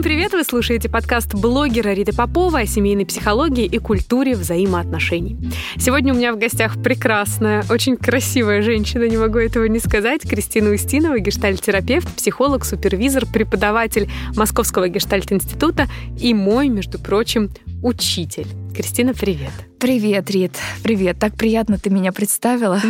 Всем 0.00 0.12
привет! 0.12 0.32
Вы 0.32 0.44
слушаете 0.44 0.88
подкаст 0.88 1.34
блогера 1.34 1.90
Риты 1.90 2.14
Попова 2.14 2.60
о 2.60 2.66
семейной 2.66 3.04
психологии 3.04 3.66
и 3.66 3.76
культуре 3.76 4.34
взаимоотношений. 4.34 5.36
Сегодня 5.76 6.14
у 6.14 6.16
меня 6.16 6.32
в 6.32 6.38
гостях 6.38 6.82
прекрасная, 6.82 7.64
очень 7.68 7.98
красивая 7.98 8.62
женщина, 8.62 9.06
не 9.06 9.18
могу 9.18 9.38
этого 9.38 9.66
не 9.66 9.78
сказать, 9.78 10.22
Кристина 10.22 10.70
Устинова, 10.70 11.18
гештальт-терапевт, 11.18 12.08
психолог, 12.16 12.64
супервизор, 12.64 13.26
преподаватель 13.26 14.08
Московского 14.36 14.88
гештальт-института 14.88 15.86
и 16.18 16.32
мой, 16.32 16.70
между 16.70 16.98
прочим, 16.98 17.50
учитель. 17.82 18.46
Кристина, 18.74 19.12
привет. 19.12 19.52
Привет, 19.78 20.30
Рит. 20.30 20.56
Привет. 20.82 21.18
Так 21.18 21.34
приятно 21.34 21.78
ты 21.78 21.90
меня 21.90 22.12
представила. 22.12 22.80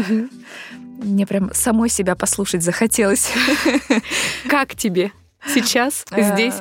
Мне 1.03 1.27
прям 1.27 1.51
самой 1.55 1.89
себя 1.89 2.15
послушать 2.15 2.63
захотелось. 2.63 3.33
Как 4.49 4.77
тебе? 4.77 5.11
Сейчас, 5.47 6.05
э, 6.11 6.35
здесь? 6.35 6.55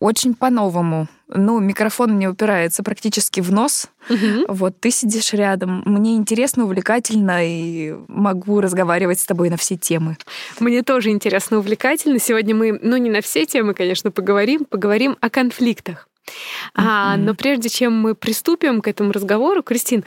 Очень 0.00 0.34
по-новому. 0.34 1.08
Ну, 1.28 1.58
микрофон 1.58 2.12
мне 2.12 2.28
упирается 2.28 2.82
практически 2.82 3.40
в 3.40 3.52
нос. 3.52 3.88
Угу. 4.08 4.46
Вот 4.48 4.80
ты 4.80 4.90
сидишь 4.90 5.32
рядом. 5.32 5.82
Мне 5.84 6.14
интересно, 6.14 6.64
увлекательно, 6.64 7.40
и 7.44 7.94
могу 8.06 8.60
разговаривать 8.60 9.20
с 9.20 9.26
тобой 9.26 9.50
на 9.50 9.56
все 9.56 9.76
темы. 9.76 10.16
Мне 10.60 10.82
тоже 10.82 11.10
интересно, 11.10 11.58
увлекательно. 11.58 12.18
Сегодня 12.18 12.54
мы, 12.54 12.78
ну, 12.80 12.96
не 12.96 13.10
на 13.10 13.20
все 13.20 13.44
темы, 13.44 13.74
конечно, 13.74 14.10
поговорим, 14.10 14.64
поговорим 14.64 15.16
о 15.20 15.28
конфликтах. 15.28 16.08
Mm-hmm. 16.28 16.30
А, 16.74 17.16
но 17.16 17.34
прежде 17.34 17.68
чем 17.68 17.94
мы 17.94 18.14
приступим 18.14 18.80
к 18.80 18.88
этому 18.88 19.12
разговору, 19.12 19.62
Кристин, 19.62 20.04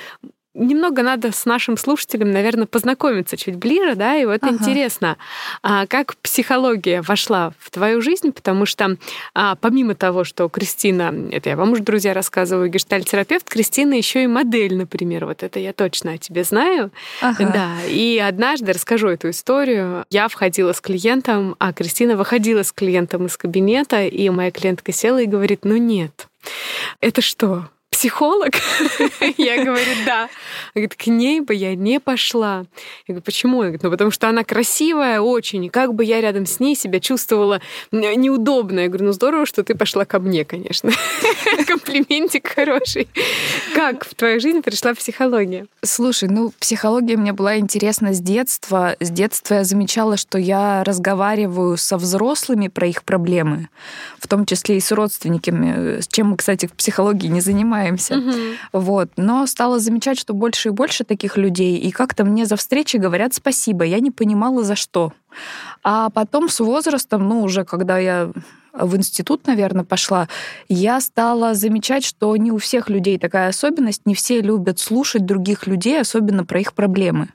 немного 0.53 1.01
надо 1.01 1.31
с 1.31 1.45
нашим 1.45 1.77
слушателем, 1.77 2.31
наверное, 2.31 2.65
познакомиться 2.65 3.37
чуть 3.37 3.55
ближе, 3.55 3.95
да, 3.95 4.15
и 4.15 4.25
вот 4.25 4.43
ага. 4.43 4.53
интересно, 4.53 5.17
а 5.63 5.87
как 5.87 6.15
психология 6.17 7.01
вошла 7.01 7.53
в 7.59 7.69
твою 7.71 8.01
жизнь, 8.01 8.31
потому 8.31 8.65
что 8.65 8.97
а, 9.33 9.55
помимо 9.55 9.95
того, 9.95 10.23
что 10.23 10.49
Кристина, 10.49 11.13
это 11.31 11.49
я 11.49 11.55
вам 11.55 11.71
уже, 11.71 11.83
друзья, 11.83 12.13
рассказываю, 12.13 12.69
гештальтерапевт, 12.69 13.49
Кристина 13.49 13.93
еще 13.93 14.23
и 14.23 14.27
модель, 14.27 14.75
например, 14.75 15.25
вот 15.25 15.43
это 15.43 15.59
я 15.59 15.73
точно 15.73 16.13
о 16.13 16.17
тебе 16.17 16.43
знаю, 16.43 16.91
ага. 17.21 17.45
да, 17.51 17.69
и 17.87 18.17
однажды 18.17 18.73
расскажу 18.73 19.07
эту 19.07 19.29
историю, 19.29 20.05
я 20.09 20.27
входила 20.27 20.73
с 20.73 20.81
клиентом, 20.81 21.55
а 21.59 21.71
Кристина 21.71 22.17
выходила 22.17 22.63
с 22.63 22.71
клиентом 22.71 23.25
из 23.25 23.37
кабинета, 23.37 24.05
и 24.05 24.29
моя 24.29 24.51
клиентка 24.51 24.91
села 24.91 25.21
и 25.21 25.25
говорит, 25.25 25.63
ну 25.63 25.77
нет, 25.77 26.27
это 26.99 27.21
что? 27.21 27.69
Психолог? 27.91 28.53
Я 29.37 29.63
говорю, 29.63 29.91
да. 30.05 30.29
Говорит, 30.73 30.95
к 30.95 31.07
ней 31.07 31.41
бы 31.41 31.53
я 31.53 31.75
не 31.75 31.99
пошла. 31.99 32.65
Я 33.07 33.13
говорю, 33.13 33.21
почему? 33.21 33.57
Она 33.57 33.65
говорит, 33.65 33.83
ну 33.83 33.91
потому 33.91 34.11
что 34.11 34.29
она 34.29 34.43
красивая 34.43 35.19
очень, 35.19 35.65
и 35.65 35.69
как 35.69 35.93
бы 35.93 36.03
я 36.03 36.21
рядом 36.21 36.45
с 36.45 36.59
ней 36.59 36.75
себя 36.75 36.99
чувствовала 36.99 37.61
неудобно. 37.91 38.79
Я 38.79 38.87
говорю, 38.87 39.07
ну 39.07 39.11
здорово, 39.11 39.45
что 39.45 39.63
ты 39.63 39.75
пошла 39.75 40.05
ко 40.05 40.19
мне, 40.19 40.45
конечно. 40.45 40.91
Комплиментик 41.67 42.47
хороший. 42.47 43.07
Как 43.75 44.05
в 44.05 44.15
твою 44.15 44.39
жизнь 44.39 44.61
пришла 44.61 44.93
психология? 44.95 45.67
Слушай, 45.83 46.29
ну 46.29 46.53
психология 46.59 47.17
мне 47.17 47.33
была 47.33 47.57
интересна 47.57 48.13
с 48.13 48.21
детства. 48.21 48.95
С 48.99 49.09
детства 49.09 49.55
я 49.55 49.63
замечала, 49.63 50.17
что 50.17 50.37
я 50.37 50.83
разговариваю 50.85 51.77
со 51.77 51.97
взрослыми 51.97 52.69
про 52.69 52.87
их 52.87 53.03
проблемы, 53.03 53.69
в 54.17 54.27
том 54.27 54.45
числе 54.45 54.77
и 54.77 54.79
с 54.79 54.91
родственниками, 54.91 55.99
с 55.99 56.07
чем 56.07 56.29
мы, 56.29 56.37
кстати, 56.37 56.67
в 56.67 56.73
психологии 56.73 57.27
не 57.27 57.41
занимаемся 57.41 57.80
занимаемся. 57.81 58.17
Угу. 58.17 58.81
Вот. 58.83 59.09
Но 59.17 59.45
стала 59.47 59.79
замечать, 59.79 60.19
что 60.19 60.33
больше 60.33 60.69
и 60.69 60.71
больше 60.71 61.03
таких 61.03 61.37
людей, 61.37 61.77
и 61.77 61.91
как-то 61.91 62.23
мне 62.23 62.45
за 62.45 62.55
встречи 62.55 62.97
говорят 62.97 63.33
спасибо. 63.33 63.83
Я 63.83 63.99
не 63.99 64.11
понимала, 64.11 64.63
за 64.63 64.75
что. 64.75 65.13
А 65.83 66.09
потом 66.09 66.49
с 66.49 66.59
возрастом, 66.59 67.27
ну, 67.27 67.41
уже 67.41 67.63
когда 67.63 67.97
я 67.97 68.31
в 68.73 68.95
институт, 68.95 69.47
наверное, 69.47 69.83
пошла, 69.83 70.27
я 70.69 71.01
стала 71.01 71.53
замечать, 71.53 72.05
что 72.05 72.35
не 72.37 72.51
у 72.51 72.57
всех 72.57 72.89
людей 72.89 73.17
такая 73.17 73.49
особенность, 73.49 74.05
не 74.05 74.15
все 74.15 74.41
любят 74.41 74.79
слушать 74.79 75.25
других 75.25 75.67
людей, 75.67 75.99
особенно 75.99 76.45
про 76.45 76.59
их 76.59 76.73
проблемы. 76.73 77.29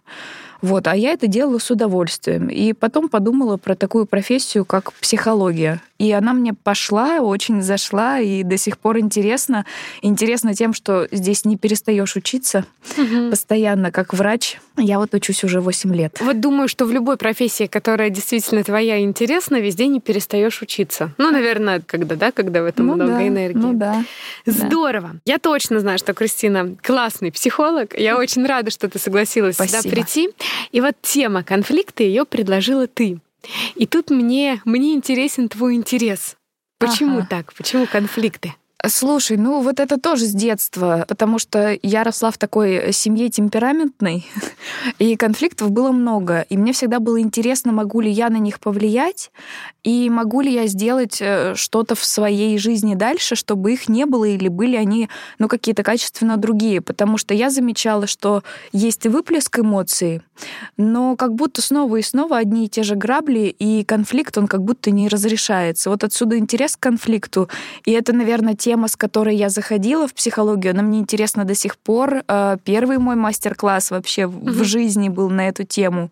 Вот, 0.62 0.86
а 0.86 0.96
я 0.96 1.12
это 1.12 1.26
делала 1.26 1.58
с 1.58 1.70
удовольствием. 1.70 2.48
И 2.48 2.72
потом 2.72 3.08
подумала 3.08 3.58
про 3.58 3.74
такую 3.74 4.06
профессию, 4.06 4.64
как 4.64 4.92
психология. 4.94 5.82
И 5.98 6.12
она 6.12 6.32
мне 6.32 6.52
пошла, 6.52 7.20
очень 7.20 7.62
зашла, 7.62 8.20
и 8.20 8.42
до 8.42 8.56
сих 8.56 8.78
пор 8.78 8.98
интересно. 8.98 9.64
Интересно 10.02 10.54
тем, 10.54 10.74
что 10.74 11.08
здесь 11.10 11.44
не 11.44 11.56
перестаешь 11.56 12.16
учиться 12.16 12.66
угу. 12.98 13.30
постоянно, 13.30 13.90
как 13.90 14.12
врач. 14.12 14.58
Я 14.76 14.98
вот 14.98 15.14
учусь 15.14 15.42
уже 15.44 15.60
8 15.60 15.94
лет. 15.94 16.18
Вот 16.20 16.40
думаю, 16.40 16.68
что 16.68 16.84
в 16.84 16.92
любой 16.92 17.16
профессии, 17.16 17.66
которая 17.66 18.10
действительно 18.10 18.62
твоя 18.62 19.00
интересна, 19.00 19.56
везде 19.56 19.86
не 19.86 20.00
перестаешь 20.00 20.60
учиться. 20.60 21.12
Ну, 21.16 21.30
наверное, 21.30 21.80
когда, 21.80 22.14
да, 22.14 22.30
когда 22.30 22.62
в 22.62 22.66
этом 22.66 22.86
ну, 22.86 22.94
много 22.94 23.12
да, 23.12 23.26
энергии. 23.26 23.58
Ну 23.58 23.72
да. 23.72 24.04
Здорово. 24.44 25.10
Да. 25.14 25.20
Я 25.24 25.38
точно 25.38 25.80
знаю, 25.80 25.98
что 25.98 26.12
Кристина 26.12 26.76
классный 26.82 27.32
психолог. 27.32 27.98
Я 27.98 28.18
очень 28.18 28.44
рада, 28.44 28.70
что 28.70 28.88
ты 28.88 28.98
согласилась 28.98 29.54
Спасибо. 29.54 29.82
сюда 29.82 29.90
прийти. 29.90 30.28
И 30.72 30.80
вот 30.80 30.94
тема 31.00 31.42
конфликта 31.42 32.02
ее 32.02 32.24
предложила 32.24 32.86
ты. 32.86 33.18
И 33.74 33.86
тут 33.86 34.10
мне, 34.10 34.60
мне 34.64 34.94
интересен 34.94 35.48
твой 35.48 35.74
интерес. 35.74 36.36
Почему 36.78 37.18
ага. 37.18 37.26
так? 37.28 37.54
Почему 37.54 37.86
конфликты? 37.86 38.54
Слушай, 38.84 39.38
ну 39.38 39.62
вот 39.62 39.80
это 39.80 39.98
тоже 39.98 40.26
с 40.26 40.32
детства, 40.32 41.06
потому 41.08 41.38
что 41.38 41.76
я 41.82 42.04
росла 42.04 42.30
в 42.30 42.38
такой 42.38 42.92
семье 42.92 43.30
темпераментной, 43.30 44.26
и 44.98 45.16
конфликтов 45.16 45.70
было 45.70 45.92
много. 45.92 46.42
И 46.50 46.56
мне 46.58 46.72
всегда 46.72 47.00
было 47.00 47.20
интересно, 47.20 47.72
могу 47.72 48.00
ли 48.00 48.10
я 48.10 48.28
на 48.28 48.36
них 48.36 48.60
повлиять, 48.60 49.30
и 49.82 50.10
могу 50.10 50.40
ли 50.40 50.52
я 50.52 50.66
сделать 50.66 51.18
э, 51.20 51.54
что-то 51.54 51.94
в 51.94 52.04
своей 52.04 52.58
жизни 52.58 52.94
дальше, 52.94 53.34
чтобы 53.34 53.72
их 53.72 53.88
не 53.88 54.04
было, 54.04 54.24
или 54.24 54.48
были 54.48 54.76
они, 54.76 55.08
ну, 55.38 55.48
какие-то 55.48 55.82
качественно 55.82 56.36
другие. 56.36 56.80
Потому 56.80 57.18
что 57.18 57.34
я 57.34 57.50
замечала, 57.50 58.06
что 58.06 58.42
есть 58.72 59.06
выплеск 59.06 59.58
эмоций, 59.58 60.22
но 60.76 61.16
как 61.16 61.34
будто 61.34 61.62
снова 61.62 61.96
и 61.96 62.02
снова 62.02 62.36
одни 62.36 62.66
и 62.66 62.68
те 62.68 62.82
же 62.82 62.94
грабли, 62.94 63.54
и 63.58 63.84
конфликт, 63.84 64.36
он 64.36 64.48
как 64.48 64.62
будто 64.62 64.90
не 64.90 65.08
разрешается. 65.08 65.88
Вот 65.88 66.04
отсюда 66.04 66.36
интерес 66.36 66.76
к 66.76 66.80
конфликту. 66.80 67.48
И 67.84 67.92
это, 67.92 68.12
наверное, 68.12 68.54
тема, 68.66 68.88
с 68.88 68.96
которой 68.96 69.36
я 69.36 69.48
заходила 69.48 70.08
в 70.08 70.12
психологию, 70.12 70.72
она 70.72 70.82
мне 70.82 70.98
интересна 70.98 71.44
до 71.44 71.54
сих 71.54 71.76
пор. 71.76 72.24
Э, 72.26 72.56
первый 72.64 72.98
мой 72.98 73.14
мастер-класс 73.14 73.92
вообще 73.92 74.22
mm-hmm. 74.22 74.50
в 74.50 74.64
жизни 74.64 75.08
был 75.08 75.30
на 75.30 75.46
эту 75.48 75.62
тему. 75.62 76.10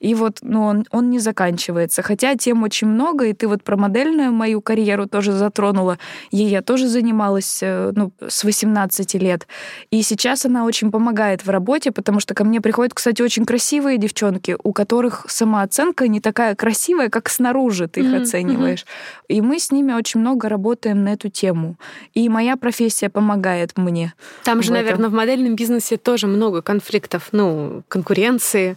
И 0.00 0.14
вот 0.14 0.38
ну, 0.42 0.64
он, 0.64 0.84
он 0.90 1.10
не 1.10 1.18
заканчивается. 1.18 2.02
Хотя 2.02 2.36
тем 2.36 2.62
очень 2.62 2.88
много, 2.88 3.26
и 3.26 3.32
ты 3.32 3.48
вот 3.48 3.62
про 3.62 3.76
модельную 3.76 4.32
мою 4.32 4.60
карьеру 4.60 5.06
тоже 5.06 5.32
затронула. 5.32 5.98
Ей 6.30 6.48
я 6.48 6.62
тоже 6.62 6.88
занималась 6.88 7.60
э, 7.62 7.92
ну, 7.94 8.12
с 8.26 8.44
18 8.44 9.14
лет. 9.14 9.46
И 9.90 10.02
сейчас 10.02 10.44
она 10.46 10.64
очень 10.64 10.90
помогает 10.90 11.44
в 11.44 11.50
работе, 11.50 11.90
потому 11.90 12.20
что 12.20 12.34
ко 12.34 12.44
мне 12.44 12.60
приходят, 12.60 12.94
кстати, 12.94 13.22
очень 13.22 13.44
красивые 13.44 13.98
девчонки, 13.98 14.56
у 14.62 14.72
которых 14.72 15.26
самооценка 15.28 16.08
не 16.08 16.20
такая 16.20 16.54
красивая, 16.54 17.08
как 17.08 17.28
снаружи 17.28 17.88
ты 17.88 18.00
их 18.00 18.06
mm-hmm. 18.06 18.22
оцениваешь. 18.22 18.86
И 19.28 19.40
мы 19.40 19.58
с 19.58 19.70
ними 19.72 19.92
очень 19.92 20.20
много 20.20 20.48
работаем 20.48 21.04
на 21.04 21.12
эту 21.12 21.28
тему. 21.28 21.76
И 22.14 22.28
моя 22.28 22.56
профессия 22.56 23.08
помогает 23.08 23.76
мне. 23.76 24.14
Там 24.44 24.62
же, 24.62 24.72
наверное, 24.72 25.08
в 25.08 25.12
модельном 25.12 25.56
бизнесе 25.56 25.96
тоже 25.96 26.26
много 26.26 26.62
конфликтов, 26.62 27.28
ну, 27.32 27.82
конкуренции. 27.88 28.76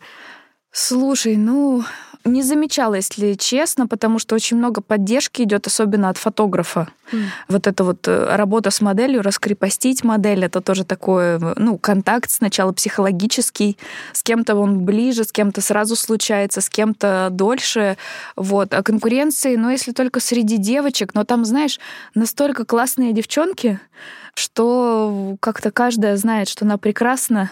Слушай, 0.82 1.36
ну, 1.36 1.84
не 2.24 2.42
замечала, 2.42 2.96
если 2.96 3.34
честно, 3.34 3.86
потому 3.86 4.18
что 4.18 4.34
очень 4.34 4.56
много 4.56 4.80
поддержки 4.80 5.42
идет, 5.42 5.68
особенно 5.68 6.08
от 6.08 6.18
фотографа. 6.18 6.88
Mm. 7.12 7.24
Вот 7.50 7.68
эта 7.68 7.84
вот 7.84 8.08
э, 8.08 8.36
работа 8.38 8.72
с 8.72 8.80
моделью, 8.80 9.22
раскрепостить 9.22 10.06
модель, 10.06 10.46
это 10.46 10.62
тоже 10.62 10.86
такое, 10.86 11.38
ну, 11.58 11.78
контакт 11.78 12.32
сначала 12.32 12.72
психологический, 12.72 13.78
с 14.14 14.24
кем-то 14.24 14.56
он 14.56 14.86
ближе, 14.86 15.26
с 15.26 15.34
кем-то 15.34 15.60
сразу 15.60 15.98
случается, 15.98 16.62
с 16.62 16.70
кем-то 16.70 17.28
дольше. 17.30 17.98
Вот. 18.38 18.74
А 18.74 18.82
конкуренции, 18.82 19.58
ну, 19.58 19.70
если 19.70 19.92
только 19.92 20.22
среди 20.22 20.56
девочек, 20.56 21.14
но 21.14 21.26
там, 21.26 21.44
знаешь, 21.44 21.78
настолько 22.16 22.64
классные 22.64 23.12
девчонки, 23.12 23.82
что 24.40 25.38
как-то 25.42 25.72
каждая 25.72 26.16
знает, 26.18 26.48
что 26.48 26.66
она 26.66 26.78
прекрасна, 26.78 27.52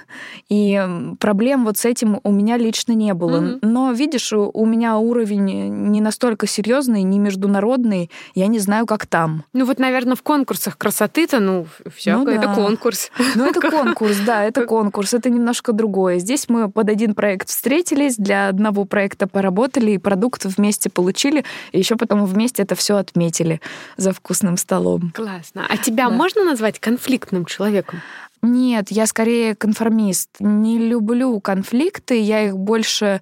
и 0.50 0.82
проблем 1.20 1.66
вот 1.66 1.78
с 1.78 1.86
этим 1.86 2.20
у 2.24 2.32
меня 2.32 2.58
лично 2.58 2.94
не 2.94 3.14
было. 3.14 3.42
Mm-hmm. 3.42 3.60
Но, 3.62 3.92
видишь, 3.92 4.32
у 4.34 4.66
меня 4.66 4.98
уровень 4.98 5.92
не 5.92 6.02
настолько 6.02 6.48
серьезный, 6.48 7.04
не 7.04 7.20
международный, 7.20 8.10
я 8.36 8.48
не 8.48 8.60
знаю, 8.60 8.86
как 8.86 9.06
там. 9.06 9.44
Ну 9.54 9.66
вот, 9.66 9.80
наверное, 9.80 10.16
в 10.16 10.24
конкурсах 10.24 10.78
красоты-то, 10.78 11.40
ну, 11.40 11.68
все, 11.94 12.18
ну, 12.18 12.28
это 12.28 12.48
да. 12.48 12.56
конкурс. 12.56 13.12
Ну 13.36 13.46
это 13.46 13.60
конкурс, 13.70 14.18
да, 14.26 14.44
это 14.44 14.66
конкурс, 14.66 15.14
это 15.14 15.30
немножко 15.30 15.74
другое. 15.74 16.20
Здесь 16.20 16.48
мы 16.48 16.70
под 16.70 16.90
один 16.90 17.16
проект 17.16 17.50
встретились, 17.50 18.16
для 18.16 18.48
одного 18.48 18.86
проекта 18.86 19.28
поработали, 19.28 19.92
и 19.92 19.98
продукт 19.98 20.46
вместе 20.46 20.90
получили, 20.90 21.44
и 21.74 21.80
еще 21.80 21.98
потом 21.98 22.26
вместе 22.26 22.64
это 22.64 22.76
все 22.76 22.96
отметили 22.96 23.60
за 23.98 24.14
вкусным 24.14 24.56
столом. 24.58 25.12
Классно. 25.14 25.66
А 25.68 25.78
тебя 25.78 26.10
да. 26.10 26.16
можно 26.16 26.46
назвать 26.46 26.77
конфликтным 26.80 27.46
человеком? 27.46 28.02
Нет, 28.44 28.92
я 28.92 29.08
скорее 29.08 29.56
конформист. 29.56 30.30
Не 30.40 30.78
люблю 30.78 31.40
конфликты, 31.40 32.22
я 32.22 32.46
их 32.46 32.58
больше, 32.58 33.22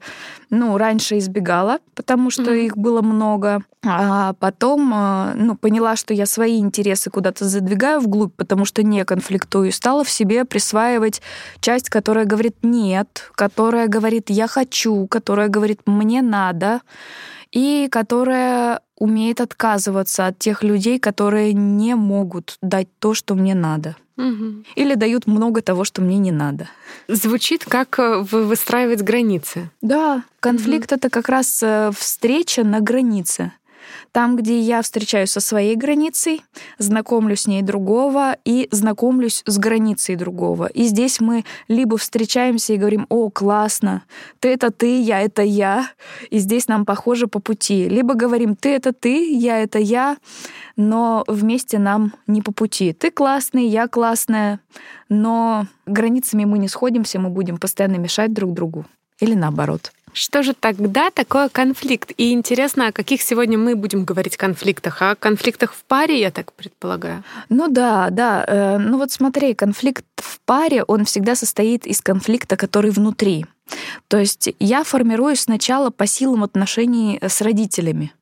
ну, 0.50 0.78
раньше 0.78 1.18
избегала, 1.18 1.80
потому 1.96 2.30
что 2.30 2.54
mm-hmm. 2.54 2.66
их 2.66 2.78
было 2.78 3.02
много. 3.02 3.62
А 3.86 4.34
потом, 4.34 4.92
а, 4.94 5.34
ну, 5.36 5.56
поняла, 5.56 5.96
что 5.96 6.14
я 6.14 6.26
свои 6.26 6.60
интересы 6.60 7.10
куда-то 7.10 7.46
задвигаю 7.46 8.02
вглубь, 8.02 8.34
потому 8.36 8.66
что 8.66 8.84
не 8.84 9.06
конфликтую, 9.06 9.72
стала 9.72 10.04
в 10.04 10.10
себе 10.10 10.44
присваивать 10.44 11.22
часть, 11.62 11.90
которая 11.90 12.26
говорит 12.26 12.58
«нет», 12.64 13.32
которая 13.36 13.88
говорит 13.88 14.30
«я 14.30 14.48
хочу», 14.48 15.08
которая 15.08 15.48
говорит 15.48 15.82
«мне 15.86 16.22
надо» 16.22 16.82
и 17.56 17.88
которая 17.90 18.82
умеет 18.98 19.40
отказываться 19.40 20.28
от 20.28 20.38
тех 20.38 20.62
людей, 20.62 21.00
которые 21.00 21.54
не 21.54 21.96
могут 21.96 22.58
дать 22.62 22.88
то, 23.00 23.14
что 23.14 23.34
мне 23.34 23.56
надо. 23.56 23.96
Угу. 24.18 24.66
Или 24.76 24.96
дают 24.96 25.26
много 25.26 25.62
того, 25.62 25.86
что 25.86 26.02
мне 26.02 26.18
не 26.18 26.32
надо. 26.32 26.68
Звучит 27.08 27.66
как 27.66 27.98
э, 27.98 28.20
выстраивать 28.20 29.02
границы. 29.02 29.70
Да, 29.82 30.24
конфликт 30.40 30.92
угу. 30.92 30.98
это 30.98 31.10
как 31.10 31.30
раз 31.30 31.62
э, 31.64 31.92
встреча 31.98 32.64
на 32.64 32.82
границе. 32.82 33.54
Там, 34.16 34.38
где 34.38 34.62
я 34.62 34.82
встречаюсь 34.82 35.32
со 35.32 35.42
своей 35.42 35.76
границей, 35.76 36.42
знакомлюсь 36.78 37.42
с 37.42 37.48
ней 37.48 37.62
другого 37.62 38.38
и 38.46 38.70
знакомлюсь 38.72 39.44
с 39.46 39.58
границей 39.58 40.16
другого. 40.16 40.68
И 40.68 40.84
здесь 40.84 41.20
мы 41.20 41.44
либо 41.68 41.98
встречаемся 41.98 42.72
и 42.72 42.78
говорим, 42.78 43.08
о, 43.10 43.30
классно, 43.30 44.04
ты 44.40 44.54
это 44.54 44.72
ты, 44.72 45.02
я 45.02 45.20
это 45.20 45.42
я, 45.42 45.90
и 46.30 46.38
здесь 46.38 46.70
нам 46.70 46.86
похоже 46.86 47.28
по 47.28 47.40
пути. 47.40 47.90
Либо 47.90 48.14
говорим, 48.14 48.56
ты 48.56 48.70
это 48.70 48.94
ты, 48.94 49.34
я 49.34 49.60
это 49.60 49.80
я, 49.80 50.16
но 50.78 51.26
вместе 51.28 51.78
нам 51.78 52.14
не 52.26 52.42
по 52.42 52.54
пути. 52.54 52.94
Ты 52.94 53.12
классный, 53.12 53.68
я 53.68 53.90
классная, 53.90 54.62
но 55.10 55.68
границами 55.86 56.46
мы 56.46 56.58
не 56.58 56.70
сходимся, 56.70 57.20
мы 57.20 57.32
будем 57.32 57.58
постоянно 57.58 57.98
мешать 57.98 58.32
друг 58.32 58.54
другу. 58.54 58.86
Или 59.20 59.34
наоборот. 59.34 59.92
Что 60.16 60.44
же 60.44 60.54
тогда 60.54 61.12
такое 61.12 61.50
конфликт? 61.50 62.14
И 62.16 62.32
интересно, 62.32 62.88
о 62.88 62.92
каких 62.94 63.22
сегодня 63.22 63.58
мы 63.58 63.76
будем 63.76 64.06
говорить 64.06 64.38
конфликтах? 64.38 65.02
О 65.02 65.16
конфликтах 65.16 65.74
в 65.74 65.84
паре, 65.84 66.22
я 66.22 66.32
так 66.32 66.54
предполагаю. 66.54 67.26
Ну 67.50 67.68
да, 67.68 68.10
да. 68.12 68.46
Э, 68.48 68.78
ну 68.78 68.98
вот 68.98 69.12
смотри, 69.12 69.54
конфликт 69.54 70.06
в 70.16 70.40
паре, 70.46 70.84
он 70.84 71.04
всегда 71.04 71.36
состоит 71.36 71.86
из 71.86 72.00
конфликта, 72.00 72.56
который 72.56 72.92
внутри. 72.92 73.46
То 74.08 74.18
есть 74.18 74.56
я 74.58 74.86
формирую 74.86 75.36
сначала 75.36 75.90
по 75.90 76.08
силам 76.08 76.46
отношений 76.46 77.20
с 77.22 77.42
родителями. 77.42 78.14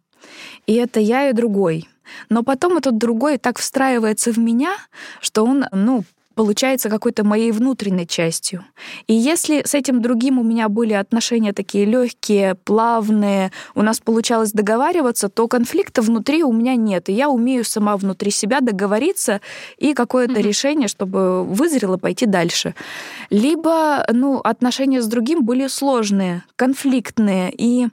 И 0.65 0.73
это 0.73 0.99
я 0.99 1.29
и 1.29 1.33
другой. 1.33 1.87
Но 2.27 2.41
потом 2.41 2.77
этот 2.77 2.97
другой 2.97 3.37
так 3.37 3.59
встраивается 3.59 4.31
в 4.31 4.39
меня, 4.39 4.75
что 5.21 5.45
он, 5.45 5.65
ну, 5.71 6.03
получается 6.33 6.89
какой-то 6.89 7.23
моей 7.23 7.51
внутренней 7.51 8.07
частью. 8.07 8.65
И 9.07 9.13
если 9.13 9.63
с 9.65 9.73
этим 9.73 10.01
другим 10.01 10.39
у 10.39 10.43
меня 10.43 10.69
были 10.69 10.93
отношения 10.93 11.53
такие 11.53 11.85
легкие, 11.85 12.55
плавные, 12.55 13.51
у 13.75 13.81
нас 13.81 13.99
получалось 13.99 14.51
договариваться, 14.51 15.29
то 15.29 15.47
конфликта 15.47 16.01
внутри 16.01 16.43
у 16.43 16.51
меня 16.51 16.75
нет. 16.75 17.09
И 17.09 17.13
я 17.13 17.29
умею 17.29 17.63
сама 17.63 17.97
внутри 17.97 18.31
себя 18.31 18.61
договориться 18.61 19.41
и 19.77 19.93
какое-то 19.93 20.33
mm-hmm. 20.33 20.41
решение, 20.41 20.87
чтобы 20.87 21.43
вызрело 21.43 21.97
пойти 21.97 22.25
дальше. 22.25 22.75
Либо, 23.29 24.05
ну, 24.11 24.39
отношения 24.39 25.01
с 25.01 25.07
другим 25.07 25.43
были 25.43 25.67
сложные, 25.67 26.43
конфликтные, 26.55 27.53
и 27.55 27.87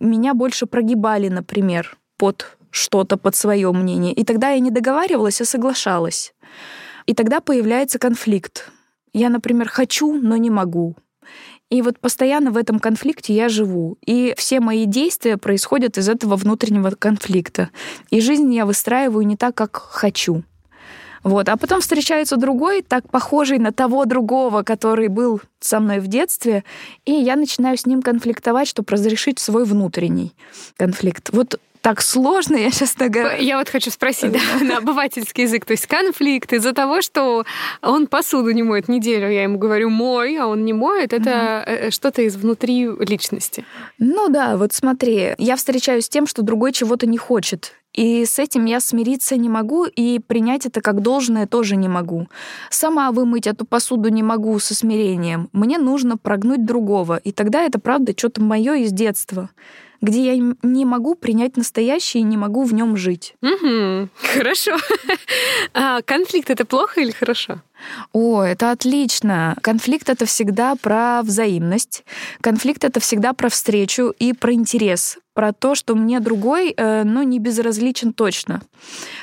меня 0.00 0.34
больше 0.34 0.66
прогибали, 0.66 1.28
например, 1.28 1.96
под 2.16 2.56
что-то, 2.70 3.16
под 3.16 3.36
свое 3.36 3.70
мнение. 3.72 4.12
И 4.12 4.24
тогда 4.24 4.50
я 4.50 4.58
не 4.58 4.70
договаривалась, 4.70 5.40
а 5.40 5.44
соглашалась. 5.44 6.34
И 7.06 7.14
тогда 7.14 7.40
появляется 7.40 7.98
конфликт. 7.98 8.70
Я, 9.12 9.28
например, 9.28 9.68
хочу, 9.68 10.14
но 10.14 10.36
не 10.36 10.50
могу. 10.50 10.96
И 11.70 11.82
вот 11.82 11.98
постоянно 11.98 12.50
в 12.50 12.56
этом 12.56 12.78
конфликте 12.78 13.34
я 13.34 13.48
живу. 13.48 13.96
И 14.04 14.34
все 14.36 14.60
мои 14.60 14.86
действия 14.86 15.36
происходят 15.36 15.98
из 15.98 16.08
этого 16.08 16.36
внутреннего 16.36 16.90
конфликта. 16.90 17.70
И 18.10 18.20
жизнь 18.20 18.52
я 18.54 18.66
выстраиваю 18.66 19.26
не 19.26 19.36
так, 19.36 19.54
как 19.54 19.76
хочу. 19.76 20.44
Вот. 21.22 21.48
А 21.48 21.56
потом 21.56 21.80
встречается 21.80 22.36
другой, 22.36 22.82
так 22.82 23.10
похожий 23.10 23.58
на 23.58 23.72
того 23.72 24.04
другого, 24.04 24.62
который 24.62 25.08
был 25.08 25.40
со 25.58 25.80
мной 25.80 26.00
в 26.00 26.06
детстве, 26.06 26.64
и 27.06 27.12
я 27.12 27.36
начинаю 27.36 27.78
с 27.78 27.86
ним 27.86 28.02
конфликтовать, 28.02 28.68
чтобы 28.68 28.92
разрешить 28.92 29.38
свой 29.38 29.64
внутренний 29.64 30.34
конфликт. 30.76 31.30
Вот 31.32 31.58
так 31.84 32.00
сложно, 32.00 32.56
я 32.56 32.70
сейчас 32.70 32.96
говорю. 32.96 33.42
Я 33.42 33.58
вот 33.58 33.68
хочу 33.68 33.90
спросить, 33.90 34.32
да, 34.32 34.40
на 34.64 34.78
обывательский 34.78 35.42
язык, 35.42 35.66
то 35.66 35.72
есть 35.72 35.86
конфликт 35.86 36.54
из-за 36.54 36.72
того, 36.72 37.02
что 37.02 37.44
он 37.82 38.06
посуду 38.06 38.52
не 38.52 38.62
моет 38.62 38.88
неделю, 38.88 39.30
я 39.30 39.42
ему 39.42 39.58
говорю 39.58 39.90
мой, 39.90 40.38
а 40.38 40.46
он 40.46 40.64
не 40.64 40.72
моет, 40.72 41.12
это 41.12 41.82
угу. 41.84 41.90
что-то 41.90 42.22
из 42.22 42.36
внутри 42.36 42.88
личности. 43.00 43.66
Ну 43.98 44.30
да, 44.30 44.56
вот 44.56 44.72
смотри, 44.72 45.34
я 45.36 45.56
встречаюсь 45.56 46.06
с 46.06 46.08
тем, 46.08 46.26
что 46.26 46.40
другой 46.40 46.72
чего-то 46.72 47.06
не 47.06 47.18
хочет, 47.18 47.74
и 47.92 48.24
с 48.24 48.38
этим 48.38 48.64
я 48.64 48.80
смириться 48.80 49.36
не 49.36 49.50
могу, 49.50 49.84
и 49.84 50.20
принять 50.20 50.64
это 50.64 50.80
как 50.80 51.02
должное 51.02 51.46
тоже 51.46 51.76
не 51.76 51.88
могу. 51.88 52.28
Сама 52.70 53.12
вымыть 53.12 53.46
эту 53.46 53.66
посуду 53.66 54.08
не 54.08 54.22
могу 54.22 54.58
со 54.58 54.74
смирением. 54.74 55.50
Мне 55.52 55.76
нужно 55.76 56.16
прогнуть 56.16 56.64
другого. 56.64 57.18
И 57.18 57.30
тогда 57.30 57.62
это, 57.62 57.78
правда, 57.78 58.12
что-то 58.16 58.42
мое 58.42 58.74
из 58.76 58.90
детства 58.90 59.50
где 60.00 60.34
я 60.34 60.54
не 60.62 60.84
могу 60.84 61.14
принять 61.14 61.56
настоящее 61.56 62.22
и 62.22 62.24
не 62.24 62.36
могу 62.36 62.64
в 62.64 62.74
нем 62.74 62.96
жить. 62.96 63.34
Угу, 63.42 64.08
хорошо. 64.34 64.76
А 65.72 66.02
конфликт 66.02 66.50
это 66.50 66.64
плохо 66.64 67.00
или 67.00 67.10
хорошо? 67.10 67.62
О, 68.12 68.42
это 68.42 68.70
отлично. 68.70 69.56
Конфликт 69.60 70.08
это 70.08 70.26
всегда 70.26 70.74
про 70.76 71.22
взаимность. 71.22 72.04
Конфликт 72.40 72.84
это 72.84 73.00
всегда 73.00 73.32
про 73.32 73.48
встречу 73.48 74.14
и 74.18 74.32
про 74.32 74.52
интерес, 74.52 75.18
про 75.34 75.52
то, 75.52 75.74
что 75.74 75.94
мне 75.94 76.20
другой, 76.20 76.72
э, 76.76 77.04
ну, 77.04 77.22
не 77.22 77.38
безразличен 77.38 78.12
точно, 78.12 78.62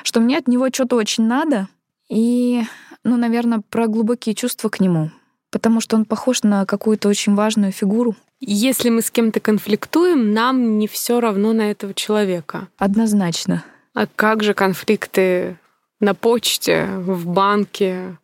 что 0.03 0.19
мне 0.19 0.37
от 0.37 0.47
него 0.47 0.67
что-то 0.71 0.95
очень 0.95 1.25
надо, 1.25 1.67
и, 2.09 2.63
ну, 3.03 3.17
наверное, 3.17 3.61
про 3.69 3.87
глубокие 3.87 4.35
чувства 4.35 4.69
к 4.69 4.79
нему, 4.79 5.11
потому 5.49 5.79
что 5.79 5.95
он 5.95 6.05
похож 6.05 6.43
на 6.43 6.65
какую-то 6.65 7.07
очень 7.07 7.35
важную 7.35 7.71
фигуру. 7.71 8.15
Если 8.41 8.89
мы 8.89 9.03
с 9.03 9.11
кем-то 9.11 9.39
конфликтуем, 9.39 10.33
нам 10.33 10.79
не 10.79 10.87
все 10.87 11.19
равно 11.19 11.53
на 11.53 11.69
этого 11.69 11.93
человека. 11.93 12.69
Однозначно. 12.77 13.63
А 13.93 14.07
как 14.07 14.41
же 14.41 14.55
конфликты 14.55 15.59
на 15.99 16.15
почте, 16.15 16.87
в 16.97 17.27
банке, 17.27 18.17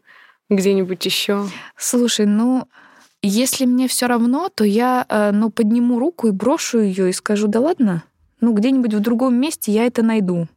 где-нибудь 0.49 1.05
еще? 1.05 1.45
Слушай, 1.77 2.25
ну, 2.25 2.67
если 3.21 3.65
мне 3.65 3.87
все 3.87 4.07
равно, 4.07 4.49
то 4.49 4.63
я 4.63 5.05
э, 5.07 5.31
ну, 5.31 5.51
подниму 5.51 5.99
руку 5.99 6.27
и 6.27 6.31
брошу 6.31 6.79
ее 6.79 7.11
и 7.11 7.13
скажу, 7.13 7.47
да 7.47 7.59
ладно, 7.59 8.03
ну, 8.41 8.53
где-нибудь 8.53 8.95
в 8.95 8.99
другом 8.99 9.35
месте 9.35 9.71
я 9.71 9.85
это 9.85 10.01
найду. 10.01 10.47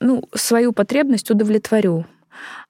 Ну, 0.00 0.24
свою 0.34 0.72
потребность 0.72 1.30
удовлетворю. 1.30 2.04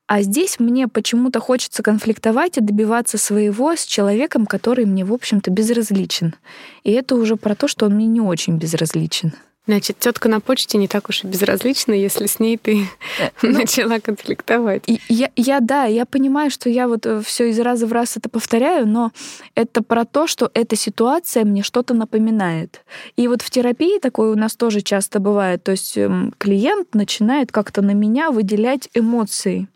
А 0.08 0.22
здесь 0.22 0.60
мне 0.60 0.86
почему-то 0.86 1.40
хочется 1.40 1.82
конфликтовать 1.82 2.58
и 2.58 2.60
добиваться 2.60 3.18
своего 3.18 3.74
с 3.74 3.84
человеком, 3.84 4.46
который 4.46 4.84
мне, 4.84 5.04
в 5.04 5.12
общем-то, 5.12 5.50
безразличен. 5.50 6.36
И 6.84 6.92
это 6.92 7.16
уже 7.16 7.36
про 7.36 7.56
то, 7.56 7.66
что 7.66 7.86
он 7.86 7.94
мне 7.94 8.06
не 8.06 8.20
очень 8.20 8.56
безразличен. 8.56 9.32
Значит, 9.66 9.98
тетка 9.98 10.28
на 10.28 10.40
почте 10.40 10.78
не 10.78 10.86
так 10.86 11.08
уж 11.08 11.24
и 11.24 11.26
безразлична, 11.26 11.92
если 11.92 12.26
с 12.26 12.38
ней 12.38 12.56
ты 12.56 12.86
ну, 13.42 13.50
начала 13.50 13.98
конфликтовать. 13.98 14.84
Я, 15.08 15.30
я, 15.34 15.60
да, 15.60 15.84
я 15.84 16.06
понимаю, 16.06 16.50
что 16.50 16.68
я 16.70 16.86
вот 16.86 17.04
э, 17.04 17.20
все 17.22 17.50
из 17.50 17.58
раза 17.58 17.86
в 17.86 17.92
раз 17.92 18.16
это 18.16 18.28
повторяю, 18.28 18.86
но 18.86 19.10
это 19.56 19.82
про 19.82 20.04
то, 20.04 20.28
что 20.28 20.50
эта 20.54 20.76
ситуация 20.76 21.44
мне 21.44 21.64
что-то 21.64 21.94
напоминает. 21.94 22.82
И 23.16 23.26
вот 23.26 23.42
в 23.42 23.50
терапии 23.50 23.98
такое 23.98 24.30
у 24.30 24.36
нас 24.36 24.54
тоже 24.54 24.82
часто 24.82 25.18
бывает. 25.18 25.64
То 25.64 25.72
есть 25.72 25.98
эм, 25.98 26.32
клиент 26.38 26.94
начинает 26.94 27.50
как-то 27.50 27.82
на 27.82 27.92
меня 27.92 28.30
выделять 28.30 28.88
эмоции. 28.94 29.68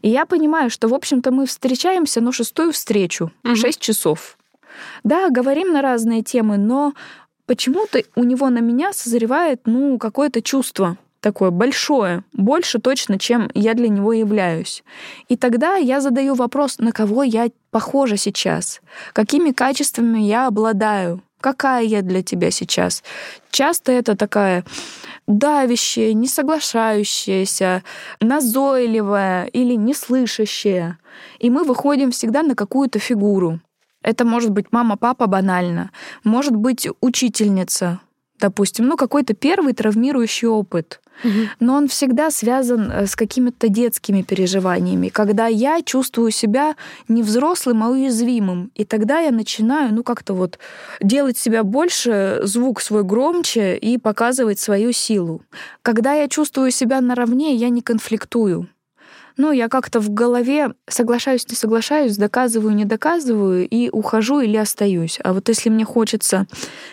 И 0.00 0.08
я 0.08 0.24
понимаю, 0.24 0.70
что, 0.70 0.88
в 0.88 0.94
общем-то, 0.94 1.30
мы 1.30 1.46
встречаемся, 1.46 2.22
ну, 2.22 2.32
шестую 2.32 2.72
встречу, 2.72 3.30
угу. 3.44 3.56
6 3.56 3.78
часов. 3.78 4.38
Да, 5.04 5.30
говорим 5.30 5.72
на 5.72 5.82
разные 5.82 6.22
темы, 6.22 6.56
но 6.56 6.94
почему-то 7.46 8.02
у 8.14 8.24
него 8.24 8.50
на 8.50 8.58
меня 8.58 8.92
созревает, 8.92 9.62
ну, 9.64 9.98
какое-то 9.98 10.42
чувство 10.42 10.96
такое 11.24 11.50
большое, 11.50 12.22
больше 12.34 12.78
точно, 12.78 13.18
чем 13.18 13.50
я 13.54 13.72
для 13.72 13.88
него 13.88 14.12
являюсь. 14.12 14.84
И 15.28 15.38
тогда 15.38 15.76
я 15.76 16.02
задаю 16.02 16.34
вопрос, 16.34 16.78
на 16.78 16.92
кого 16.92 17.22
я 17.22 17.48
похожа 17.70 18.18
сейчас, 18.18 18.82
какими 19.14 19.50
качествами 19.50 20.20
я 20.20 20.46
обладаю, 20.46 21.22
какая 21.40 21.82
я 21.82 22.02
для 22.02 22.22
тебя 22.22 22.50
сейчас. 22.50 23.02
Часто 23.50 23.90
это 23.92 24.16
такая 24.16 24.64
давящая, 25.26 26.12
не 26.12 26.28
соглашающаяся, 26.28 27.82
назойливая 28.20 29.46
или 29.46 29.74
неслышащая. 29.74 30.98
И 31.38 31.48
мы 31.48 31.64
выходим 31.64 32.10
всегда 32.10 32.42
на 32.42 32.54
какую-то 32.54 32.98
фигуру. 32.98 33.60
Это 34.04 34.24
может 34.26 34.50
быть 34.50 34.66
мама, 34.70 34.96
папа 34.96 35.26
банально, 35.26 35.90
может 36.24 36.54
быть 36.54 36.86
учительница, 37.00 38.00
допустим, 38.38 38.86
ну 38.86 38.96
какой-то 38.96 39.34
первый 39.34 39.72
травмирующий 39.72 40.46
опыт. 40.46 41.00
Но 41.60 41.76
он 41.76 41.86
всегда 41.86 42.30
связан 42.30 42.90
э, 42.90 43.06
с 43.06 43.14
какими-то 43.14 43.68
детскими 43.68 44.22
переживаниями, 44.22 45.08
когда 45.08 45.46
я 45.46 45.80
чувствую 45.80 46.32
себя 46.32 46.74
не 47.06 47.22
взрослым, 47.22 47.84
а 47.84 47.88
уязвимым. 47.90 48.72
И 48.74 48.84
тогда 48.84 49.20
я 49.20 49.30
начинаю, 49.30 49.94
ну, 49.94 50.02
как-то 50.02 50.34
вот 50.34 50.58
делать 51.00 51.38
себя 51.38 51.62
больше, 51.62 52.40
звук 52.42 52.80
свой 52.80 53.04
громче 53.04 53.76
и 53.76 53.96
показывать 53.96 54.58
свою 54.58 54.92
силу. 54.92 55.42
Когда 55.82 56.14
я 56.14 56.28
чувствую 56.28 56.72
себя 56.72 57.00
наравне, 57.00 57.54
я 57.54 57.68
не 57.68 57.80
конфликтую 57.80 58.68
ну, 59.36 59.52
я 59.52 59.68
как-то 59.68 60.00
в 60.00 60.10
голове 60.10 60.74
соглашаюсь, 60.88 61.48
не 61.48 61.56
соглашаюсь, 61.56 62.16
доказываю, 62.16 62.74
не 62.74 62.84
доказываю 62.84 63.68
и 63.68 63.90
ухожу 63.90 64.40
или 64.40 64.56
остаюсь. 64.56 65.18
А 65.24 65.32
вот 65.32 65.48
если 65.48 65.70
мне 65.70 65.84
хочется 65.84 66.46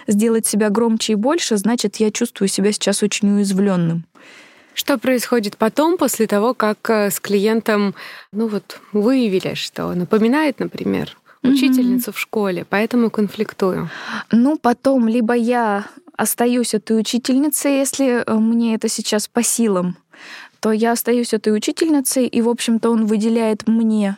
сделать 0.07 0.48
себя 0.48 0.69
громче 0.69 1.13
и 1.13 1.15
больше, 1.15 1.57
значит, 1.57 1.98
я 1.98 2.12
чувствую 2.12 2.48
себя 2.48 2.71
сейчас 2.71 3.03
очень 3.03 3.29
уязвленным. 3.36 4.05
Что 4.74 4.98
происходит 4.98 5.57
потом, 5.57 5.98
после 5.98 6.27
того, 6.27 6.53
как 6.53 6.89
э, 6.89 7.12
с 7.12 7.19
клиентом, 7.19 7.93
ну 8.31 8.48
вот, 8.48 8.79
выявили, 8.93 9.53
что 9.53 9.93
напоминает, 9.93 10.60
например, 10.60 11.17
учительницу 11.43 12.12
mm-hmm. 12.12 12.15
в 12.15 12.19
школе, 12.19 12.65
поэтому 12.69 13.10
конфликтую? 13.10 13.89
Ну, 14.31 14.57
потом 14.57 15.10
либо 15.10 15.33
я 15.33 15.88
остаюсь 16.15 16.74
этой 16.74 16.98
учительницей, 16.98 17.79
если 17.79 18.24
э, 18.25 18.33
мне 18.33 18.75
это 18.75 18.88
сейчас 18.88 19.27
по 19.27 19.43
силам, 19.43 19.98
то 20.62 20.72
я 20.72 20.94
остаюсь 20.94 21.34
этой 21.34 21.53
учительницей, 21.53 22.27
и, 22.27 22.41
в 22.41 22.48
общем-то, 22.48 22.89
он 22.89 23.06
выделяет 23.06 23.68
мне 23.68 24.18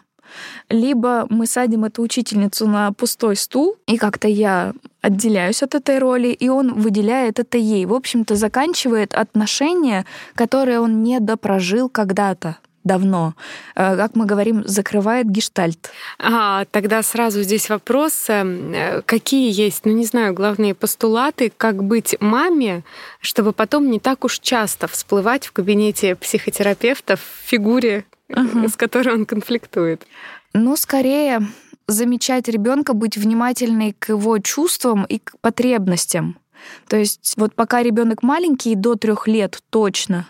либо 0.70 1.26
мы 1.30 1.46
садим 1.46 1.86
эту 1.86 2.02
учительницу 2.02 2.68
на 2.68 2.92
пустой 2.92 3.36
стул, 3.36 3.76
и 3.88 3.98
как-то 3.98 4.28
я 4.28 4.74
отделяюсь 5.02 5.64
от 5.64 5.76
этой 5.76 6.00
роли, 6.00 6.30
и 6.30 6.50
он 6.50 6.74
выделяет 6.74 7.40
это 7.40 7.58
ей. 7.58 7.86
В 7.86 7.94
общем-то, 7.94 8.36
заканчивает 8.36 9.14
отношения, 9.14 10.06
которые 10.36 10.80
он 10.80 11.04
не 11.04 11.20
допрожил 11.20 11.90
когда-то 11.90 12.58
давно. 12.84 13.34
Э, 13.75 13.96
как 13.98 14.16
мы 14.16 14.25
говорим, 14.25 14.63
закрывает 14.66 15.30
гештальт. 15.30 15.92
А, 16.20 16.66
тогда 16.72 17.04
сразу 17.04 17.44
здесь 17.44 17.70
вопрос, 17.70 18.25
э, 18.30 19.02
какие 19.06 19.52
есть, 19.52 19.86
ну 19.86 19.92
не 19.92 20.06
знаю, 20.06 20.34
главные 20.34 20.75
постулаты, 20.75 21.52
как 21.56 21.84
быть 21.84 22.16
маме, 22.20 22.84
чтобы 23.20 23.54
потом 23.54 23.90
не 23.90 24.00
так 24.00 24.25
уж 24.25 24.40
часто 24.40 24.88
всплывать 24.88 25.48
в 25.48 25.52
кабинете 25.52 26.16
психотерапевта 26.16 27.16
в 27.16 27.22
фигуре, 27.46 28.06
uh-huh. 28.30 28.70
с 28.70 28.75
которой 28.75 29.13
он 29.13 29.25
конфликтует. 29.25 30.06
Ну, 30.54 30.75
скорее 30.75 31.42
замечать 31.88 32.48
ребенка, 32.48 32.94
быть 32.94 33.18
внимательной 33.18 33.96
к 33.98 34.10
его 34.10 34.40
чувствам 34.40 35.04
и 35.06 35.20
к 35.20 35.34
потребностям. 35.42 36.38
То 36.88 36.98
есть 36.98 37.34
вот 37.38 37.56
пока 37.56 37.84
ребенок 37.84 38.24
маленький, 38.24 38.75
до 38.75 38.96
трех 38.96 39.28
лет 39.28 39.62
точно, 39.70 40.28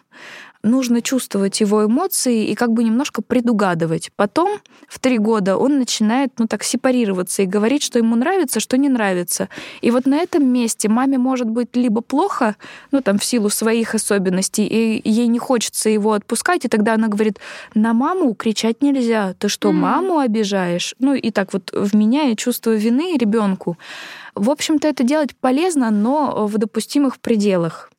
нужно 0.64 1.02
чувствовать 1.02 1.60
его 1.62 1.86
эмоции 1.86 2.46
и 2.48 2.56
как 2.56 2.72
бы 2.72 2.84
немножко 2.84 3.22
предугадывать. 3.22 4.12
Потом, 4.16 4.60
в 4.88 5.00
три 5.00 5.18
года, 5.18 5.58
он 5.58 5.78
начинает, 5.78 6.32
ну 6.38 6.48
так, 6.48 6.64
сепарироваться 6.64 7.44
и 7.44 7.46
говорить, 7.46 7.84
что 7.84 8.00
ему 8.00 8.16
нравится, 8.16 8.60
что 8.60 8.78
не 8.78 8.90
нравится. 8.90 9.50
И 9.82 9.92
вот 9.92 10.06
на 10.06 10.16
этом 10.16 10.46
месте 10.46 10.88
маме 10.90 11.18
может 11.18 11.50
быть 11.50 11.76
либо 11.76 12.02
плохо, 12.02 12.56
ну 12.92 13.02
там 13.02 13.20
в 13.20 13.26
силу 13.26 13.50
своих 13.50 13.94
особенностей, 13.94 14.66
и 14.66 15.10
ей 15.10 15.28
не 15.28 15.40
хочется 15.40 15.90
его 15.90 16.14
отпускать, 16.14 16.66
и 16.66 16.70
тогда 16.70 16.94
она 16.94 17.10
говорит, 17.10 17.40
на 17.76 17.94
маму 17.94 18.34
кричать 18.34 18.82
нельзя, 18.82 19.36
ты 19.38 19.50
что, 19.50 19.72
маму 19.72 20.20
обижаешь? 20.20 20.96
Ну 21.00 21.14
и 21.14 21.32
так 21.32 21.54
вот 21.54 21.72
вменяя 21.74 22.36
чувство 22.36 22.72
вины 22.72 23.18
ребенку. 23.18 23.78
В 24.36 24.50
общем-то, 24.50 24.88
это 24.88 25.04
делать 25.04 25.36
полезно, 25.36 25.92
но 25.92 26.48
в 26.48 26.58
допустимых 26.58 27.20
пределах. 27.20 27.93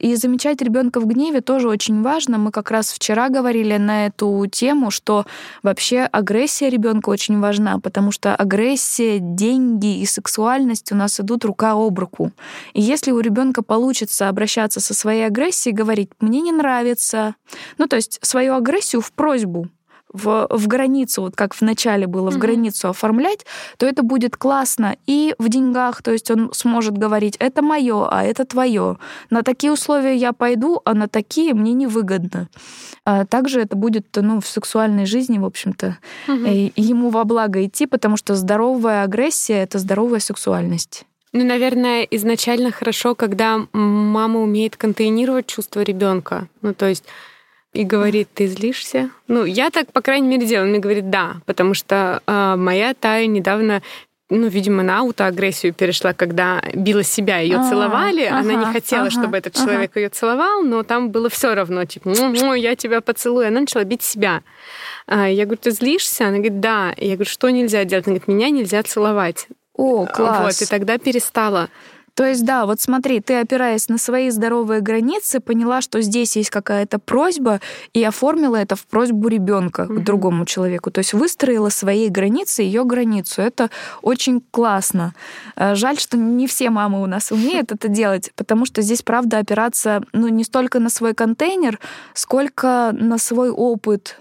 И 0.00 0.16
замечать 0.16 0.62
ребенка 0.62 0.98
в 0.98 1.06
гневе 1.06 1.42
тоже 1.42 1.68
очень 1.68 2.02
важно. 2.02 2.38
Мы 2.38 2.50
как 2.50 2.70
раз 2.70 2.90
вчера 2.90 3.28
говорили 3.28 3.76
на 3.76 4.06
эту 4.06 4.46
тему, 4.50 4.90
что 4.90 5.26
вообще 5.62 6.00
агрессия 6.00 6.70
ребенка 6.70 7.10
очень 7.10 7.38
важна, 7.38 7.78
потому 7.78 8.10
что 8.10 8.34
агрессия, 8.34 9.18
деньги 9.18 10.00
и 10.00 10.06
сексуальность 10.06 10.90
у 10.90 10.96
нас 10.96 11.20
идут 11.20 11.44
рука 11.44 11.72
об 11.72 11.98
руку. 11.98 12.32
И 12.72 12.80
если 12.80 13.10
у 13.10 13.20
ребенка 13.20 13.62
получится 13.62 14.30
обращаться 14.30 14.80
со 14.80 14.94
своей 14.94 15.26
агрессией, 15.26 15.74
говорить 15.74 16.10
«мне 16.18 16.40
не 16.40 16.52
нравится», 16.52 17.34
ну 17.76 17.86
то 17.86 17.96
есть 17.96 18.18
свою 18.22 18.54
агрессию 18.54 19.02
в 19.02 19.12
просьбу 19.12 19.68
в, 20.12 20.46
в 20.50 20.66
границу, 20.66 21.22
вот 21.22 21.36
как 21.36 21.54
в 21.54 21.62
начале 21.62 22.06
было, 22.06 22.30
в 22.30 22.38
границу 22.38 22.88
оформлять, 22.88 23.46
то 23.76 23.86
это 23.86 24.02
будет 24.02 24.36
классно 24.36 24.96
и 25.06 25.34
в 25.38 25.48
деньгах, 25.48 26.02
то 26.02 26.12
есть 26.12 26.30
он 26.30 26.50
сможет 26.52 26.96
говорить, 26.96 27.36
это 27.38 27.62
мое, 27.62 28.08
а 28.08 28.22
это 28.24 28.44
твое. 28.44 28.98
На 29.30 29.42
такие 29.42 29.72
условия 29.72 30.16
я 30.16 30.32
пойду, 30.32 30.80
а 30.84 30.94
на 30.94 31.08
такие 31.08 31.54
мне 31.54 31.72
невыгодно. 31.72 32.48
А 33.04 33.24
также 33.24 33.60
это 33.60 33.76
будет 33.76 34.06
ну, 34.16 34.40
в 34.40 34.46
сексуальной 34.46 35.06
жизни, 35.06 35.38
в 35.38 35.44
общем-то, 35.44 35.98
угу. 36.28 36.72
ему 36.76 37.10
во 37.10 37.24
благо 37.24 37.64
идти, 37.64 37.86
потому 37.86 38.16
что 38.16 38.34
здоровая 38.34 39.04
агрессия— 39.04 39.62
это 39.62 39.78
здоровая 39.78 40.20
сексуальность. 40.20 41.04
Ну, 41.32 41.44
наверное, 41.44 42.02
изначально 42.02 42.72
хорошо, 42.72 43.14
когда 43.14 43.66
мама 43.72 44.40
умеет 44.40 44.76
контейнировать 44.76 45.46
чувства 45.46 45.80
ребенка. 45.82 46.48
Ну, 46.60 46.74
то 46.74 46.86
есть 46.86 47.04
и 47.72 47.84
говорит, 47.84 48.28
ты 48.34 48.46
злишься? 48.46 49.10
Ну, 49.28 49.44
я 49.44 49.70
так, 49.70 49.92
по 49.92 50.00
крайней 50.00 50.28
мере, 50.28 50.46
делаю. 50.46 50.64
Он 50.66 50.70
мне 50.70 50.80
говорит, 50.80 51.10
да, 51.10 51.36
потому 51.46 51.74
что 51.74 52.20
э, 52.26 52.54
моя 52.56 52.94
Тая 52.94 53.26
недавно 53.26 53.82
ну, 54.30 54.46
видимо, 54.46 54.84
на 54.84 55.00
аутоагрессию 55.00 55.74
перешла, 55.74 56.12
когда 56.12 56.62
била 56.72 57.02
себя, 57.02 57.38
ее 57.38 57.56
а, 57.56 57.68
целовали, 57.68 58.22
ага, 58.22 58.38
она 58.38 58.54
не 58.54 58.64
хотела, 58.72 59.02
ага, 59.02 59.10
чтобы 59.10 59.36
этот 59.36 59.54
человек 59.54 59.90
ага. 59.90 60.00
ее 60.00 60.08
целовал, 60.08 60.62
но 60.62 60.84
там 60.84 61.10
было 61.10 61.28
все 61.28 61.52
равно, 61.52 61.84
типа, 61.84 62.10
ну, 62.10 62.54
я 62.54 62.76
тебя 62.76 63.00
поцелую, 63.00 63.48
она 63.48 63.60
начала 63.60 63.82
бить 63.82 64.02
себя. 64.02 64.42
А, 65.06 65.28
я 65.28 65.44
говорю, 65.46 65.60
ты 65.60 65.72
злишься? 65.72 66.28
Она 66.28 66.36
говорит, 66.36 66.60
да. 66.60 66.94
Я 66.96 67.14
говорю, 67.14 67.28
что 67.28 67.50
нельзя 67.50 67.84
делать? 67.84 68.06
Она 68.06 68.16
говорит, 68.16 68.28
меня 68.28 68.50
нельзя 68.50 68.84
целовать. 68.84 69.48
О, 69.74 70.06
класс. 70.06 70.60
Вот, 70.60 70.62
и 70.62 70.70
тогда 70.70 70.98
перестала. 70.98 71.68
То 72.20 72.26
есть, 72.26 72.44
да, 72.44 72.66
вот 72.66 72.82
смотри, 72.82 73.20
ты, 73.20 73.40
опираясь 73.40 73.88
на 73.88 73.96
свои 73.96 74.28
здоровые 74.28 74.82
границы, 74.82 75.40
поняла, 75.40 75.80
что 75.80 76.02
здесь 76.02 76.36
есть 76.36 76.50
какая-то 76.50 76.98
просьба, 76.98 77.62
и 77.94 78.04
оформила 78.04 78.56
это 78.56 78.76
в 78.76 78.86
просьбу 78.86 79.28
ребенка 79.28 79.84
mm-hmm. 79.84 80.00
к 80.00 80.04
другому 80.04 80.44
человеку. 80.44 80.90
То 80.90 80.98
есть 80.98 81.14
выстроила 81.14 81.70
свои 81.70 82.10
границы, 82.10 82.60
ее 82.60 82.84
границу. 82.84 83.40
Это 83.40 83.70
очень 84.02 84.42
классно. 84.50 85.14
Э, 85.56 85.74
жаль, 85.74 85.98
что 85.98 86.18
не 86.18 86.46
все 86.46 86.68
мамы 86.68 87.00
у 87.00 87.06
нас 87.06 87.32
умеют 87.32 87.72
это 87.72 87.88
делать, 87.88 88.32
потому 88.36 88.66
что 88.66 88.82
здесь, 88.82 89.00
правда, 89.00 89.38
опираться 89.38 90.02
ну, 90.12 90.28
не 90.28 90.44
столько 90.44 90.78
на 90.78 90.90
свой 90.90 91.14
контейнер, 91.14 91.80
сколько 92.12 92.90
на 92.92 93.16
свой 93.16 93.48
опыт. 93.48 94.20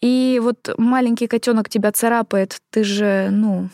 И 0.00 0.40
вот 0.42 0.74
маленький 0.78 1.28
котенок 1.28 1.68
тебя 1.68 1.92
царапает, 1.92 2.60
ты 2.70 2.82
же, 2.82 3.28
ну, 3.30 3.68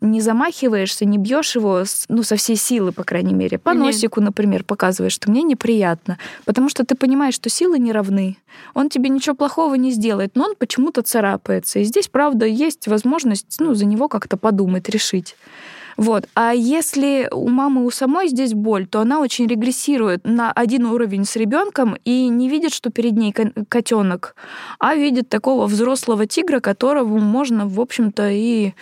не 0.00 0.20
замахиваешься, 0.20 1.04
не 1.04 1.18
бьешь 1.18 1.56
его, 1.56 1.84
ну, 2.08 2.22
со 2.22 2.36
всей 2.36 2.56
силы, 2.56 2.92
по 2.92 3.04
крайней 3.04 3.34
мере. 3.34 3.58
По 3.58 3.74
носику, 3.74 4.20
например, 4.20 4.64
показываешь, 4.64 5.12
что 5.12 5.30
мне 5.30 5.42
неприятно. 5.42 6.18
Потому 6.44 6.68
что 6.68 6.84
ты 6.84 6.94
понимаешь, 6.94 7.34
что 7.34 7.48
силы 7.48 7.78
не 7.78 7.92
равны. 7.92 8.36
Он 8.74 8.88
тебе 8.88 9.08
ничего 9.08 9.34
плохого 9.34 9.74
не 9.74 9.90
сделает, 9.90 10.32
но 10.34 10.44
он 10.44 10.54
почему-то 10.56 11.02
царапается. 11.02 11.78
И 11.78 11.84
здесь, 11.84 12.08
правда, 12.08 12.46
есть 12.46 12.86
возможность, 12.88 13.56
ну, 13.58 13.74
за 13.74 13.84
него 13.84 14.08
как-то 14.08 14.36
подумать, 14.36 14.88
решить. 14.88 15.36
Вот. 15.96 16.26
А 16.34 16.52
если 16.52 17.28
у 17.30 17.48
мамы 17.48 17.84
у 17.84 17.90
самой 17.90 18.28
здесь 18.28 18.52
боль, 18.52 18.86
то 18.86 19.00
она 19.00 19.20
очень 19.20 19.46
регрессирует 19.46 20.24
на 20.24 20.50
один 20.52 20.86
уровень 20.86 21.24
с 21.24 21.36
ребенком 21.36 21.96
и 22.04 22.28
не 22.28 22.48
видит, 22.48 22.72
что 22.72 22.90
перед 22.90 23.12
ней 23.12 23.32
котенок, 23.68 24.34
а 24.78 24.94
видит 24.94 25.28
такого 25.28 25.66
взрослого 25.66 26.26
тигра, 26.26 26.60
которого 26.60 27.18
можно, 27.18 27.68
в 27.68 27.80
общем-то, 27.80 28.28
и 28.30 28.72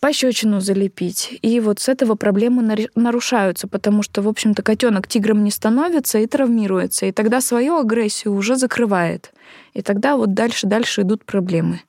пощечину 0.00 0.60
залепить. 0.60 1.38
И 1.42 1.60
вот 1.60 1.80
с 1.80 1.88
этого 1.88 2.14
проблемы 2.14 2.88
нарушаются, 2.94 3.68
потому 3.68 4.02
что, 4.02 4.22
в 4.22 4.28
общем-то, 4.28 4.62
котенок 4.62 5.08
тигром 5.08 5.44
не 5.44 5.50
становится 5.50 6.18
и 6.18 6.26
травмируется, 6.26 7.06
и 7.06 7.12
тогда 7.12 7.40
свою 7.40 7.78
агрессию 7.78 8.34
уже 8.34 8.56
закрывает. 8.56 9.32
И 9.74 9.82
тогда 9.82 10.16
вот 10.16 10.34
дальше-дальше 10.34 11.02
идут 11.02 11.24
проблемы. 11.24 11.80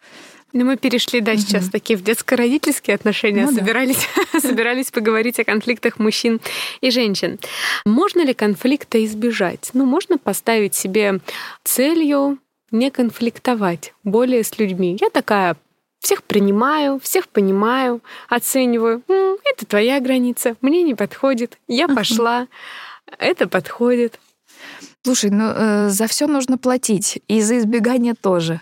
Ну, 0.53 0.65
мы 0.65 0.77
перешли, 0.77 1.19
да, 1.19 1.35
сейчас 1.35 1.65
угу. 1.65 1.71
такие 1.71 1.97
в 1.97 2.03
детско-родительские 2.03 2.95
отношения, 2.95 3.45
ну, 3.45 3.51
собирались, 3.51 4.07
да. 4.33 4.39
собирались 4.41 4.91
поговорить 4.91 5.39
о 5.39 5.43
конфликтах 5.43 5.99
мужчин 5.99 6.39
и 6.81 6.89
женщин. 6.89 7.37
Можно 7.85 8.23
ли 8.23 8.33
конфликта 8.33 9.03
избежать? 9.05 9.69
Ну, 9.73 9.85
можно 9.85 10.17
поставить 10.17 10.73
себе 10.73 11.19
целью 11.63 12.39
не 12.71 12.91
конфликтовать 12.91 13.93
более 14.03 14.43
с 14.43 14.57
людьми. 14.57 14.97
Я 14.99 15.09
такая 15.09 15.57
всех 16.07 16.23
принимаю, 16.23 17.01
всех 17.03 17.27
понимаю, 17.27 18.01
оцениваю. 18.29 19.03
М, 19.09 19.35
это 19.43 19.65
твоя 19.65 19.99
граница, 19.99 20.55
мне 20.61 20.81
не 20.83 20.95
подходит, 20.95 21.57
я 21.67 21.89
пошла, 21.89 22.47
это 23.19 23.49
подходит. 23.49 24.17
Слушай, 25.03 25.31
ну 25.31 25.43
э, 25.53 25.89
за 25.89 26.07
все 26.07 26.27
нужно 26.27 26.57
платить, 26.57 27.21
и 27.27 27.41
за 27.41 27.57
избегание 27.57 28.13
тоже. 28.13 28.61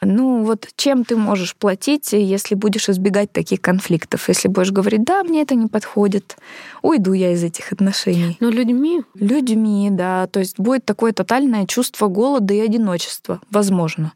Ну 0.00 0.44
вот 0.44 0.68
чем 0.76 1.04
ты 1.04 1.16
можешь 1.16 1.56
платить, 1.56 2.12
если 2.12 2.54
будешь 2.54 2.88
избегать 2.88 3.32
таких 3.32 3.60
конфликтов? 3.60 4.28
Если 4.28 4.46
будешь 4.46 4.70
говорить, 4.70 5.02
да, 5.02 5.24
мне 5.24 5.42
это 5.42 5.56
не 5.56 5.66
подходит, 5.66 6.36
уйду 6.82 7.14
я 7.14 7.32
из 7.32 7.42
этих 7.42 7.72
отношений. 7.72 8.36
Ну 8.38 8.48
людьми? 8.48 9.02
Людьми, 9.14 9.88
да. 9.90 10.28
То 10.28 10.38
есть 10.38 10.60
будет 10.60 10.84
такое 10.84 11.12
тотальное 11.12 11.66
чувство 11.66 12.06
голода 12.06 12.54
и 12.54 12.60
одиночества, 12.60 13.40
возможно. 13.50 14.12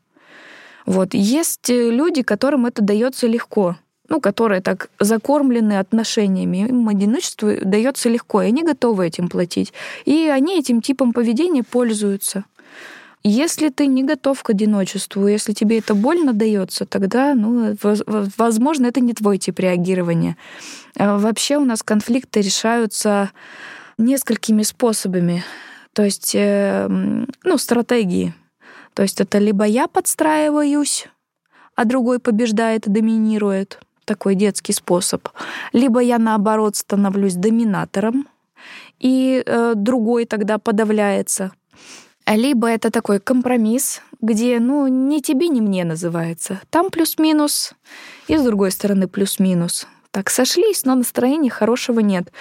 Вот. 0.87 1.15
Есть 1.15 1.69
люди, 1.69 2.23
которым 2.23 2.67
это 2.67 2.83
дается 2.83 3.27
легко 3.27 3.77
ну, 4.11 4.21
которые 4.21 4.61
так 4.61 4.91
закормлены 4.99 5.79
отношениями, 5.79 6.67
им 6.69 6.89
одиночество 6.89 7.55
дается 7.63 8.09
легко, 8.09 8.43
и 8.43 8.49
они 8.49 8.65
готовы 8.65 9.07
этим 9.07 9.29
платить. 9.29 9.73
И 10.05 10.27
они 10.27 10.59
этим 10.59 10.83
типом 10.83 11.13
поведения 11.13 11.63
пользуются. 11.63 12.45
Если 13.23 13.69
ты 13.69 13.87
не 13.87 14.03
готов 14.03 14.43
к 14.43 14.51
одиночеству, 14.51 15.29
если 15.29 15.53
тебе 15.53 15.79
это 15.79 15.95
больно 15.95 16.33
дается, 16.33 16.87
тогда, 16.87 17.35
ну, 17.35 17.77
возможно, 18.37 18.87
это 18.87 19.01
не 19.01 19.13
твой 19.13 19.39
тип 19.39 19.61
реагирования. 19.61 20.37
А 20.99 21.19
вообще 21.19 21.59
у 21.59 21.65
нас 21.65 21.83
конфликты 21.83 22.41
решаются 22.41 23.31
несколькими 23.97 24.63
способами. 24.63 25.45
То 25.93 26.03
есть, 26.03 26.33
э, 26.35 26.89
ну, 26.89 27.59
стратегии. 27.59 28.35
То 28.95 29.03
есть 29.03 29.21
это 29.21 29.39
либо 29.39 29.65
я 29.65 29.87
подстраиваюсь, 29.87 31.09
а 31.75 31.85
другой 31.85 32.19
побеждает 32.19 32.87
и 32.87 32.91
доминирует— 32.91 33.79
такой 34.11 34.35
детский 34.35 34.73
способ. 34.73 35.29
Либо 35.73 36.01
я, 36.01 36.19
наоборот, 36.19 36.75
становлюсь 36.75 37.35
доминатором, 37.35 38.27
и 38.99 39.41
э, 39.47 39.75
другой 39.77 40.25
тогда 40.25 40.59
подавляется. 40.59 41.53
Либо 42.27 42.67
это 42.67 42.91
такой 42.91 43.21
компромисс, 43.21 44.03
где, 44.21 44.59
ну, 44.59 44.89
ни 44.89 45.21
тебе, 45.21 45.47
ни 45.47 45.61
мне 45.61 45.85
называется. 45.85 46.61
Там 46.71 46.91
плюс-минус, 46.91 47.75
и 48.27 48.37
с 48.37 48.43
другой 48.43 48.73
стороны 48.73 49.07
плюс-минус. 49.07 49.87
Так 50.11 50.29
сошлись, 50.29 50.85
но 50.85 50.97
настроения 50.97 51.51
хорошего 51.51 52.01
нет. 52.01 52.33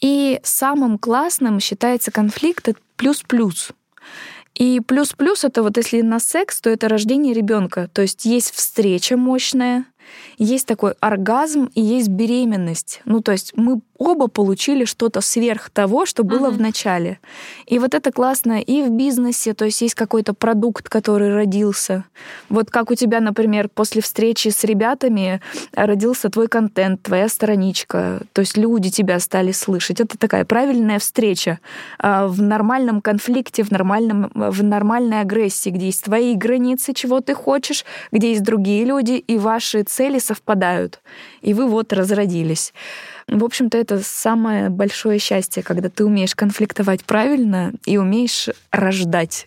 И 0.00 0.40
самым 0.42 0.98
классным 0.98 1.60
считается 1.60 2.10
конфликт 2.10 2.68
плюс-плюс. 2.96 3.70
И 4.54 4.80
плюс-плюс 4.80 5.44
это 5.44 5.62
вот 5.62 5.76
если 5.76 6.00
на 6.00 6.20
секс, 6.20 6.60
то 6.60 6.70
это 6.70 6.88
рождение 6.88 7.34
ребенка. 7.34 7.88
То 7.92 8.02
есть 8.02 8.24
есть 8.24 8.52
встреча 8.52 9.16
мощная, 9.16 9.86
есть 10.38 10.66
такой 10.66 10.92
оргазм 11.00 11.70
и 11.74 11.80
есть 11.80 12.08
беременность. 12.08 13.00
Ну, 13.04 13.20
то 13.20 13.32
есть 13.32 13.52
мы 13.56 13.80
оба 14.04 14.28
получили 14.28 14.84
что-то 14.84 15.20
сверх 15.20 15.70
того, 15.70 16.06
что 16.06 16.24
было 16.24 16.48
uh-huh. 16.48 16.56
в 16.56 16.60
начале. 16.60 17.18
И 17.66 17.78
вот 17.78 17.94
это 17.94 18.12
классно 18.12 18.60
и 18.60 18.82
в 18.82 18.90
бизнесе, 18.90 19.54
то 19.54 19.64
есть 19.64 19.80
есть 19.80 19.94
какой-то 19.94 20.34
продукт, 20.34 20.88
который 20.88 21.34
родился. 21.34 22.04
Вот 22.48 22.70
как 22.70 22.90
у 22.90 22.94
тебя, 22.94 23.20
например, 23.20 23.68
после 23.68 24.02
встречи 24.02 24.48
с 24.48 24.64
ребятами 24.64 25.40
родился 25.72 26.28
твой 26.30 26.48
контент, 26.48 27.02
твоя 27.02 27.28
страничка, 27.28 28.20
то 28.32 28.40
есть 28.40 28.56
люди 28.56 28.90
тебя 28.90 29.18
стали 29.20 29.52
слышать. 29.52 30.00
Это 30.00 30.18
такая 30.18 30.44
правильная 30.44 30.98
встреча 30.98 31.58
а, 31.98 32.26
в 32.26 32.42
нормальном 32.42 33.00
конфликте, 33.00 33.62
в, 33.62 33.70
нормальном, 33.70 34.30
в 34.34 34.62
нормальной 34.62 35.20
агрессии, 35.20 35.70
где 35.70 35.86
есть 35.86 36.04
твои 36.04 36.34
границы, 36.34 36.92
чего 36.92 37.20
ты 37.20 37.34
хочешь, 37.34 37.84
где 38.12 38.30
есть 38.30 38.42
другие 38.42 38.84
люди, 38.84 39.12
и 39.12 39.38
ваши 39.38 39.82
цели 39.82 40.18
совпадают. 40.18 41.00
И 41.40 41.54
вы 41.54 41.66
вот 41.66 41.92
разродились. 41.92 42.72
В 43.28 43.44
общем-то, 43.44 43.78
это 43.78 44.02
самое 44.02 44.68
большое 44.68 45.18
счастье, 45.18 45.62
когда 45.62 45.88
ты 45.88 46.04
умеешь 46.04 46.34
конфликтовать 46.34 47.04
правильно 47.04 47.72
и 47.86 47.96
умеешь 47.96 48.48
рождать 48.70 49.46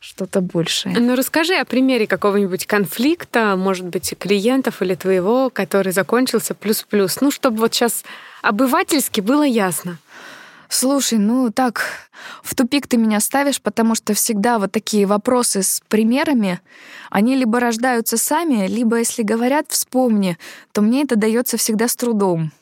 что-то 0.00 0.40
большее. 0.40 0.96
Ну, 0.98 1.16
расскажи 1.16 1.54
о 1.54 1.64
примере 1.64 2.06
какого-нибудь 2.06 2.66
конфликта, 2.66 3.56
может 3.56 3.86
быть, 3.86 4.14
клиентов 4.18 4.80
или 4.82 4.94
твоего, 4.94 5.50
который 5.50 5.92
закончился 5.92 6.54
плюс-плюс. 6.54 7.20
Ну, 7.20 7.30
чтобы 7.30 7.58
вот 7.58 7.74
сейчас 7.74 8.04
обывательски 8.42 9.20
было 9.20 9.42
ясно. 9.42 9.98
Слушай, 10.68 11.18
ну 11.18 11.50
так, 11.50 11.82
в 12.42 12.54
тупик 12.54 12.86
ты 12.86 12.98
меня 12.98 13.20
ставишь, 13.20 13.60
потому 13.60 13.94
что 13.94 14.12
всегда 14.12 14.58
вот 14.58 14.70
такие 14.70 15.06
вопросы 15.06 15.62
с 15.62 15.80
примерами, 15.88 16.60
они 17.10 17.36
либо 17.36 17.58
рождаются 17.58 18.18
сами, 18.18 18.66
либо 18.66 18.98
если 18.98 19.22
говорят 19.22 19.66
«вспомни», 19.70 20.36
то 20.72 20.82
мне 20.82 21.02
это 21.02 21.16
дается 21.16 21.56
всегда 21.56 21.88
с 21.88 21.96
трудом. 21.96 22.52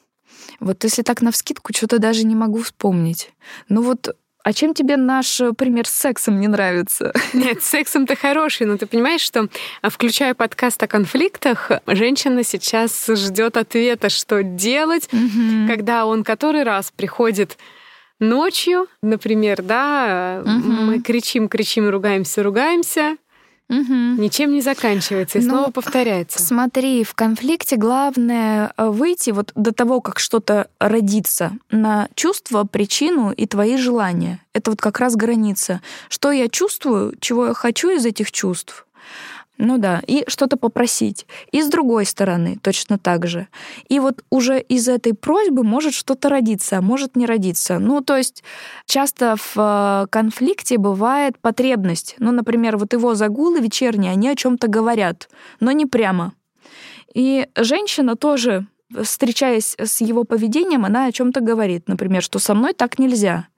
Вот 0.60 0.84
если 0.84 1.02
так 1.02 1.22
на 1.22 1.30
вскидку, 1.30 1.72
что-то 1.74 1.98
даже 1.98 2.24
не 2.24 2.34
могу 2.34 2.62
вспомнить. 2.62 3.30
Ну 3.68 3.82
вот 3.82 4.16
а 4.46 4.52
чем 4.52 4.74
тебе 4.74 4.96
наш 4.96 5.40
э, 5.40 5.52
пример 5.54 5.88
с 5.88 5.90
сексом 5.90 6.38
не 6.38 6.46
нравится? 6.46 7.12
Нет, 7.32 7.64
сексом-то 7.64 8.14
хороший, 8.14 8.68
но 8.68 8.76
ты 8.76 8.86
понимаешь, 8.86 9.20
что, 9.20 9.48
а, 9.82 9.90
включая 9.90 10.34
подкаст 10.34 10.80
о 10.84 10.86
конфликтах, 10.86 11.72
женщина 11.88 12.44
сейчас 12.44 13.08
ждет 13.08 13.56
ответа, 13.56 14.08
что 14.08 14.44
делать, 14.44 15.08
угу. 15.12 15.66
когда 15.66 16.06
он 16.06 16.22
который 16.22 16.62
раз 16.62 16.92
приходит 16.94 17.58
ночью, 18.20 18.86
например, 19.02 19.62
да, 19.62 20.42
угу. 20.44 20.50
мы 20.52 21.00
кричим, 21.00 21.48
кричим, 21.48 21.88
ругаемся, 21.88 22.44
ругаемся, 22.44 23.16
Угу. 23.68 24.22
Ничем 24.22 24.52
не 24.52 24.60
заканчивается 24.60 25.38
и 25.38 25.42
ну, 25.42 25.50
снова 25.50 25.70
повторяется. 25.70 26.40
Смотри, 26.40 27.02
в 27.02 27.14
конфликте 27.14 27.76
главное 27.76 28.72
э, 28.76 28.88
выйти 28.88 29.30
вот 29.30 29.50
до 29.56 29.72
того, 29.72 30.00
как 30.00 30.20
что-то 30.20 30.68
родится, 30.78 31.52
на 31.70 32.08
чувство, 32.14 32.64
причину 32.64 33.32
и 33.32 33.46
твои 33.46 33.76
желания. 33.76 34.40
Это 34.52 34.70
вот 34.70 34.80
как 34.80 35.00
раз 35.00 35.16
граница. 35.16 35.82
Что 36.08 36.30
я 36.30 36.48
чувствую, 36.48 37.14
чего 37.20 37.46
я 37.48 37.54
хочу 37.54 37.90
из 37.90 38.06
этих 38.06 38.30
чувств, 38.30 38.85
ну 39.58 39.78
да, 39.78 40.02
и 40.06 40.24
что-то 40.28 40.56
попросить. 40.56 41.26
И 41.50 41.62
с 41.62 41.68
другой 41.68 42.04
стороны 42.04 42.58
точно 42.62 42.98
так 42.98 43.26
же. 43.26 43.48
И 43.88 43.98
вот 44.00 44.22
уже 44.30 44.60
из 44.60 44.88
этой 44.88 45.14
просьбы 45.14 45.62
может 45.62 45.94
что-то 45.94 46.28
родиться, 46.28 46.78
а 46.78 46.82
может 46.82 47.16
не 47.16 47.26
родиться. 47.26 47.78
Ну, 47.78 48.02
то 48.02 48.16
есть 48.16 48.44
часто 48.84 49.36
в 49.36 49.56
э, 49.56 50.06
конфликте 50.10 50.76
бывает 50.76 51.38
потребность. 51.38 52.16
Ну, 52.18 52.32
например, 52.32 52.76
вот 52.76 52.92
его 52.92 53.14
загулы 53.14 53.60
вечерние, 53.60 54.12
они 54.12 54.28
о 54.28 54.36
чем 54.36 54.58
то 54.58 54.68
говорят, 54.68 55.28
но 55.60 55.72
не 55.72 55.86
прямо. 55.86 56.34
И 57.14 57.46
женщина 57.56 58.14
тоже, 58.14 58.66
встречаясь 59.02 59.74
с 59.78 60.02
его 60.02 60.24
поведением, 60.24 60.84
она 60.84 61.06
о 61.06 61.12
чем 61.12 61.32
то 61.32 61.40
говорит. 61.40 61.88
Например, 61.88 62.22
что 62.22 62.38
со 62.38 62.54
мной 62.54 62.74
так 62.74 62.98
нельзя. 62.98 63.48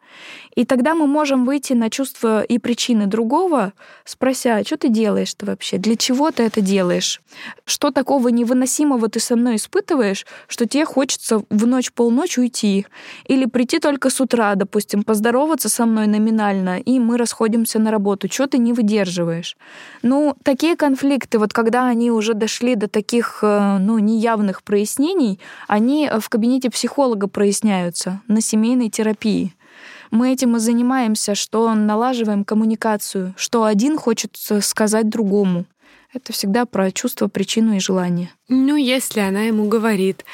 И 0.54 0.64
тогда 0.64 0.94
мы 0.94 1.06
можем 1.06 1.44
выйти 1.44 1.72
на 1.72 1.90
чувства 1.90 2.42
и 2.42 2.58
причины 2.58 3.06
другого, 3.06 3.72
спрося, 4.04 4.56
а 4.56 4.64
что 4.64 4.76
ты 4.76 4.88
делаешь-то 4.88 5.46
вообще? 5.46 5.78
Для 5.78 5.96
чего 5.96 6.30
ты 6.30 6.42
это 6.42 6.60
делаешь? 6.60 7.20
Что 7.64 7.90
такого 7.90 8.28
невыносимого 8.28 9.08
ты 9.08 9.20
со 9.20 9.36
мной 9.36 9.56
испытываешь, 9.56 10.26
что 10.48 10.66
тебе 10.66 10.84
хочется 10.84 11.42
в 11.48 11.66
ночь 11.66 11.92
полночь 11.92 12.38
уйти? 12.38 12.86
Или 13.26 13.46
прийти 13.46 13.78
только 13.78 14.10
с 14.10 14.20
утра, 14.20 14.54
допустим, 14.54 15.04
поздороваться 15.04 15.68
со 15.68 15.86
мной 15.86 16.06
номинально, 16.06 16.80
и 16.80 16.98
мы 16.98 17.16
расходимся 17.18 17.78
на 17.78 17.90
работу. 17.90 18.28
Что 18.30 18.46
ты 18.46 18.58
не 18.58 18.72
выдерживаешь? 18.72 19.56
Ну, 20.02 20.36
такие 20.42 20.76
конфликты, 20.76 21.38
вот 21.38 21.52
когда 21.52 21.86
они 21.86 22.10
уже 22.10 22.34
дошли 22.34 22.74
до 22.74 22.88
таких, 22.88 23.40
э, 23.42 23.78
ну, 23.78 23.98
неявных 23.98 24.62
прояснений, 24.62 25.38
они 25.66 26.10
в 26.20 26.28
кабинете 26.28 26.70
психолога 26.70 27.28
проясняются 27.28 28.20
на 28.26 28.40
семейной 28.40 28.90
терапии. 28.90 29.54
Мы 30.10 30.32
этим 30.32 30.56
и 30.56 30.60
занимаемся, 30.60 31.34
что 31.34 31.72
налаживаем 31.74 32.44
коммуникацию, 32.44 33.34
что 33.36 33.64
один 33.64 33.98
хочет 33.98 34.36
сказать 34.60 35.08
другому. 35.08 35.64
Это 36.14 36.32
всегда 36.32 36.64
про 36.64 36.90
чувство, 36.90 37.28
причину 37.28 37.76
и 37.76 37.80
желание. 37.80 38.30
Ну, 38.48 38.76
если 38.76 39.20
она 39.20 39.42
ему 39.42 39.68
говорит, 39.68 40.24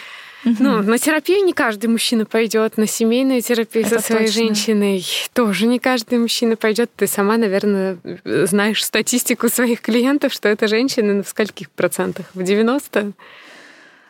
Угу. 0.45 0.57
Ну, 0.59 0.83
на 0.83 0.99
терапию 0.99 1.45
не 1.45 1.53
каждый 1.53 1.87
мужчина 1.87 2.27
пойдет, 2.27 2.77
на 2.77 2.87
семейную 2.87 3.41
терапию 3.41 3.87
Это 3.87 3.99
со 3.99 4.07
своей 4.07 4.27
точно. 4.27 4.43
женщиной 4.43 5.07
тоже 5.33 5.67
не 5.67 5.79
каждый 5.79 6.19
мужчина 6.19 6.57
пойдет. 6.57 6.91
Ты 6.97 7.07
сама, 7.07 7.39
наверное, 7.39 7.99
знаешь 8.25 8.85
статистику 8.85 9.49
своих 9.49 9.81
клиентов, 9.81 10.33
что 10.33 10.49
это 10.49 10.69
женщины 10.69 11.23
в 11.23 11.29
скольких 11.29 11.71
процентах? 11.71 12.27
В 12.35 12.43
90? 12.43 13.13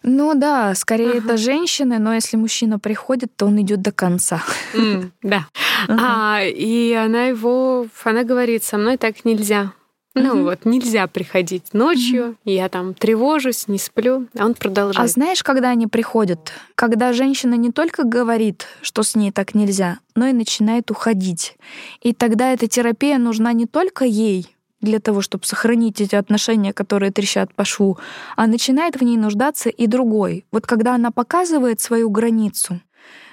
Ну 0.07 0.35
да, 0.35 0.75
скорее 0.75 1.13
ага. 1.13 1.19
это 1.19 1.37
женщины, 1.39 1.99
но 1.99 2.15
если 2.15 2.37
мужчина 2.37 2.79
приходит, 2.79 3.35
то 3.37 3.47
он 3.47 3.61
идет 3.63 3.81
до 3.81 3.91
конца. 3.91 4.43
Mm, 4.75 5.11
да. 5.23 5.49
Ага. 5.89 5.99
А, 6.01 6.43
и 6.45 6.93
она 6.93 7.25
его, 7.25 7.87
она 8.05 8.23
говорит, 8.23 8.63
со 8.65 8.77
мной 8.77 8.99
так 8.99 9.25
нельзя. 9.25 9.73
Ну 10.15 10.35
угу. 10.35 10.43
вот, 10.45 10.65
нельзя 10.65 11.09
приходить 11.09 11.73
ночью, 11.75 12.29
угу. 12.29 12.37
я 12.45 12.69
там 12.69 12.95
тревожусь, 12.95 13.67
не 13.67 13.79
сплю, 13.79 14.29
а 14.39 14.45
он 14.45 14.55
продолжает. 14.55 14.99
А 14.99 15.09
знаешь, 15.11 15.43
когда 15.43 15.71
они 15.71 15.89
приходят? 15.89 16.53
Когда 16.77 17.13
женщина 17.13 17.55
не 17.55 17.73
только 17.73 18.05
говорит, 18.05 18.67
что 18.83 19.03
с 19.03 19.17
ней 19.17 19.33
так 19.33 19.55
нельзя, 19.55 19.99
но 20.15 20.27
и 20.27 20.33
начинает 20.33 20.91
уходить. 20.91 21.57
И 22.01 22.13
тогда 22.13 22.53
эта 22.53 22.69
терапия 22.69 23.19
нужна 23.19 23.53
не 23.55 23.67
только 23.67 24.05
ей, 24.05 24.54
для 24.85 25.01
того, 25.01 25.21
чтобы 25.21 25.45
сохранить 25.45 26.01
эти 26.01 26.15
отношения, 26.15 26.73
которые 26.73 27.11
трещат 27.11 27.55
по 27.55 27.65
шву, 27.65 27.99
а 28.37 28.47
начинает 28.47 28.97
в 28.97 29.03
ней 29.03 29.17
нуждаться 29.17 29.69
и 29.69 29.87
другой. 29.87 30.45
Вот 30.53 30.67
когда 30.67 30.95
она 30.95 31.11
показывает 31.11 31.81
свою 31.81 32.11
границу, 32.11 32.81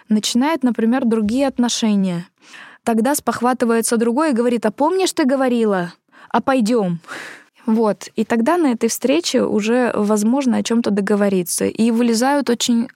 начинает, 0.10 0.64
например, 0.64 1.06
другие 1.06 1.48
отношения. 1.48 2.28
Тогда 2.84 3.16
спохватывается 3.16 3.98
другой 3.98 4.32
и 4.32 4.34
говорит, 4.34 4.66
а 4.66 4.72
помнишь, 4.72 5.14
ты 5.14 5.26
говорила, 5.26 5.94
а 6.30 6.42
пойдем. 6.42 7.00
Вот. 7.66 8.10
И 8.16 8.26
тогда 8.26 8.58
на 8.58 8.72
этой 8.72 8.90
встрече 8.90 9.44
уже 9.44 9.92
возможно 9.94 10.58
о 10.58 10.64
чем-то 10.64 10.90
договориться. 10.90 11.66
И 11.66 11.92
вылезают 11.92 12.50
очень 12.50 12.88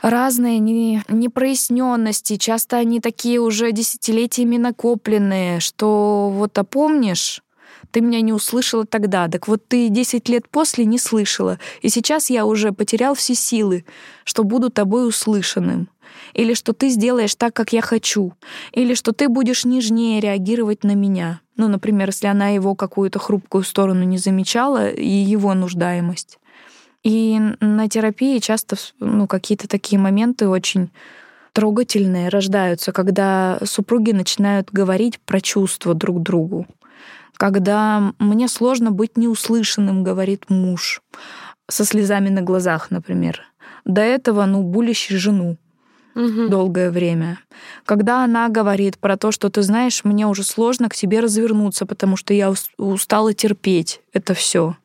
разные 0.00 0.58
не, 0.58 1.02
непроясненности. 1.08 2.36
Часто 2.36 2.76
они 2.76 3.00
такие 3.00 3.40
уже 3.40 3.72
десятилетиями 3.72 4.56
накопленные, 4.56 5.60
что 5.60 6.30
вот 6.34 6.58
а 6.58 6.64
помнишь, 6.64 7.42
ты 7.92 8.00
меня 8.00 8.20
не 8.20 8.32
услышала 8.32 8.84
тогда, 8.84 9.28
так 9.28 9.46
вот 9.46 9.68
ты 9.68 9.88
10 9.88 10.28
лет 10.28 10.48
после 10.48 10.84
не 10.84 10.98
слышала, 10.98 11.58
и 11.82 11.88
сейчас 11.88 12.30
я 12.30 12.46
уже 12.46 12.72
потерял 12.72 13.14
все 13.14 13.34
силы, 13.34 13.84
что 14.24 14.42
буду 14.42 14.70
тобой 14.70 15.06
услышанным. 15.06 15.88
Или 16.34 16.54
что 16.54 16.72
ты 16.72 16.88
сделаешь 16.88 17.34
так, 17.34 17.54
как 17.54 17.72
я 17.72 17.82
хочу. 17.82 18.32
Или 18.72 18.94
что 18.94 19.12
ты 19.12 19.28
будешь 19.28 19.64
нежнее 19.64 20.20
реагировать 20.20 20.84
на 20.84 20.94
меня. 20.94 21.40
Ну, 21.56 21.68
например, 21.68 22.08
если 22.08 22.26
она 22.26 22.48
его 22.48 22.74
какую-то 22.74 23.18
хрупкую 23.18 23.64
сторону 23.64 24.02
не 24.04 24.18
замечала, 24.18 24.88
и 24.88 25.06
его 25.06 25.54
нуждаемость. 25.54 26.38
И 27.02 27.38
на 27.60 27.88
терапии 27.88 28.38
часто 28.38 28.76
ну, 29.00 29.26
какие-то 29.26 29.68
такие 29.68 29.98
моменты 29.98 30.48
очень 30.48 30.90
трогательные 31.52 32.28
рождаются, 32.28 32.92
когда 32.92 33.58
супруги 33.64 34.12
начинают 34.12 34.70
говорить 34.70 35.18
про 35.20 35.40
чувства 35.40 35.94
друг 35.94 36.22
другу. 36.22 36.66
Когда 37.36 38.12
мне 38.18 38.48
сложно 38.48 38.90
быть 38.90 39.16
неуслышанным, 39.16 40.04
говорит 40.04 40.50
муж, 40.50 41.02
со 41.68 41.84
слезами 41.84 42.28
на 42.28 42.42
глазах, 42.42 42.90
например. 42.90 43.42
До 43.84 44.00
этого, 44.00 44.44
ну, 44.46 44.62
булящий 44.62 45.16
жену 45.16 45.56
угу. 46.14 46.48
долгое 46.48 46.90
время. 46.90 47.38
Когда 47.84 48.24
она 48.24 48.48
говорит 48.48 48.98
про 48.98 49.16
то, 49.16 49.32
что 49.32 49.48
ты 49.50 49.62
знаешь, 49.62 50.04
мне 50.04 50.26
уже 50.26 50.44
сложно 50.44 50.88
к 50.88 50.94
тебе 50.94 51.20
развернуться, 51.20 51.86
потому 51.86 52.16
что 52.16 52.34
я 52.34 52.52
устала 52.78 53.32
терпеть 53.34 54.00
это 54.12 54.34
все. 54.34 54.76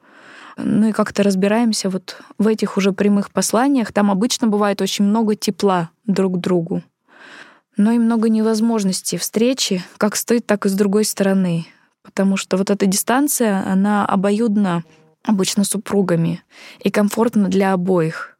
Ну 0.57 0.87
и 0.87 0.91
как-то 0.91 1.21
разбираемся 1.21 1.89
вот 1.89 2.17
в 2.39 2.47
этих 2.47 2.77
уже 2.77 2.91
прямых 2.91 3.31
посланиях. 3.31 3.93
Там 3.93 4.09
обычно 4.09 4.47
бывает 4.47 4.81
очень 4.81 5.05
много 5.05 5.35
тепла 5.35 5.91
друг 6.05 6.37
к 6.37 6.39
другу, 6.39 6.81
но 7.75 7.91
и 7.91 7.99
много 7.99 8.27
невозможностей 8.27 9.19
встречи, 9.19 9.83
как 9.97 10.15
с 10.15 10.25
той, 10.25 10.39
так 10.39 10.65
и 10.65 10.69
с 10.69 10.73
другой 10.73 11.05
стороны. 11.05 11.67
Потому 12.07 12.37
что 12.37 12.55
вот 12.55 12.69
эта 12.69 12.85
дистанция, 12.85 13.69
она 13.69 14.05
обоюдна 14.05 14.83
обычно 15.23 15.65
супругами 15.65 16.41
и 16.79 16.89
комфортна 16.89 17.49
для 17.49 17.73
обоих. 17.73 18.37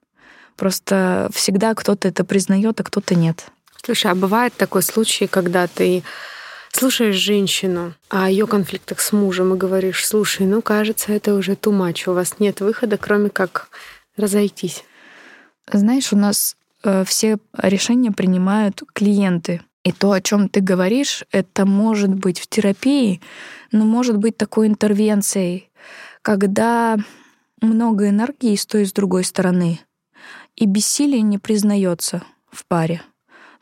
Просто 0.56 1.30
всегда 1.34 1.76
кто-то 1.76 2.08
это 2.08 2.24
признает, 2.24 2.80
а 2.80 2.84
кто-то 2.84 3.14
нет. 3.14 3.48
Слушай, 3.84 4.12
а 4.12 4.16
бывает 4.16 4.54
такой 4.56 4.82
случай, 4.82 5.28
когда 5.28 5.68
ты 5.68 6.04
слушаешь 6.72 7.16
женщину 7.16 7.94
о 8.10 8.30
ее 8.30 8.48
конфликтах 8.48 9.02
с 9.02 9.12
мужем 9.12 9.54
и 9.54 9.58
говоришь, 9.58 10.08
слушай, 10.08 10.46
ну 10.46 10.62
кажется, 10.62 11.12
это 11.12 11.36
уже 11.36 11.52
much, 11.52 12.10
у 12.10 12.14
вас 12.14 12.40
нет 12.40 12.62
выхода, 12.62 12.98
кроме 12.98 13.30
как 13.30 13.68
разойтись. 14.16 14.84
Знаешь, 15.72 16.14
у 16.14 16.18
нас 16.18 16.56
э, 16.84 17.04
все 17.06 17.38
решения 17.58 18.12
принимают 18.12 18.82
клиенты. 18.94 19.62
И 19.88 19.94
то, 19.94 20.12
о 20.12 20.20
чем 20.20 20.50
ты 20.50 20.60
говоришь, 20.60 21.24
это 21.32 21.66
может 21.66 22.14
быть 22.14 22.42
в 22.42 22.48
терапии, 22.48 23.22
но 23.72 23.86
может 23.86 24.18
быть 24.18 24.36
такой 24.36 24.68
интервенцией, 24.68 25.70
когда 26.22 26.98
много 27.62 28.10
энергии 28.10 28.58
с 28.58 28.66
той 28.66 28.82
и 28.82 28.86
с 28.86 28.92
другой 28.92 29.24
стороны 29.24 29.80
и 30.58 30.66
бессилие 30.66 31.22
не 31.22 31.38
признается 31.38 32.22
в 32.52 32.66
паре. 32.66 33.02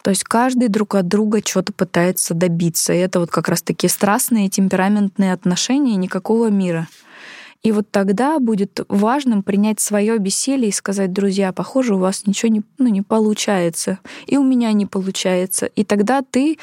То 0.02 0.10
есть 0.10 0.24
каждый 0.24 0.70
друг 0.70 0.96
от 0.96 1.08
друга 1.08 1.42
что-то 1.46 1.74
пытается 1.74 2.34
добиться. 2.34 2.92
И 2.92 2.98
это 2.98 3.20
вот 3.20 3.30
как 3.30 3.48
раз 3.48 3.62
такие 3.62 3.92
страстные, 3.92 4.50
темпераментные 4.50 5.32
отношения, 5.32 5.96
никакого 5.96 6.50
мира. 6.50 6.88
И 7.66 7.72
вот 7.72 7.90
тогда 7.90 8.38
будет 8.38 8.82
важным 8.90 9.42
принять 9.42 9.80
свое 9.80 10.20
бессилие 10.20 10.70
и 10.70 10.72
сказать, 10.72 11.12
друзья, 11.12 11.52
похоже, 11.52 11.96
у 11.96 11.98
вас 11.98 12.28
ничего 12.28 12.52
не, 12.52 12.62
ну, 12.78 12.90
не 12.90 13.02
получается, 13.02 13.98
и 14.28 14.38
у 14.38 14.44
меня 14.44 14.72
не 14.72 14.86
получается. 14.86 15.66
И 15.66 15.84
тогда 15.84 16.22
ты 16.22 16.60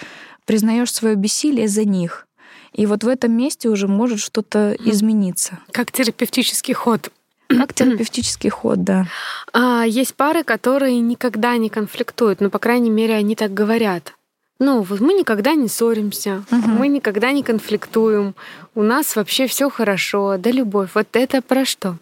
признаешь 0.47 0.93
свое 0.93 1.17
бессилие 1.17 1.67
за 1.67 1.85
них. 1.85 2.29
И 2.73 2.87
вот 2.87 3.03
в 3.03 3.09
этом 3.09 3.33
месте 3.33 3.69
уже 3.69 3.89
может 3.89 4.21
что-то 4.21 4.77
измениться. 4.79 5.59
Как 5.73 5.91
терапевтический 5.91 6.73
ход 6.73 7.11
как 7.49 7.75
терапевтический 7.75 8.49
ход, 8.49 8.83
да. 8.83 9.07
А, 9.53 9.85
есть 9.85 10.15
пары, 10.15 10.43
которые 10.43 10.99
никогда 11.01 11.55
не 11.59 11.69
конфликтуют, 11.69 12.41
но, 12.41 12.49
по 12.49 12.59
крайней 12.59 12.89
мере, 12.89 13.15
они 13.15 13.37
так 13.37 13.53
говорят. 13.53 14.15
Ну, 14.63 14.83
вот 14.83 15.01
мы 15.01 15.13
никогда 15.13 15.55
не 15.57 15.67
ссоримся, 15.67 16.45
угу. 16.53 16.69
мы 16.69 16.87
никогда 16.87 17.33
не 17.33 17.43
конфликтуем, 17.43 18.37
у 18.77 18.83
нас 18.85 19.17
вообще 19.17 19.49
все 19.49 19.69
хорошо, 19.69 20.37
да 20.39 20.53
любовь. 20.53 20.91
Вот 20.95 21.09
это 21.15 21.43
про 21.43 21.65
что? 21.65 21.99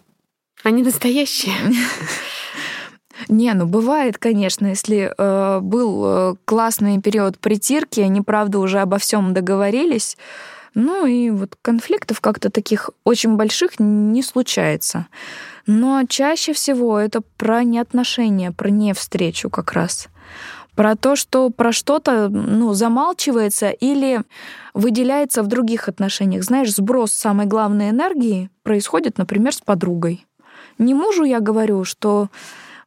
Они 0.61 0.83
настоящие. 0.83 1.55
Не, 3.29 3.53
ну 3.53 3.65
бывает, 3.65 4.19
конечно, 4.19 4.67
если 4.67 5.11
э, 5.17 5.59
был 5.59 6.03
э, 6.05 6.35
классный 6.45 7.01
период 7.01 7.39
притирки, 7.39 7.99
они, 7.99 8.21
правда, 8.21 8.59
уже 8.59 8.79
обо 8.79 8.99
всем 8.99 9.33
договорились, 9.33 10.15
ну 10.75 11.07
и 11.07 11.31
вот 11.31 11.55
конфликтов 11.63 12.21
как-то 12.21 12.51
таких 12.51 12.91
очень 13.03 13.37
больших 13.37 13.79
не 13.79 14.21
случается. 14.21 15.07
Но 15.65 16.03
чаще 16.07 16.53
всего 16.53 16.99
это 16.99 17.21
про 17.37 17.63
неотношения, 17.63 18.51
про 18.51 18.69
не 18.69 18.93
встречу 18.93 19.49
как 19.49 19.73
раз. 19.73 20.09
Про 20.75 20.95
то, 20.95 21.15
что 21.15 21.49
про 21.49 21.71
что-то 21.71 22.29
ну, 22.29 22.73
замалчивается 22.73 23.69
или 23.69 24.21
выделяется 24.73 25.43
в 25.43 25.47
других 25.47 25.89
отношениях. 25.89 26.43
Знаешь, 26.43 26.73
сброс 26.73 27.11
самой 27.11 27.45
главной 27.45 27.89
энергии 27.89 28.49
происходит, 28.63 29.17
например, 29.17 29.53
с 29.53 29.59
подругой. 29.59 30.25
Не 30.77 30.93
мужу 30.93 31.23
я 31.23 31.39
говорю, 31.39 31.83
что 31.83 32.29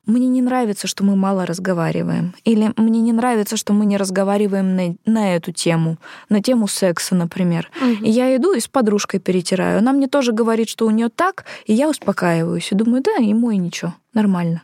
мне 0.07 0.29
не 0.29 0.43
нравится, 0.43 0.87
что 0.87 1.03
мы 1.03 1.17
мало 1.17 1.47
разговариваем. 1.47 2.35
Или 2.45 2.73
мне 2.77 3.01
не 3.01 3.13
нравится, 3.13 3.57
что 3.57 3.73
мы 3.73 3.87
не 3.87 3.97
разговариваем 3.97 4.77
на, 4.77 4.97
на 5.07 5.35
эту 5.35 5.53
тему, 5.53 5.99
на 6.29 6.43
тему 6.43 6.69
секса, 6.69 7.15
например. 7.15 7.71
Угу. 7.81 8.05
И 8.05 8.11
я 8.11 8.37
иду 8.37 8.53
и 8.53 8.61
с 8.61 8.69
подружкой 8.69 9.21
перетираю. 9.21 9.79
Она 9.79 9.93
мне 9.93 10.07
тоже 10.07 10.33
говорит, 10.33 10.69
что 10.69 10.87
у 10.87 10.91
нее 10.91 11.09
так, 11.09 11.45
и 11.65 11.73
я 11.73 11.89
успокаиваюсь. 11.89 12.71
И 12.71 12.75
думаю, 12.75 13.03
да, 13.03 13.13
ему 13.13 13.51
и 13.51 13.57
ничего, 13.57 13.95
нормально. 14.13 14.63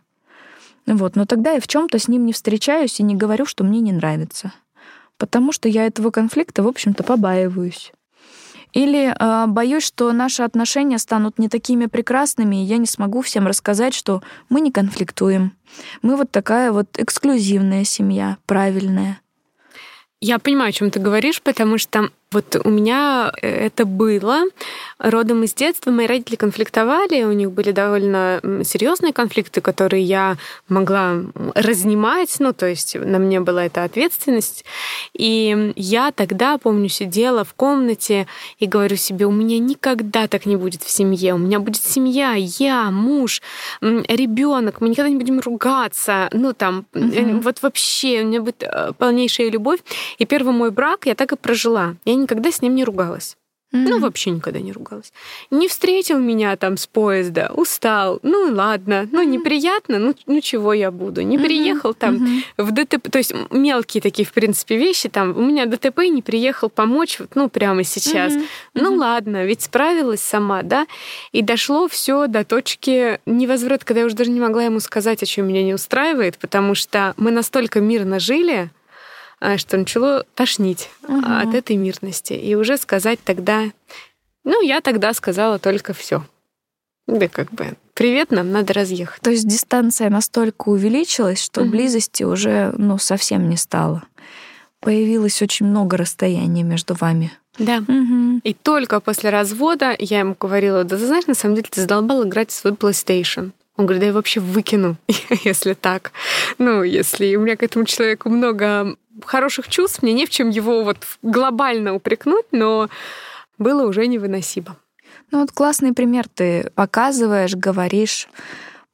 Вот, 0.90 1.14
но 1.14 1.24
тогда 1.24 1.52
я 1.52 1.60
в 1.60 1.68
чем-то 1.68 1.98
с 1.98 2.08
ним 2.08 2.26
не 2.26 2.32
встречаюсь 2.32 2.98
и 2.98 3.04
не 3.04 3.14
говорю, 3.14 3.46
что 3.46 3.62
мне 3.62 3.80
не 3.80 3.92
нравится. 3.92 4.52
Потому 5.18 5.52
что 5.52 5.68
я 5.68 5.86
этого 5.86 6.10
конфликта, 6.10 6.64
в 6.64 6.68
общем-то, 6.68 7.04
побаиваюсь. 7.04 7.92
Или 8.72 9.14
э, 9.16 9.46
боюсь, 9.46 9.84
что 9.84 10.12
наши 10.12 10.42
отношения 10.42 10.98
станут 10.98 11.38
не 11.38 11.48
такими 11.48 11.86
прекрасными, 11.86 12.56
и 12.56 12.64
я 12.64 12.76
не 12.76 12.86
смогу 12.86 13.20
всем 13.20 13.46
рассказать, 13.46 13.94
что 13.94 14.22
мы 14.48 14.60
не 14.60 14.72
конфликтуем. 14.72 15.52
Мы 16.02 16.16
вот 16.16 16.30
такая 16.30 16.72
вот 16.72 16.88
эксклюзивная 16.96 17.84
семья, 17.84 18.38
правильная. 18.46 19.20
Я 20.20 20.38
понимаю, 20.38 20.70
о 20.70 20.72
чем 20.72 20.90
ты 20.90 20.98
говоришь, 21.00 21.40
потому 21.40 21.78
что 21.78 22.10
вот 22.32 22.60
у 22.64 22.70
меня 22.70 23.32
э, 23.42 23.66
это 23.66 23.84
было 23.84 24.44
родом 24.98 25.42
из 25.42 25.52
детства. 25.52 25.90
Мои 25.90 26.06
родители 26.06 26.36
конфликтовали, 26.36 27.24
у 27.24 27.32
них 27.32 27.50
были 27.50 27.72
довольно 27.72 28.40
серьезные 28.62 29.12
конфликты, 29.12 29.60
которые 29.60 30.04
я 30.04 30.36
могла 30.68 31.16
разнимать, 31.56 32.36
ну, 32.38 32.52
то 32.52 32.66
есть 32.66 32.94
на 32.94 33.18
мне 33.18 33.40
была 33.40 33.66
эта 33.66 33.82
ответственность. 33.82 34.64
И 35.12 35.72
я 35.74 36.12
тогда, 36.12 36.56
помню, 36.58 36.88
сидела 36.88 37.42
в 37.42 37.54
комнате 37.54 38.28
и 38.60 38.66
говорю 38.66 38.94
себе, 38.96 39.26
у 39.26 39.32
меня 39.32 39.58
никогда 39.58 40.28
так 40.28 40.46
не 40.46 40.54
будет 40.54 40.84
в 40.84 40.90
семье, 40.90 41.34
у 41.34 41.38
меня 41.38 41.58
будет 41.58 41.82
семья, 41.82 42.34
я, 42.36 42.92
муж, 42.92 43.42
ребенок, 43.80 44.80
мы 44.80 44.90
никогда 44.90 45.08
не 45.08 45.16
будем 45.16 45.40
ругаться, 45.40 46.28
ну, 46.32 46.52
там, 46.52 46.86
угу. 46.94 47.40
вот 47.40 47.60
вообще, 47.62 48.22
у 48.22 48.26
меня 48.26 48.40
будет 48.40 48.62
э, 48.62 48.92
полнейшая 48.96 49.50
любовь. 49.50 49.80
И 50.18 50.26
первый 50.26 50.54
мой 50.54 50.70
брак 50.70 51.06
я 51.06 51.16
так 51.16 51.32
и 51.32 51.36
прожила. 51.36 51.96
Я 52.04 52.19
никогда 52.22 52.50
с 52.50 52.62
ним 52.62 52.74
не 52.74 52.84
ругалась. 52.84 53.36
Mm-hmm. 53.72 53.86
Ну, 53.88 54.00
вообще 54.00 54.30
никогда 54.30 54.58
не 54.58 54.72
ругалась. 54.72 55.12
Не 55.52 55.68
встретил 55.68 56.18
меня 56.18 56.56
там 56.56 56.76
с 56.76 56.88
поезда, 56.88 57.52
устал, 57.54 58.18
ну 58.24 58.48
и 58.48 58.50
ладно, 58.50 59.08
ну 59.12 59.22
неприятно, 59.22 60.00
ну, 60.00 60.14
ну 60.26 60.40
чего 60.40 60.72
я 60.72 60.90
буду. 60.90 61.22
Не 61.22 61.36
mm-hmm. 61.36 61.44
приехал 61.44 61.94
там 61.94 62.16
mm-hmm. 62.16 62.64
в 62.64 62.72
ДТП, 62.72 63.08
то 63.08 63.18
есть 63.18 63.32
мелкие 63.50 64.00
такие, 64.00 64.26
в 64.26 64.32
принципе, 64.32 64.76
вещи, 64.76 65.08
там, 65.08 65.36
у 65.36 65.42
меня 65.42 65.66
ДТП 65.66 66.00
не 66.08 66.20
приехал 66.20 66.68
помочь, 66.68 67.20
вот, 67.20 67.36
ну, 67.36 67.48
прямо 67.48 67.84
сейчас. 67.84 68.32
Mm-hmm. 68.32 68.46
Ну 68.74 68.96
ладно, 68.96 69.44
ведь 69.44 69.62
справилась 69.62 70.20
сама, 70.20 70.62
да? 70.62 70.88
И 71.30 71.40
дошло 71.42 71.86
все 71.86 72.26
до 72.26 72.44
точки 72.44 73.20
невозврата, 73.24 73.84
когда 73.84 74.00
я 74.00 74.06
уже 74.06 74.16
даже 74.16 74.32
не 74.32 74.40
могла 74.40 74.64
ему 74.64 74.80
сказать, 74.80 75.22
о 75.22 75.26
чем 75.26 75.46
меня 75.46 75.62
не 75.62 75.74
устраивает, 75.74 76.38
потому 76.38 76.74
что 76.74 77.14
мы 77.16 77.30
настолько 77.30 77.80
мирно 77.80 78.18
жили, 78.18 78.70
что 79.56 79.76
начало 79.76 80.24
тошнить 80.34 80.90
угу. 81.02 81.22
от 81.24 81.54
этой 81.54 81.76
мирности. 81.76 82.34
И 82.34 82.54
уже 82.54 82.76
сказать 82.76 83.20
тогда... 83.24 83.64
Ну, 84.44 84.62
я 84.62 84.80
тогда 84.80 85.12
сказала 85.14 85.58
только 85.58 85.92
все. 85.92 86.24
Да 87.06 87.28
как 87.28 87.50
бы, 87.52 87.76
привет, 87.94 88.30
нам 88.30 88.52
надо 88.52 88.72
разъехать. 88.72 89.20
То 89.20 89.30
есть 89.30 89.46
дистанция 89.48 90.10
настолько 90.10 90.68
увеличилась, 90.68 91.42
что 91.42 91.62
угу. 91.62 91.70
близости 91.70 92.22
уже 92.22 92.72
ну, 92.76 92.98
совсем 92.98 93.48
не 93.48 93.56
стало. 93.56 94.04
Появилось 94.80 95.42
очень 95.42 95.66
много 95.66 95.96
расстояния 95.96 96.62
между 96.62 96.94
вами. 96.94 97.32
Да. 97.58 97.78
Угу. 97.78 98.40
И 98.44 98.54
только 98.54 99.00
после 99.00 99.30
развода 99.30 99.94
я 99.98 100.20
ему 100.20 100.36
говорила, 100.38 100.84
да 100.84 100.96
ты 100.96 101.06
знаешь, 101.06 101.26
на 101.26 101.34
самом 101.34 101.56
деле 101.56 101.68
ты 101.70 101.80
задолбал 101.80 102.24
играть 102.24 102.50
в 102.50 102.54
свой 102.54 102.72
PlayStation. 102.72 103.52
Он 103.76 103.86
говорит, 103.86 104.00
да 104.00 104.06
я 104.06 104.12
вообще 104.12 104.40
выкину, 104.40 104.96
если 105.44 105.74
так. 105.74 106.12
Ну, 106.58 106.82
если 106.82 107.34
у 107.36 107.40
меня 107.40 107.56
к 107.56 107.62
этому 107.62 107.86
человеку 107.86 108.28
много 108.28 108.96
хороших 109.24 109.68
чувств, 109.68 110.02
мне 110.02 110.12
не 110.12 110.26
в 110.26 110.30
чем 110.30 110.50
его 110.50 110.84
вот 110.84 110.98
глобально 111.22 111.94
упрекнуть, 111.94 112.46
но 112.52 112.88
было 113.58 113.86
уже 113.86 114.06
невыносимо. 114.06 114.76
Ну 115.30 115.40
вот 115.40 115.52
классный 115.52 115.92
пример 115.92 116.26
ты 116.28 116.70
показываешь, 116.74 117.54
говоришь 117.54 118.28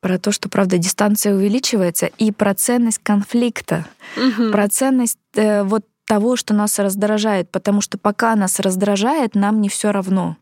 про 0.00 0.18
то, 0.18 0.30
что, 0.32 0.48
правда, 0.48 0.78
дистанция 0.78 1.34
увеличивается, 1.34 2.06
и 2.18 2.30
про 2.30 2.54
ценность 2.54 3.00
конфликта, 3.02 3.86
Мгм. 4.16 4.52
про 4.52 4.68
ценность 4.68 5.18
э, 5.34 5.62
вот 5.62 5.84
того, 6.06 6.36
что 6.36 6.54
нас 6.54 6.78
раздражает, 6.78 7.50
потому 7.50 7.80
что 7.80 7.98
пока 7.98 8.36
нас 8.36 8.60
раздражает, 8.60 9.34
нам 9.34 9.60
не 9.60 9.68
все 9.68 9.90
равно. 9.90 10.36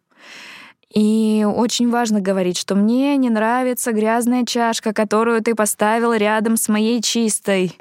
И 0.94 1.44
очень 1.48 1.90
важно 1.90 2.20
говорить, 2.20 2.56
что 2.58 2.74
мне 2.74 3.16
не 3.16 3.30
нравится 3.30 3.92
грязная 3.92 4.44
чашка, 4.44 4.92
которую 4.92 5.42
ты 5.42 5.54
поставил 5.54 6.12
рядом 6.12 6.56
с 6.56 6.68
моей 6.68 7.00
чистой. 7.02 7.76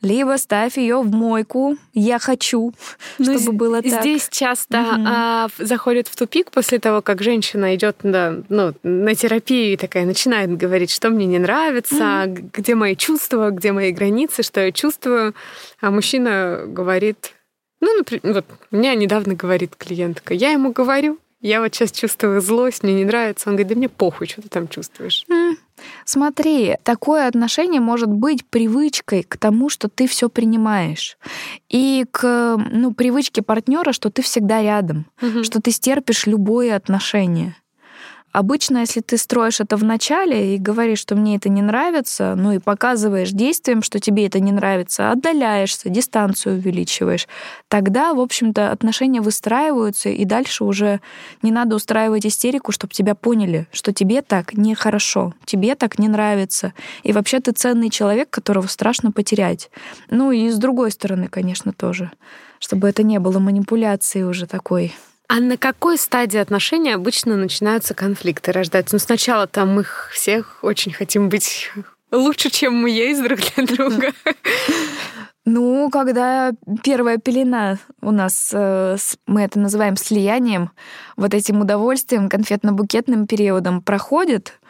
Либо 0.00 0.36
ставь 0.38 0.76
ее 0.78 1.00
в 1.02 1.10
мойку. 1.10 1.76
Я 1.92 2.18
хочу, 2.20 2.72
Ну, 3.18 3.24
чтобы 3.38 3.52
было 3.52 3.82
так. 3.82 4.00
Здесь 4.02 4.28
часто 4.30 4.78
Мгм. 4.78 5.04
а, 5.08 5.48
заходит 5.58 6.06
в 6.06 6.14
тупик 6.14 6.50
после 6.52 6.78
того, 6.78 7.02
как 7.02 7.20
женщина 7.22 7.74
идет 7.74 8.04
на, 8.04 8.42
ну, 8.48 8.74
на 8.84 9.14
терапию 9.16 9.72
и 9.72 9.76
такая 9.76 10.04
начинает 10.06 10.56
говорить, 10.56 10.90
что 10.90 11.10
мне 11.10 11.26
не 11.26 11.38
нравится, 11.38 12.24
г- 12.26 12.44
где 12.52 12.74
мои 12.76 12.94
чувства, 12.94 13.50
где 13.50 13.72
мои 13.72 13.90
границы, 13.90 14.42
что 14.44 14.60
я 14.60 14.70
чувствую. 14.70 15.34
А 15.80 15.90
мужчина 15.90 16.62
говорит, 16.66 17.32
ну, 17.80 17.96
например, 17.96 18.34
вот 18.34 18.44
меня 18.70 18.94
недавно 18.94 19.34
говорит 19.34 19.74
клиентка, 19.76 20.32
я 20.34 20.50
ему 20.50 20.72
говорю, 20.72 21.18
я 21.40 21.60
вот 21.60 21.74
сейчас 21.74 21.92
чувствую 21.92 22.40
злость, 22.40 22.82
мне 22.82 22.94
не 22.94 23.04
нравится. 23.04 23.48
Он 23.48 23.54
говорит, 23.56 23.68
да 23.68 23.74
мне 23.76 23.88
похуй, 23.88 24.26
что 24.28 24.42
ты 24.42 24.48
там 24.48 24.66
чувствуешь. 24.68 25.24
М, 25.28 25.56
Смотри, 26.04 26.76
такое 26.82 27.26
отношение 27.28 27.80
может 27.80 28.08
быть 28.08 28.46
привычкой 28.46 29.22
к 29.22 29.36
тому, 29.36 29.68
что 29.68 29.88
ты 29.88 30.06
все 30.06 30.28
принимаешь, 30.28 31.18
и 31.68 32.04
к 32.10 32.56
ну, 32.70 32.92
привычке 32.92 33.42
партнера, 33.42 33.92
что 33.92 34.10
ты 34.10 34.22
всегда 34.22 34.62
рядом, 34.62 35.06
Мгм. 35.20 35.44
что 35.44 35.60
ты 35.60 35.70
стерпишь 35.70 36.26
любое 36.26 36.76
отношение. 36.76 37.56
Обычно, 38.38 38.78
если 38.78 39.00
ты 39.00 39.18
строишь 39.18 39.58
это 39.58 39.76
в 39.76 39.82
начале 39.82 40.54
и 40.54 40.58
говоришь, 40.58 41.00
что 41.00 41.16
мне 41.16 41.34
это 41.34 41.48
не 41.48 41.60
нравится, 41.60 42.34
ну 42.36 42.52
и 42.52 42.60
показываешь 42.60 43.30
действием, 43.30 43.82
что 43.82 43.98
тебе 43.98 44.28
это 44.28 44.38
не 44.38 44.52
нравится, 44.52 45.10
отдаляешься, 45.10 45.88
дистанцию 45.88 46.58
увеличиваешь, 46.58 47.26
тогда, 47.66 48.14
в 48.14 48.20
общем-то, 48.20 48.70
отношения 48.70 49.20
выстраиваются, 49.20 50.10
и 50.10 50.24
дальше 50.24 50.62
уже 50.62 51.00
не 51.42 51.50
надо 51.50 51.74
устраивать 51.74 52.26
истерику, 52.26 52.70
чтобы 52.70 52.94
тебя 52.94 53.16
поняли, 53.16 53.66
что 53.72 53.92
тебе 53.92 54.22
так 54.22 54.54
нехорошо, 54.54 55.34
тебе 55.44 55.74
так 55.74 55.98
не 55.98 56.06
нравится. 56.06 56.74
И 57.02 57.12
вообще 57.12 57.40
ты 57.40 57.50
ценный 57.50 57.90
человек, 57.90 58.30
которого 58.30 58.68
страшно 58.68 59.10
потерять. 59.10 59.68
Ну 60.10 60.30
и 60.30 60.48
с 60.48 60.58
другой 60.58 60.92
стороны, 60.92 61.26
конечно, 61.26 61.72
тоже, 61.72 62.12
чтобы 62.60 62.88
это 62.88 63.02
не 63.02 63.18
было 63.18 63.40
манипуляцией 63.40 64.26
уже 64.26 64.46
такой. 64.46 64.94
А 65.28 65.40
на 65.40 65.58
какой 65.58 65.98
стадии 65.98 66.38
отношений 66.38 66.90
обычно 66.90 67.36
начинаются 67.36 67.94
конфликты 67.94 68.50
рождаться? 68.50 68.94
Ну, 68.94 68.98
сначала 68.98 69.46
там 69.46 69.74
мы 69.74 69.84
всех 70.10 70.60
очень 70.62 70.92
хотим 70.92 71.28
быть 71.28 71.70
лучше, 72.10 72.48
чем 72.50 72.74
мы 72.74 72.90
есть 72.90 73.22
друг 73.22 73.38
для 73.40 73.66
друга. 73.66 74.12
Ну, 75.50 75.88
когда 75.88 76.50
первая 76.84 77.16
пелена 77.16 77.78
у 78.02 78.10
нас, 78.10 78.50
э, 78.52 78.98
мы 79.26 79.40
это 79.40 79.58
называем 79.58 79.96
слиянием, 79.96 80.72
вот 81.16 81.32
этим 81.32 81.62
удовольствием, 81.62 82.28
конфетно-букетным 82.28 83.26
периодом 83.26 83.80
проходит, 83.80 84.60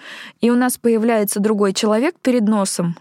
и 0.40 0.50
у 0.50 0.54
нас 0.54 0.78
появляется 0.78 1.40
другой 1.40 1.72
человек 1.72 2.14
перед 2.22 2.42
носом, 2.42 2.96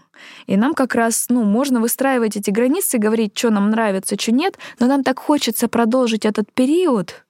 и 0.48 0.56
нам 0.56 0.74
как 0.74 0.96
раз, 0.96 1.26
ну, 1.28 1.44
можно 1.44 1.80
выстраивать 1.80 2.36
эти 2.36 2.50
границы, 2.50 2.98
говорить, 2.98 3.38
что 3.38 3.50
нам 3.50 3.70
нравится, 3.70 4.18
что 4.18 4.32
нет, 4.32 4.58
но 4.80 4.88
нам 4.88 5.04
так 5.04 5.20
хочется 5.20 5.68
продолжить 5.68 6.24
этот 6.24 6.52
период, 6.52 7.24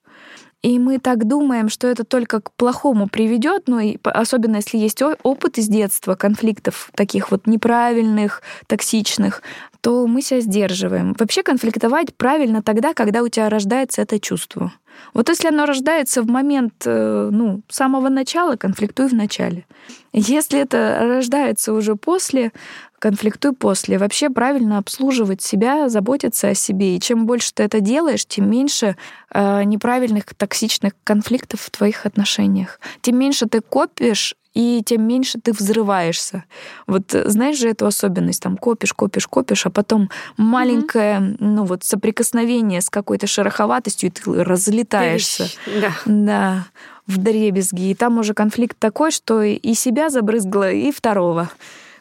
и 0.61 0.77
мы 0.77 0.99
так 0.99 1.25
думаем, 1.25 1.69
что 1.69 1.87
это 1.87 2.03
только 2.03 2.41
к 2.41 2.51
плохому 2.51 3.07
приведет, 3.07 3.63
ну 3.67 3.79
и 3.79 3.97
особенно 4.03 4.57
если 4.57 4.77
есть 4.77 5.01
опыт 5.01 5.57
из 5.57 5.67
детства 5.67 6.15
конфликтов 6.15 6.91
таких 6.95 7.31
вот 7.31 7.47
неправильных, 7.47 8.41
токсичных, 8.67 9.41
то 9.81 10.05
мы 10.07 10.21
себя 10.21 10.41
сдерживаем. 10.41 11.15
Вообще 11.17 11.43
конфликтовать 11.43 12.13
правильно 12.15 12.61
тогда, 12.61 12.93
когда 12.93 13.23
у 13.23 13.29
тебя 13.29 13.49
рождается 13.49 14.01
это 14.01 14.19
чувство. 14.19 14.73
Вот 15.13 15.29
если 15.29 15.47
оно 15.47 15.65
рождается 15.65 16.21
в 16.21 16.27
момент, 16.27 16.73
э, 16.85 17.29
ну, 17.31 17.61
самого 17.69 18.09
начала, 18.09 18.57
конфликтуй 18.57 19.07
в 19.07 19.13
начале. 19.13 19.65
Если 20.11 20.59
это 20.59 20.97
рождается 21.01 21.71
уже 21.71 21.95
после, 21.95 22.51
конфликтуй 22.99 23.53
после. 23.53 23.97
Вообще 23.97 24.29
правильно 24.29 24.77
обслуживать 24.77 25.41
себя, 25.41 25.89
заботиться 25.89 26.49
о 26.49 26.53
себе. 26.53 26.95
И 26.95 26.99
чем 26.99 27.25
больше 27.25 27.53
ты 27.53 27.63
это 27.63 27.79
делаешь, 27.79 28.25
тем 28.25 28.49
меньше 28.49 28.95
э, 29.33 29.63
неправильных 29.63 30.25
токсичных 30.35 30.93
конфликтов 31.03 31.61
в 31.61 31.71
твоих 31.71 32.05
отношениях. 32.05 32.79
Тем 33.01 33.17
меньше 33.17 33.47
ты 33.47 33.61
копишь 33.61 34.35
и 34.53 34.81
тем 34.85 35.07
меньше 35.07 35.39
ты 35.39 35.53
взрываешься. 35.53 36.43
Вот 36.87 37.13
э, 37.13 37.29
знаешь 37.29 37.57
же 37.57 37.69
эту 37.69 37.85
особенность, 37.85 38.41
там 38.41 38.57
копишь, 38.57 38.93
копишь, 38.93 39.27
копишь, 39.27 39.65
а 39.65 39.69
потом 39.69 40.09
маленькое, 40.37 41.35
ну 41.39 41.63
вот 41.63 41.83
соприкосновение 41.83 42.81
с 42.81 42.89
какой-то 42.89 43.27
шероховатостью, 43.27 44.09
и 44.09 44.11
ты 44.11 44.43
разлетаешься. 44.43 45.49
Да. 45.81 45.93
Да, 46.05 46.65
в 47.05 47.17
дребезги. 47.17 47.89
И 47.89 47.95
там 47.95 48.17
уже 48.17 48.33
конфликт 48.33 48.77
такой, 48.77 49.11
что 49.11 49.41
и 49.41 49.73
себя 49.73 50.09
забрызгало, 50.09 50.71
и 50.71 50.91
второго, 50.91 51.49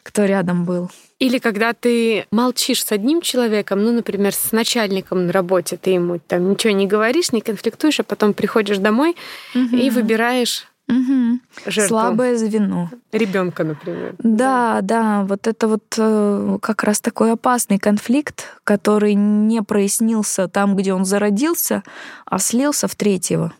кто 0.08 0.24
рядом 0.24 0.64
был. 0.64 0.90
Или 1.18 1.38
когда 1.38 1.72
ты 1.74 2.26
молчишь 2.30 2.84
с 2.84 2.92
одним 2.92 3.20
человеком, 3.20 3.84
ну, 3.84 3.92
например, 3.92 4.32
с 4.34 4.52
начальником 4.52 5.26
на 5.26 5.32
работе, 5.32 5.76
ты 5.76 5.90
ему 5.90 6.18
там 6.18 6.50
ничего 6.50 6.72
не 6.72 6.86
говоришь, 6.86 7.32
не 7.32 7.42
конфликтуешь, 7.42 8.00
а 8.00 8.04
потом 8.04 8.32
приходишь 8.32 8.78
домой 8.78 9.16
и 9.54 9.90
выбираешь 9.90 10.66
Мгм. 10.86 11.42
жертву. 11.66 11.88
Слабое 11.88 12.36
звено. 12.38 12.90
Ребенка, 13.12 13.62
например. 13.64 14.14
Да, 14.18 14.78
да, 14.82 15.24
вот 15.24 15.46
это 15.46 15.68
вот 15.68 15.84
э, 15.98 16.58
как 16.62 16.82
раз 16.84 17.00
такой 17.00 17.32
опасный 17.32 17.78
конфликт, 17.78 18.46
который 18.64 19.12
не 19.12 19.62
прояснился 19.62 20.48
там, 20.48 20.76
где 20.76 20.94
он 20.94 21.04
зародился, 21.04 21.82
а 22.24 22.38
слился 22.38 22.88
в 22.88 22.94
третьего. 22.94 23.52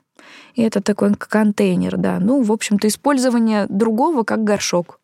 И 0.55 0.63
это 0.63 0.81
такой 0.81 1.15
контейнер, 1.15 1.99
да. 1.99 2.19
Ну, 2.19 2.43
в 2.43 2.51
общем-то, 2.51 2.89
использование 2.89 3.67
другого 3.69 4.25
как 4.25 4.43
горшок, 4.43 4.99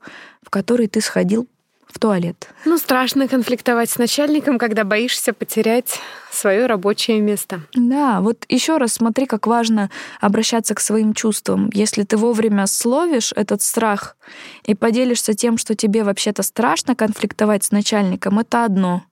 в 0.45 0.51
который 0.51 0.87
ты 0.87 1.01
сходил 1.01 1.49
в 1.95 1.99
туалет. 2.01 2.49
Ну, 2.65 2.77
страшно 2.77 3.29
конфликтовать 3.29 3.89
с 3.89 3.99
начальником, 3.99 4.59
когда 4.59 4.83
боишься 4.83 5.33
потерять 5.33 6.01
свое 6.33 6.67
рабочее 6.67 7.21
место. 7.21 7.61
Да, 7.75 8.21
вот 8.21 8.45
еще 8.49 8.79
раз 8.79 8.95
смотри, 8.95 9.27
как 9.27 9.47
важно 9.47 9.91
обращаться 10.21 10.75
к 10.75 10.81
своим 10.81 11.15
чувствам. 11.15 11.71
Если 11.73 12.03
ты 12.03 12.17
вовремя 12.17 12.67
словишь 12.67 13.33
этот 13.37 13.63
страх 13.63 14.17
и 14.65 14.75
поделишься 14.75 15.35
тем, 15.35 15.57
что 15.57 15.77
тебе 15.77 16.03
вообще-то 16.03 16.43
страшно 16.43 16.97
конфликтовать 16.97 17.65
с 17.65 17.71
начальником, 17.71 18.41
это 18.41 18.65
одно. 18.65 19.05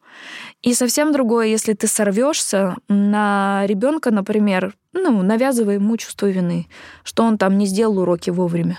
И 0.62 0.74
совсем 0.74 1.12
другое, 1.12 1.46
если 1.46 1.72
ты 1.74 1.86
сорвешься 1.86 2.76
на 2.88 3.64
ребенка, 3.66 4.10
например, 4.10 4.74
ну, 4.92 5.22
навязывая 5.22 5.74
ему 5.74 5.96
чувство 5.96 6.26
вины, 6.26 6.68
что 7.02 7.24
он 7.24 7.38
там 7.38 7.58
не 7.58 7.66
сделал 7.66 8.00
уроки 8.00 8.30
вовремя. 8.30 8.78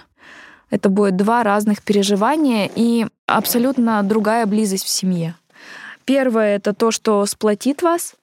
Это 0.70 0.90
будет 0.90 1.16
два 1.16 1.44
разных 1.44 1.82
переживания 1.82 2.70
и 2.76 3.06
абсолютно 3.26 4.02
другая 4.04 4.46
близость 4.46 4.86
в 4.86 4.90
семье. 4.90 5.36
Первое— 6.06 6.56
это 6.58 6.74
то, 6.74 6.92
что 6.92 7.26
сплотит 7.26 7.82
вас, 7.82 8.16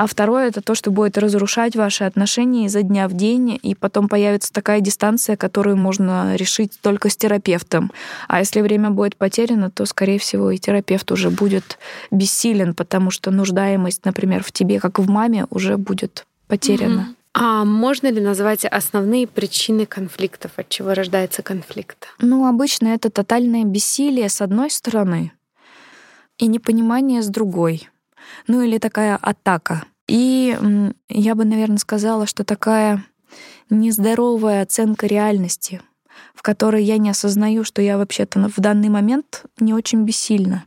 а 0.00 0.06
второе 0.06 0.48
это 0.48 0.62
то, 0.62 0.74
что 0.74 0.90
будет 0.90 1.18
разрушать 1.18 1.76
ваши 1.76 2.04
отношения 2.04 2.64
изо 2.64 2.82
дня 2.82 3.06
в 3.06 3.12
день, 3.12 3.60
и 3.62 3.74
потом 3.74 4.08
появится 4.08 4.50
такая 4.50 4.80
дистанция, 4.80 5.36
которую 5.36 5.76
можно 5.76 6.36
решить 6.36 6.72
только 6.80 7.10
с 7.10 7.16
терапевтом. 7.18 7.92
А 8.26 8.38
если 8.38 8.62
время 8.62 8.88
будет 8.88 9.16
потеряно, 9.16 9.70
то, 9.70 9.84
скорее 9.84 10.18
всего, 10.18 10.52
и 10.52 10.58
терапевт 10.58 11.12
уже 11.12 11.28
будет 11.28 11.76
бессилен, 12.10 12.72
потому 12.72 13.10
что 13.10 13.30
нуждаемость, 13.30 14.06
например, 14.06 14.42
в 14.42 14.52
тебе, 14.52 14.80
как 14.80 14.98
в 14.98 15.10
маме, 15.10 15.46
уже 15.50 15.76
будет 15.76 16.24
потеряна. 16.48 17.02
Мгм. 17.02 17.16
А 17.32 17.64
можно 17.64 18.08
ли 18.08 18.20
назвать 18.20 18.64
основные 18.64 19.26
причины 19.26 19.86
конфликтов, 19.86 20.52
от 20.56 20.68
чего 20.68 20.94
рождается 20.94 21.42
конфликт? 21.42 22.08
Ну, 22.20 22.46
обычно 22.46 22.88
это 22.88 23.08
тотальное 23.08 23.64
бессилие 23.64 24.28
с 24.28 24.40
одной 24.40 24.70
стороны 24.70 25.32
и 26.38 26.48
непонимание 26.48 27.22
с 27.22 27.28
другой. 27.28 27.88
Ну 28.46 28.62
или 28.62 28.78
такая 28.78 29.16
атака. 29.16 29.84
И 30.08 30.56
я 31.08 31.34
бы, 31.34 31.44
наверное, 31.44 31.78
сказала, 31.78 32.26
что 32.26 32.42
такая 32.44 33.04
нездоровая 33.68 34.62
оценка 34.62 35.06
реальности, 35.06 35.80
в 36.34 36.42
которой 36.42 36.82
я 36.82 36.98
не 36.98 37.10
осознаю, 37.10 37.62
что 37.62 37.80
я 37.80 37.96
вообще-то 37.96 38.48
в 38.48 38.60
данный 38.60 38.88
момент 38.88 39.44
не 39.60 39.72
очень 39.72 40.04
бессильна. 40.04 40.64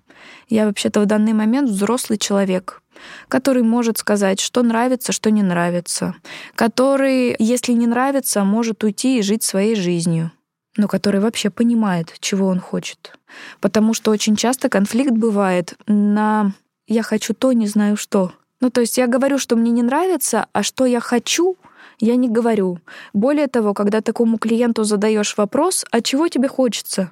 Я 0.49 0.65
вообще-то 0.65 1.01
в 1.01 1.05
данный 1.05 1.33
момент 1.33 1.69
взрослый 1.69 2.17
человек, 2.17 2.81
который 3.27 3.63
может 3.63 3.97
сказать, 3.97 4.39
что 4.39 4.61
нравится, 4.63 5.11
что 5.11 5.31
не 5.31 5.43
нравится, 5.43 6.15
который, 6.55 7.35
если 7.39 7.73
не 7.73 7.87
нравится, 7.87 8.43
может 8.43 8.83
уйти 8.83 9.19
и 9.19 9.21
жить 9.21 9.43
своей 9.43 9.75
жизнью, 9.75 10.31
но 10.77 10.87
который 10.87 11.19
вообще 11.19 11.49
понимает, 11.49 12.13
чего 12.19 12.47
он 12.47 12.59
хочет. 12.59 13.17
Потому 13.59 13.93
что 13.93 14.11
очень 14.11 14.35
часто 14.35 14.69
конфликт 14.69 15.11
бывает 15.11 15.75
на 15.87 16.53
«я 16.87 17.03
хочу 17.03 17.33
то, 17.33 17.51
не 17.51 17.67
знаю 17.67 17.97
что». 17.97 18.31
Ну, 18.61 18.69
то 18.69 18.79
есть 18.79 18.97
я 18.97 19.07
говорю, 19.07 19.39
что 19.39 19.57
мне 19.57 19.71
не 19.71 19.83
нравится, 19.83 20.47
а 20.53 20.63
что 20.63 20.85
я 20.85 21.01
хочу, 21.01 21.57
я 21.99 22.15
не 22.15 22.29
говорю. 22.29 22.79
Более 23.11 23.47
того, 23.47 23.73
когда 23.73 23.99
такому 23.99 24.37
клиенту 24.37 24.85
задаешь 24.85 25.35
вопрос, 25.37 25.85
а 25.91 26.01
чего 26.01 26.29
тебе 26.29 26.47
хочется? 26.47 27.11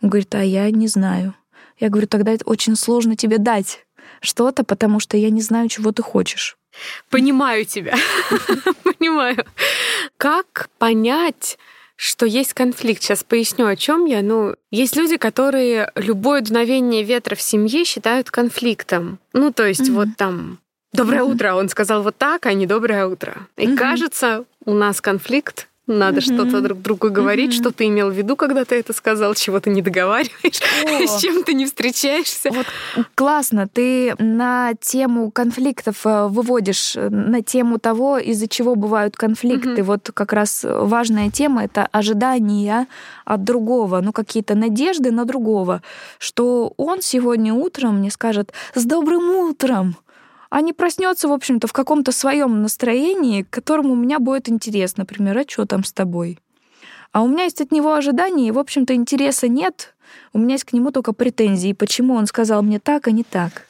Он 0.00 0.08
говорит, 0.08 0.34
а 0.34 0.42
я 0.42 0.70
не 0.70 0.88
знаю. 0.88 1.34
Я 1.78 1.88
говорю, 1.88 2.06
тогда 2.06 2.32
это 2.32 2.44
очень 2.44 2.76
сложно 2.76 3.16
тебе 3.16 3.38
дать 3.38 3.84
что-то, 4.20 4.64
потому 4.64 5.00
что 5.00 5.16
я 5.16 5.30
не 5.30 5.42
знаю, 5.42 5.68
чего 5.68 5.92
ты 5.92 6.02
хочешь. 6.02 6.56
Понимаю 7.10 7.64
тебя. 7.64 7.96
Понимаю. 8.82 9.44
Как 10.16 10.68
понять, 10.78 11.58
что 11.96 12.26
есть 12.26 12.54
конфликт. 12.54 13.02
Сейчас 13.02 13.24
поясню, 13.24 13.66
о 13.66 13.76
чем 13.76 14.04
я. 14.04 14.22
Ну, 14.22 14.54
есть 14.70 14.96
люди, 14.96 15.16
которые 15.16 15.90
любое 15.96 16.40
дуновение 16.40 17.02
ветра 17.02 17.34
в 17.34 17.42
семье 17.42 17.84
считают 17.84 18.30
конфликтом. 18.30 19.18
Ну, 19.32 19.52
то 19.52 19.66
есть, 19.66 19.88
mm-hmm. 19.88 19.94
вот 19.94 20.08
там 20.16 20.58
Доброе 20.92 21.20
mm-hmm. 21.20 21.34
утро. 21.34 21.54
Он 21.54 21.68
сказал 21.68 22.02
вот 22.02 22.16
так, 22.16 22.46
а 22.46 22.54
не 22.54 22.66
доброе 22.66 23.06
утро. 23.06 23.46
И 23.56 23.66
mm-hmm. 23.66 23.76
кажется, 23.76 24.44
у 24.64 24.72
нас 24.72 25.00
конфликт 25.00 25.67
надо 25.88 26.20
mm-hmm. 26.20 26.34
что-то 26.34 26.60
друг 26.60 26.80
другу 26.80 27.10
говорить, 27.10 27.52
mm-hmm. 27.52 27.60
что 27.60 27.72
ты 27.72 27.86
имел 27.86 28.10
в 28.10 28.14
виду, 28.14 28.36
когда 28.36 28.64
ты 28.64 28.76
это 28.76 28.92
сказал, 28.92 29.34
чего 29.34 29.58
ты 29.58 29.70
не 29.70 29.82
договариваешь, 29.82 30.60
с 31.10 31.20
чем 31.20 31.42
ты 31.42 31.54
не 31.54 31.66
встречаешься. 31.66 32.50
Вот 32.50 32.66
классно, 33.14 33.66
ты 33.66 34.14
на 34.18 34.74
тему 34.80 35.30
конфликтов 35.30 36.06
э, 36.06 36.28
выводишь, 36.28 36.96
э, 36.96 37.08
на 37.08 37.42
тему 37.42 37.78
того, 37.78 38.18
из-за 38.18 38.48
чего 38.48 38.74
бывают 38.74 39.16
конфликты. 39.16 39.80
Mm-hmm. 39.80 39.82
Вот 39.82 40.10
как 40.12 40.32
раз 40.32 40.64
важная 40.64 41.30
тема 41.30 41.64
это 41.64 41.88
ожидания 41.90 42.86
от 43.24 43.44
другого, 43.44 44.00
ну 44.00 44.12
какие-то 44.12 44.54
надежды 44.54 45.10
на 45.10 45.24
другого, 45.24 45.82
что 46.18 46.72
он 46.76 47.02
сегодня 47.02 47.54
утром 47.54 47.98
мне 47.98 48.10
скажет 48.10 48.52
«С 48.74 48.84
добрым 48.84 49.30
утром!» 49.30 49.96
А 50.50 50.60
не 50.60 50.72
проснется, 50.72 51.28
в 51.28 51.32
общем-то, 51.32 51.66
в 51.66 51.72
каком-то 51.72 52.12
своем 52.12 52.62
настроении, 52.62 53.42
к 53.42 53.50
которому 53.50 53.92
у 53.92 53.96
меня 53.96 54.18
будет 54.18 54.48
интерес, 54.48 54.96
например, 54.96 55.38
а 55.38 55.44
что 55.46 55.66
там 55.66 55.84
с 55.84 55.92
тобой? 55.92 56.38
А 57.12 57.22
у 57.22 57.28
меня 57.28 57.44
есть 57.44 57.60
от 57.60 57.72
него 57.72 57.94
ожидания, 57.94 58.48
и, 58.48 58.52
в 58.52 58.58
общем-то, 58.58 58.94
интереса 58.94 59.48
нет. 59.48 59.94
У 60.32 60.38
меня 60.38 60.54
есть 60.54 60.64
к 60.64 60.72
нему 60.72 60.90
только 60.90 61.12
претензии, 61.12 61.72
почему 61.72 62.14
он 62.14 62.26
сказал 62.26 62.62
мне 62.62 62.78
так, 62.78 63.08
а 63.08 63.10
не 63.10 63.24
так. 63.24 63.66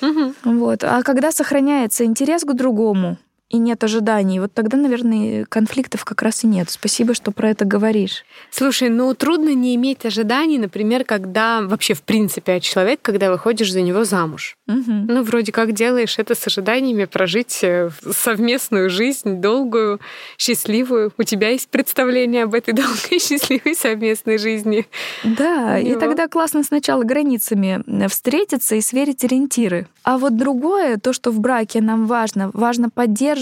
Угу. 0.00 0.34
Вот. 0.44 0.84
А 0.84 1.02
когда 1.02 1.32
сохраняется 1.32 2.04
интерес 2.04 2.42
к 2.44 2.52
другому, 2.54 3.16
и 3.50 3.56
нет 3.56 3.82
ожиданий, 3.82 4.40
вот 4.40 4.52
тогда, 4.52 4.76
наверное, 4.76 5.46
конфликтов 5.46 6.04
как 6.04 6.20
раз 6.20 6.44
и 6.44 6.46
нет. 6.46 6.68
Спасибо, 6.68 7.14
что 7.14 7.32
про 7.32 7.48
это 7.50 7.64
говоришь. 7.64 8.24
Слушай, 8.50 8.90
ну 8.90 9.14
трудно 9.14 9.54
не 9.54 9.74
иметь 9.74 10.04
ожиданий, 10.04 10.58
например, 10.58 11.04
когда 11.04 11.62
вообще 11.62 11.94
в 11.94 12.02
принципе 12.02 12.54
от 12.54 12.62
человека, 12.62 13.00
когда 13.04 13.30
выходишь 13.30 13.72
за 13.72 13.80
него 13.80 14.04
замуж. 14.04 14.58
Угу. 14.66 14.92
Ну, 15.08 15.22
вроде 15.22 15.50
как 15.50 15.72
делаешь 15.72 16.18
это 16.18 16.34
с 16.34 16.46
ожиданиями 16.46 17.06
прожить 17.06 17.60
э, 17.62 17.88
совместную 18.10 18.90
жизнь, 18.90 19.40
долгую, 19.40 19.98
счастливую. 20.36 21.10
У 21.16 21.22
тебя 21.22 21.48
есть 21.48 21.70
представление 21.70 22.44
об 22.44 22.54
этой 22.54 22.74
долгой, 22.74 23.18
счастливой 23.18 23.74
совместной 23.74 24.36
жизни. 24.36 24.86
Да, 25.24 25.78
и 25.78 25.94
тогда 25.94 26.28
классно 26.28 26.62
сначала 26.64 27.02
границами 27.02 27.82
э, 27.86 28.08
встретиться 28.08 28.74
и 28.74 28.82
сверить 28.82 29.24
ориентиры. 29.24 29.86
А 30.02 30.18
вот 30.18 30.36
другое, 30.36 30.98
то, 30.98 31.14
что 31.14 31.30
в 31.30 31.40
браке 31.40 31.80
нам 31.80 32.06
важно, 32.06 32.50
важно 32.52 32.90
поддерживать 32.90 33.37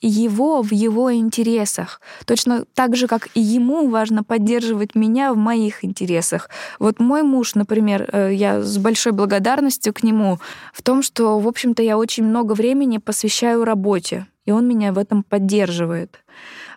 его 0.00 0.62
в 0.62 0.72
его 0.72 1.12
интересах. 1.12 2.00
Точно 2.24 2.64
так 2.74 2.96
же, 2.96 3.06
как 3.06 3.28
и 3.34 3.40
ему 3.40 3.88
важно 3.88 4.24
поддерживать 4.24 4.94
меня 4.94 5.32
в 5.32 5.36
моих 5.36 5.84
интересах. 5.84 6.50
Вот 6.78 7.00
мой 7.00 7.22
муж, 7.22 7.54
например, 7.54 8.08
э, 8.12 8.34
я 8.34 8.62
с 8.62 8.78
большой 8.78 9.12
благодарностью 9.12 9.92
к 9.92 10.02
нему 10.02 10.38
в 10.72 10.82
том, 10.82 11.02
что, 11.02 11.38
в 11.38 11.48
общем-то, 11.48 11.82
я 11.82 11.98
очень 11.98 12.24
много 12.24 12.52
времени 12.52 12.98
посвящаю 12.98 13.64
работе, 13.64 14.26
и 14.46 14.50
он 14.50 14.66
меня 14.66 14.92
в 14.92 14.98
этом 14.98 15.22
поддерживает. 15.22 16.18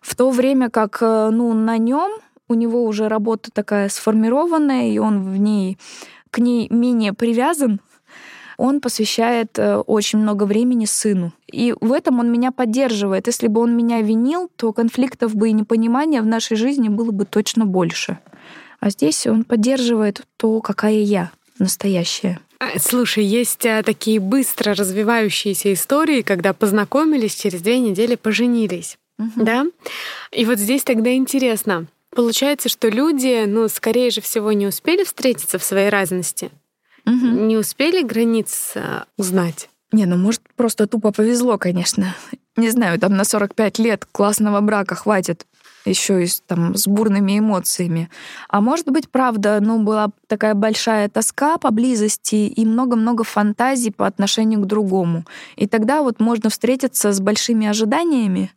В 0.02 0.16
то 0.16 0.32
время 0.32 0.70
как, 0.70 0.98
э, 1.02 1.30
ну, 1.32 1.54
на 1.54 1.78
нем 1.78 2.12
у 2.48 2.54
него 2.54 2.84
уже 2.84 3.08
работа 3.08 3.50
такая 3.54 3.90
сформированная, 3.90 4.90
и 4.90 4.98
он 4.98 5.24
в 5.24 5.38
ней 5.38 5.78
к 6.32 6.40
ней 6.40 6.68
менее 6.70 7.14
привязан, 7.14 7.82
он 8.62 8.80
посвящает 8.80 9.58
э, 9.58 9.78
очень 9.78 10.19
много 10.19 10.43
времени 10.43 10.86
сыну. 10.86 11.34
И 11.52 11.74
в 11.82 11.91
этом 11.91 12.19
он 12.19 12.32
меня 12.32 12.52
поддерживает. 12.52 13.26
Если 13.26 13.47
бы 13.47 13.60
он 13.60 13.76
меня 13.76 14.02
винил, 14.02 14.52
то 14.56 14.71
конфликтов 14.71 15.34
бы 15.36 15.50
и 15.50 15.52
непонимания 15.52 16.21
в 16.21 16.28
нашей 16.28 16.58
жизни 16.58 16.88
было 16.88 17.10
бы 17.10 17.26
точно 17.26 17.65
больше. 17.65 18.19
А 18.80 18.91
здесь 18.91 19.26
он 19.26 19.45
поддерживает 19.45 20.21
то, 20.38 20.62
какая 20.62 21.00
я 21.00 21.32
настоящая. 21.58 22.39
А, 22.60 22.78
слушай, 22.78 23.24
есть 23.24 23.65
а, 23.65 23.82
такие 23.82 24.19
быстро 24.19 24.76
развивающиеся 24.76 25.74
истории, 25.74 26.21
когда 26.21 26.54
познакомились, 26.54 27.34
через 27.34 27.62
две 27.62 27.80
недели 27.80 28.13
поженились. 28.13 29.00
Угу. 29.17 29.43
Да? 29.43 29.65
И 30.32 30.45
вот 30.45 30.60
здесь 30.60 30.84
тогда 30.84 31.12
интересно. 31.15 31.88
Получается, 32.15 32.69
что 32.69 32.89
люди, 32.89 33.45
ну, 33.47 33.67
скорее 33.69 34.12
же 34.12 34.21
всего, 34.21 34.52
не 34.52 34.67
успели 34.67 35.04
встретиться 35.04 35.58
в 35.58 35.63
своей 35.63 35.89
разности, 35.89 36.52
угу. 37.06 37.16
не 37.16 37.58
успели 37.58 38.04
границ 38.04 38.74
а, 38.76 39.06
узнать. 39.18 39.70
Не, 39.92 40.06
ну 40.06 40.18
может 40.18 40.42
просто 40.56 40.88
тупо 40.88 41.12
повезло, 41.12 41.58
конечно. 41.58 42.16
Не 42.56 42.70
знаю, 42.70 43.00
там 43.00 43.16
на 43.16 43.24
45 43.24 43.80
лет 43.80 44.06
классного 44.12 44.62
брака 44.62 44.96
хватит 44.96 45.46
еще 45.86 46.24
и 46.24 46.28
там 46.46 46.76
с 46.76 46.88
бурными 46.88 47.40
эмоциями. 47.40 48.10
А 48.50 48.62
может 48.62 48.88
быть, 48.88 49.10
правда, 49.10 49.60
ну, 49.62 49.82
была 49.82 50.10
такая 50.28 50.54
большая 50.54 51.10
тоска 51.10 51.58
поблизости 51.58 52.36
и 52.36 52.66
много-много 52.66 53.24
фантазий 53.24 53.92
по 53.92 54.06
отношению 54.06 54.62
к 54.62 54.68
другому. 54.68 55.26
И 55.56 55.68
тогда 55.68 56.02
вот 56.02 56.20
можно 56.20 56.50
встретиться 56.50 57.12
с 57.12 57.20
большими 57.20 57.68
ожиданиями, 57.68 58.52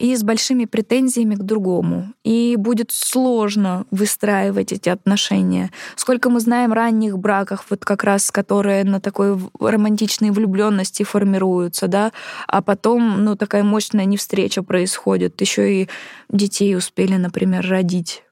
и 0.00 0.16
с 0.16 0.22
большими 0.22 0.64
претензиями 0.64 1.34
к 1.34 1.42
другому. 1.42 2.14
И 2.24 2.56
будет 2.56 2.90
сложно 2.90 3.84
выстраивать 3.90 4.72
эти 4.72 4.88
отношения. 4.88 5.70
Сколько 5.94 6.30
мы 6.30 6.40
знаем 6.40 6.72
ранних 6.72 7.18
браках, 7.18 7.66
вот 7.68 7.84
как 7.84 8.02
раз 8.02 8.30
которые 8.30 8.84
на 8.84 9.00
такой 9.00 9.38
романтичной 9.60 10.30
влюбленности 10.30 11.02
формируются, 11.02 11.86
да, 11.86 12.12
а 12.48 12.62
потом, 12.62 13.24
ну, 13.24 13.36
такая 13.36 13.62
мощная 13.62 14.06
невстреча 14.06 14.62
происходит. 14.62 15.38
Еще 15.40 15.82
и 15.82 15.88
детей 16.30 16.74
успели, 16.76 17.16
например, 17.16 17.68
родить. 17.68 18.22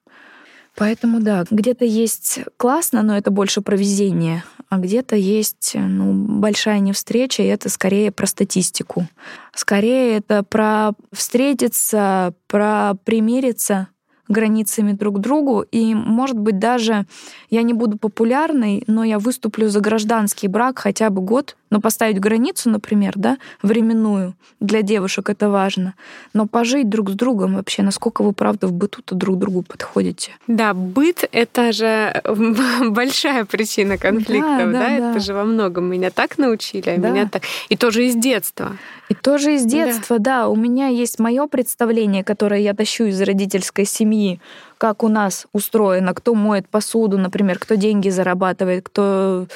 Поэтому 0.75 1.21
да, 1.21 1.45
где-то 1.51 1.85
есть 1.85 2.39
классно, 2.57 3.03
но 3.03 3.17
это 3.17 3.31
больше 3.31 3.61
про 3.61 3.77
везение, 3.77 4.45
а 4.69 4.79
где-то 4.79 5.17
есть 5.17 5.73
ну, 5.75 6.13
большая 6.13 6.81
невстреча, 6.81 7.43
и 7.43 7.47
это 7.47 7.69
скорее 7.69 8.13
про 8.13 8.27
статистику. 8.27 9.07
Скорее 9.55 10.17
это 10.17 10.43
про 10.43 10.93
встретиться, 11.13 12.35
про 12.47 12.95
примириться, 13.05 13.89
границами 14.29 14.93
друг 14.93 15.17
к 15.17 15.19
другу. 15.21 15.63
И, 15.63 15.95
может 15.95 16.39
быть, 16.39 16.59
даже 16.59 17.07
я 17.51 17.63
не 17.63 17.73
буду 17.73 17.99
популярной, 17.99 18.85
но 18.87 19.05
я 19.05 19.19
выступлю 19.19 19.69
за 19.69 19.81
гражданский 19.81 20.49
брак 20.49 20.79
хотя 20.79 21.11
бы 21.11 21.23
год. 21.23 21.57
Но 21.71 21.81
поставить 21.81 22.19
границу, 22.19 22.71
например, 22.71 23.13
да, 23.17 23.39
временную, 23.63 24.35
для 24.61 24.83
девушек 24.83 25.29
это 25.29 25.51
важно. 25.51 25.95
Но 26.33 26.47
пожить 26.47 26.89
друг 26.89 27.11
с 27.11 27.13
другом 27.13 27.57
вообще, 27.57 27.83
насколько 27.83 28.23
вы, 28.23 28.33
правда, 28.33 28.67
в 28.67 28.73
быту-то 28.73 29.15
друг 29.15 29.39
другу 29.39 29.63
подходите. 29.63 30.33
Да, 30.47 30.75
быт— 30.75 31.29
это 31.33 31.73
же 31.73 32.23
большая 32.91 33.45
причина 33.45 33.99
конфликтов, 33.99 34.73
да? 34.73 34.73
да, 34.73 34.79
да 34.79 34.91
это 34.91 35.13
да. 35.15 35.19
же 35.21 35.35
во 35.35 35.45
многом 35.45 35.85
меня 35.85 36.11
так 36.11 36.39
научили, 36.39 36.91
а 36.91 36.99
да. 36.99 37.11
меня 37.11 37.29
так... 37.29 37.43
И 37.69 37.77
тоже 37.77 38.07
из 38.07 38.17
детства. 38.17 38.77
И 39.09 39.15
тоже 39.15 39.55
из 39.55 39.65
детства, 39.65 40.19
да. 40.19 40.43
да. 40.43 40.49
У 40.49 40.57
меня 40.57 40.89
есть 40.89 41.19
мое 41.19 41.47
представление, 41.47 42.25
которое 42.25 42.61
я 42.61 42.75
тащу 42.75 43.05
из 43.05 43.21
родительской 43.21 43.85
семьи, 43.85 44.41
как 44.79 45.03
у 45.03 45.09
нас 45.09 45.47
устроено, 45.53 46.15
кто 46.15 46.35
моет 46.35 46.69
посуду, 46.69 47.19
например, 47.19 47.59
кто 47.59 47.75
деньги 47.75 48.09
зарабатывает, 48.09 48.87
кто 48.87 49.47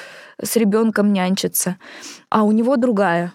с 0.43 0.57
ребенком 0.57 1.13
нянчится. 1.13 1.77
А 2.29 2.43
у 2.43 2.53
него 2.53 2.77
другая. 2.77 3.33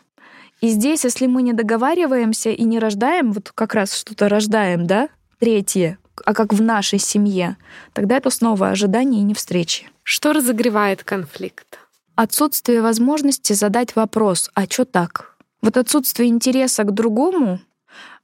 И 0.60 0.70
здесь, 0.70 1.06
если 1.06 1.28
мы 1.28 1.42
не 1.44 1.54
договариваемся 1.54 2.50
и 2.50 2.64
не 2.64 2.80
рождаем, 2.80 3.32
вот 3.32 3.52
как 3.54 3.74
раз 3.74 3.96
что-то 3.96 4.28
рождаем, 4.28 4.86
да, 4.86 5.08
третье, 5.40 5.98
а 6.26 6.34
как 6.34 6.54
в 6.54 6.62
нашей 6.62 7.00
семье, 7.00 7.58
тогда 7.94 8.18
это 8.18 8.30
снова 8.30 8.70
ожидание 8.70 9.22
и 9.22 9.26
не 9.26 9.34
встречи. 9.34 9.90
Что 10.04 10.34
разогревает 10.34 11.04
конфликт? 11.04 11.80
Отсутствие 12.16 12.82
возможности 12.82 13.54
задать 13.54 13.96
вопрос, 13.96 14.50
а 14.56 14.64
что 14.64 14.86
так? 14.86 15.36
Вот 15.62 15.78
отсутствие 15.78 16.30
интереса 16.30 16.84
к 16.84 16.94
другому 16.94 17.60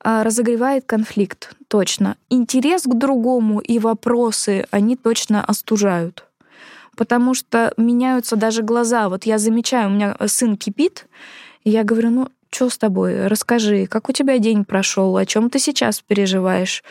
разогревает 0.03 0.85
конфликт, 0.85 1.55
точно. 1.67 2.17
Интерес 2.29 2.83
к 2.83 2.93
другому 2.93 3.59
и 3.59 3.79
вопросы, 3.79 4.65
они 4.71 4.95
точно 4.95 5.43
остужают. 5.43 6.25
потому 6.95 7.33
что 7.33 7.73
меняются 7.77 8.35
даже 8.35 8.61
глаза. 8.61 9.09
Вот 9.09 9.25
я 9.25 9.37
замечаю, 9.37 9.89
у 9.89 9.93
меня 9.93 10.15
сын 10.27 10.57
кипит, 10.57 11.07
и 11.63 11.69
я 11.69 11.83
говорю, 11.83 12.09
ну, 12.09 12.27
что 12.51 12.69
с 12.69 12.77
тобой? 12.77 13.27
Расскажи, 13.27 13.87
как 13.87 14.09
у 14.09 14.11
тебя 14.11 14.37
день 14.37 14.63
прошел, 14.63 15.17
о 15.17 15.25
чем 15.25 15.49
ты 15.49 15.57
сейчас 15.59 16.01
переживаешь? 16.01 16.83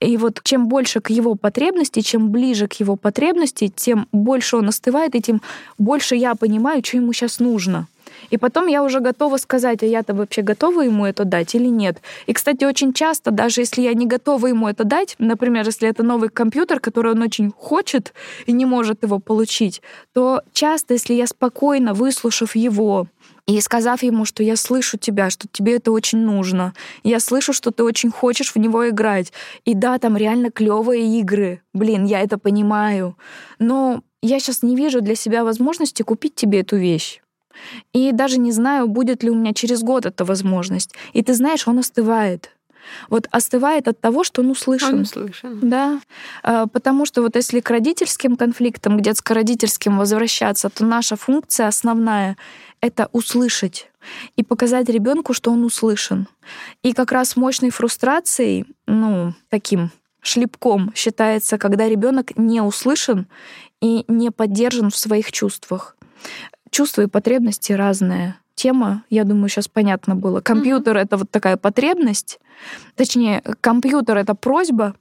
И 0.00 0.16
вот 0.16 0.40
чем 0.42 0.68
больше 0.68 1.00
к 1.00 1.10
его 1.10 1.34
потребности, 1.34 2.00
чем 2.00 2.30
ближе 2.30 2.66
к 2.66 2.72
его 2.74 2.96
потребности, 2.96 3.68
тем 3.68 4.08
больше 4.10 4.56
он 4.56 4.68
остывает, 4.68 5.14
и 5.14 5.20
тем 5.20 5.42
больше 5.78 6.16
я 6.16 6.34
понимаю, 6.34 6.82
что 6.84 6.96
ему 6.96 7.12
сейчас 7.12 7.40
нужно. 7.40 7.86
И 8.30 8.36
потом 8.36 8.66
я 8.66 8.82
уже 8.82 9.00
готова 9.00 9.36
сказать, 9.36 9.82
а 9.82 9.86
я-то 9.86 10.14
вообще 10.14 10.42
готова 10.42 10.82
ему 10.82 11.06
это 11.06 11.24
дать 11.24 11.54
или 11.54 11.68
нет. 11.68 12.00
И, 12.26 12.32
кстати, 12.32 12.64
очень 12.64 12.92
часто, 12.92 13.30
даже 13.30 13.60
если 13.60 13.82
я 13.82 13.94
не 13.94 14.06
готова 14.06 14.46
ему 14.46 14.68
это 14.68 14.84
дать, 14.84 15.14
например, 15.18 15.66
если 15.66 15.88
это 15.88 16.02
новый 16.02 16.28
компьютер, 16.28 16.80
который 16.80 17.12
он 17.12 17.22
очень 17.22 17.52
хочет 17.56 18.12
и 18.46 18.52
не 18.52 18.64
может 18.64 19.02
его 19.02 19.18
получить, 19.18 19.82
то 20.12 20.42
часто, 20.52 20.94
если 20.94 21.14
я 21.14 21.26
спокойно, 21.26 21.94
выслушав 21.94 22.56
его, 22.56 23.06
и 23.46 23.60
сказав 23.60 24.02
ему, 24.02 24.24
что 24.24 24.42
я 24.42 24.56
слышу 24.56 24.98
тебя, 24.98 25.28
что 25.30 25.48
тебе 25.50 25.76
это 25.76 25.90
очень 25.90 26.18
нужно, 26.18 26.74
я 27.02 27.18
слышу, 27.18 27.52
что 27.52 27.70
ты 27.72 27.82
очень 27.82 28.10
хочешь 28.10 28.54
в 28.54 28.58
него 28.58 28.88
играть. 28.88 29.32
И 29.64 29.74
да, 29.74 29.98
там 29.98 30.16
реально 30.16 30.50
клевые 30.50 31.18
игры. 31.20 31.60
Блин, 31.72 32.04
я 32.04 32.20
это 32.20 32.38
понимаю. 32.38 33.16
Но 33.58 34.02
я 34.22 34.38
сейчас 34.38 34.62
не 34.62 34.76
вижу 34.76 35.00
для 35.00 35.16
себя 35.16 35.42
возможности 35.44 36.02
купить 36.02 36.36
тебе 36.36 36.60
эту 36.60 36.76
вещь. 36.76 37.20
И 37.92 38.12
даже 38.12 38.38
не 38.38 38.52
знаю, 38.52 38.88
будет 38.88 39.22
ли 39.22 39.30
у 39.30 39.34
меня 39.34 39.52
через 39.52 39.82
год 39.82 40.06
эта 40.06 40.24
возможность. 40.24 40.94
И 41.12 41.22
ты 41.22 41.34
знаешь, 41.34 41.68
он 41.68 41.78
остывает. 41.78 42.50
Вот 43.08 43.28
остывает 43.30 43.88
от 43.88 44.00
того, 44.00 44.24
что 44.24 44.42
он 44.42 44.50
услышан. 44.50 44.94
Он 44.94 45.00
услышан. 45.00 45.58
Да. 45.62 46.00
А, 46.42 46.66
потому 46.66 47.06
что 47.06 47.22
вот 47.22 47.36
если 47.36 47.60
к 47.60 47.70
родительским 47.70 48.36
конфликтам, 48.36 48.98
к 48.98 49.02
детско-родительским 49.02 49.98
возвращаться, 49.98 50.68
то 50.68 50.84
наша 50.84 51.16
функция 51.16 51.68
основная— 51.68 52.36
это 52.80 53.08
услышать 53.12 53.90
и 54.36 54.42
показать 54.42 54.88
ребенку, 54.88 55.32
что 55.32 55.52
он 55.52 55.64
услышан. 55.64 56.26
И 56.82 56.92
как 56.92 57.12
раз 57.12 57.36
мощной 57.36 57.70
фрустрацией, 57.70 58.66
ну, 58.86 59.34
таким 59.48 59.90
шлепком 60.20 60.92
считается, 60.94 61.58
когда 61.58 61.88
ребенок 61.88 62.36
не 62.36 62.60
услышан 62.60 63.26
и 63.80 64.04
не 64.08 64.30
поддержан 64.30 64.90
в 64.90 64.96
своих 64.96 65.32
чувствах 65.32 65.96
чувства 66.72 67.02
и 67.02 67.06
потребности 67.06 67.72
разные. 67.72 68.36
Тема, 68.54 69.04
я 69.08 69.24
думаю, 69.24 69.48
сейчас 69.48 69.68
понятно 69.68 70.14
было. 70.14 70.40
Компьютер 70.40 70.96
mm-hmm. 70.96 71.02
это 71.02 71.16
вот 71.16 71.30
такая 71.30 71.56
потребность, 71.56 72.38
точнее, 72.96 73.42
компьютер 73.60 74.18
это 74.18 74.34
просьба, 74.34 74.94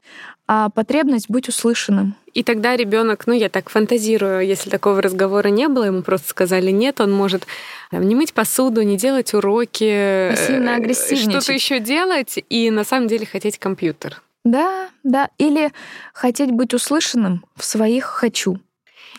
а 0.48 0.70
потребность 0.70 1.30
быть 1.30 1.50
услышанным. 1.50 2.16
И 2.34 2.44
тогда 2.44 2.76
ребенок, 2.76 3.28
ну 3.28 3.34
я 3.34 3.50
так 3.50 3.70
фантазирую, 3.70 4.46
если 4.46 4.70
такого 4.70 5.02
разговора 5.02 5.50
не 5.50 5.68
было, 5.68 5.86
ему 5.86 6.02
просто 6.02 6.30
сказали 6.30 6.72
нет, 6.72 7.02
он 7.02 7.12
может 7.12 7.46
там, 7.90 8.08
не 8.08 8.16
мыть 8.16 8.34
посуду, 8.34 8.82
не 8.84 8.98
делать 8.98 9.34
уроки, 9.34 10.32
э, 10.32 10.36
что-то 11.16 11.54
еще 11.54 11.80
делать 11.80 12.40
и 12.50 12.72
на 12.72 12.84
самом 12.84 13.08
деле 13.08 13.26
хотеть 13.26 13.58
компьютер. 13.60 14.22
Да, 14.44 14.90
да. 15.04 15.30
Или 15.38 15.72
хотеть 16.14 16.52
быть 16.52 16.74
услышанным 16.74 17.46
в 17.56 17.64
своих 17.64 18.06
хочу. 18.06 18.60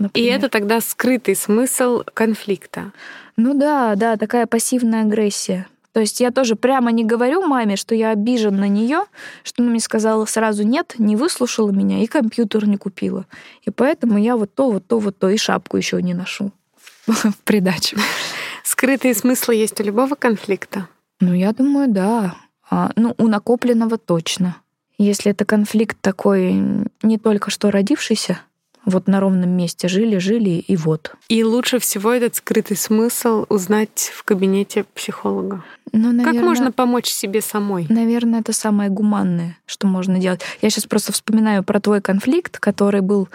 Например. 0.03 0.29
И 0.29 0.33
это 0.33 0.49
тогда 0.49 0.81
скрытый 0.81 1.37
смысл 1.37 2.03
конфликта. 2.13 2.93
Ну 3.37 3.55
да, 3.55 3.95
да, 3.95 4.17
такая 4.17 4.47
пассивная 4.47 5.03
агрессия. 5.03 5.69
То 5.93 6.01
есть 6.01 6.21
я 6.21 6.33
тоже 6.33 6.57
прямо 6.57 6.91
не 6.91 7.05
говорю 7.05 7.47
маме, 7.47 7.77
что 7.77 7.95
я 7.95 8.11
обижен 8.11 8.57
на 8.57 8.67
нее, 8.67 9.05
что 9.45 9.63
она 9.63 9.71
мне 9.71 9.79
сказала 9.79 10.25
сразу 10.25 10.65
нет, 10.65 10.95
не 10.99 11.15
выслушала 11.15 11.71
меня 11.71 12.03
и 12.03 12.09
компьютер 12.09 12.67
не 12.67 12.79
купила. 12.79 13.27
И 13.63 13.71
поэтому 13.71 14.19
я 14.19 14.37
вот 14.37 14.53
то, 14.53 14.73
вот 14.73 14.87
то, 14.89 14.99
вот 14.99 15.19
то, 15.19 15.29
и 15.29 15.37
шапку 15.37 15.77
еще 15.77 16.03
не 16.03 16.15
ношу 16.15 16.51
в 17.07 17.37
придачу. 17.45 17.97
Скрытые 18.65 19.15
смыслы 19.15 19.55
есть 19.55 19.81
у 19.81 19.85
любого 19.85 20.17
конфликта? 20.17 20.89
Ну, 21.21 21.33
я 21.33 21.53
думаю, 21.53 21.89
да. 21.89 22.35
А, 22.69 22.91
ну, 22.97 23.15
у 23.19 23.29
накопленного 23.29 23.99
точно. 23.99 24.57
Если 24.99 25.31
это 25.31 25.45
конфликт 25.45 25.97
такой 26.01 26.55
не 27.03 27.19
только 27.19 27.51
что 27.51 27.71
родившийся, 27.71 28.41
вот 28.85 29.07
на 29.07 29.21
ровном 29.21 29.51
месте 29.51 29.89
жили, 29.89 30.19
жили, 30.19 30.51
и 30.51 30.77
вот. 30.77 31.15
И 31.29 31.45
лучше 31.45 31.79
всего 31.79 32.13
этот 32.13 32.37
скрытый 32.37 32.77
смысл 32.77 33.47
узнать 33.49 34.11
в 34.15 34.25
кабинете 34.25 34.85
психолога. 34.95 35.65
Ну, 35.93 36.13
наверное, 36.13 36.33
как 36.33 36.43
можно 36.43 36.73
помочь 36.73 37.09
себе 37.09 37.41
самой? 37.41 37.87
Наверное, 37.89 38.41
это 38.41 38.53
самое 38.53 38.91
гуманное, 38.91 39.59
что 39.67 39.87
можно 39.87 40.19
делать. 40.19 40.41
Я 40.61 40.71
сейчас 40.71 40.87
просто 40.87 41.13
вспоминаю 41.13 41.63
про 41.63 41.81
твой 41.81 42.01
конфликт, 42.01 42.59
который 42.59 43.03
был 43.03 43.29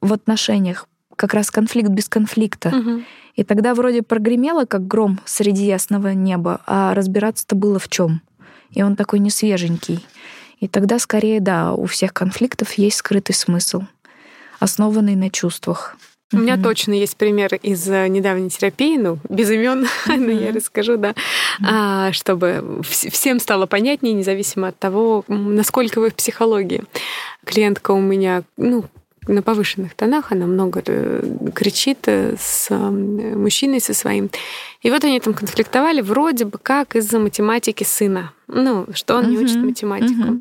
в 0.00 0.12
отношениях, 0.12 0.88
как 1.14 1.34
раз 1.34 1.50
конфликт 1.50 1.90
без 1.90 2.08
конфликта. 2.08 2.68
Угу. 2.68 3.02
И 3.34 3.44
тогда 3.44 3.74
вроде 3.74 4.02
прогремело, 4.02 4.64
как 4.64 4.86
гром 4.86 5.20
среди 5.24 5.66
ясного 5.66 6.08
неба, 6.14 6.60
а 6.66 6.94
разбираться-то 6.94 7.54
было 7.54 7.78
в 7.78 7.88
чем. 7.88 8.22
И 8.70 8.82
он 8.82 8.96
такой 8.96 9.18
несвеженький. 9.18 10.04
И 10.58 10.68
тогда 10.68 10.98
скорее, 10.98 11.40
да, 11.40 11.74
у 11.74 11.84
всех 11.84 12.14
конфликтов 12.14 12.72
есть 12.74 12.96
скрытый 12.96 13.34
смысл 13.34 13.82
основанный 14.58 15.16
на 15.16 15.30
чувствах. 15.30 15.96
У 16.32 16.38
меня 16.38 16.56
точно 16.56 16.92
есть 16.92 17.16
пример 17.16 17.54
из 17.54 17.88
э, 17.88 18.08
недавней 18.08 18.50
терапии, 18.50 18.96
ну, 18.96 19.18
без 19.28 19.48
имен, 19.48 19.86
но 20.08 20.30
я 20.32 20.50
расскажу, 20.52 20.96
да, 20.96 21.14
а, 21.64 22.12
чтобы 22.12 22.82
всем 22.82 23.38
стало 23.38 23.66
понятнее, 23.66 24.12
независимо 24.12 24.68
от 24.68 24.78
того, 24.78 25.24
насколько 25.28 26.00
вы 26.00 26.10
в 26.10 26.14
психологии. 26.16 26.82
Клиентка 27.44 27.92
у 27.92 28.00
меня, 28.00 28.42
ну, 28.56 28.86
на 29.28 29.42
повышенных 29.42 29.94
тонах, 29.94 30.32
она 30.32 30.46
много 30.46 30.82
э, 30.84 31.22
кричит 31.54 31.98
э, 32.06 32.34
с 32.40 32.70
мужчиной 32.70 33.80
со 33.80 33.94
своим. 33.94 34.28
И 34.82 34.90
вот 34.90 35.04
они 35.04 35.20
там 35.20 35.32
конфликтовали 35.32 36.00
вроде 36.00 36.44
бы 36.44 36.58
как 36.58 36.96
из-за 36.96 37.20
математики 37.20 37.84
сына. 37.84 38.32
Ну, 38.48 38.86
что 38.94 39.16
он 39.16 39.30
не 39.30 39.38
учит 39.38 39.56
математику. 39.56 40.40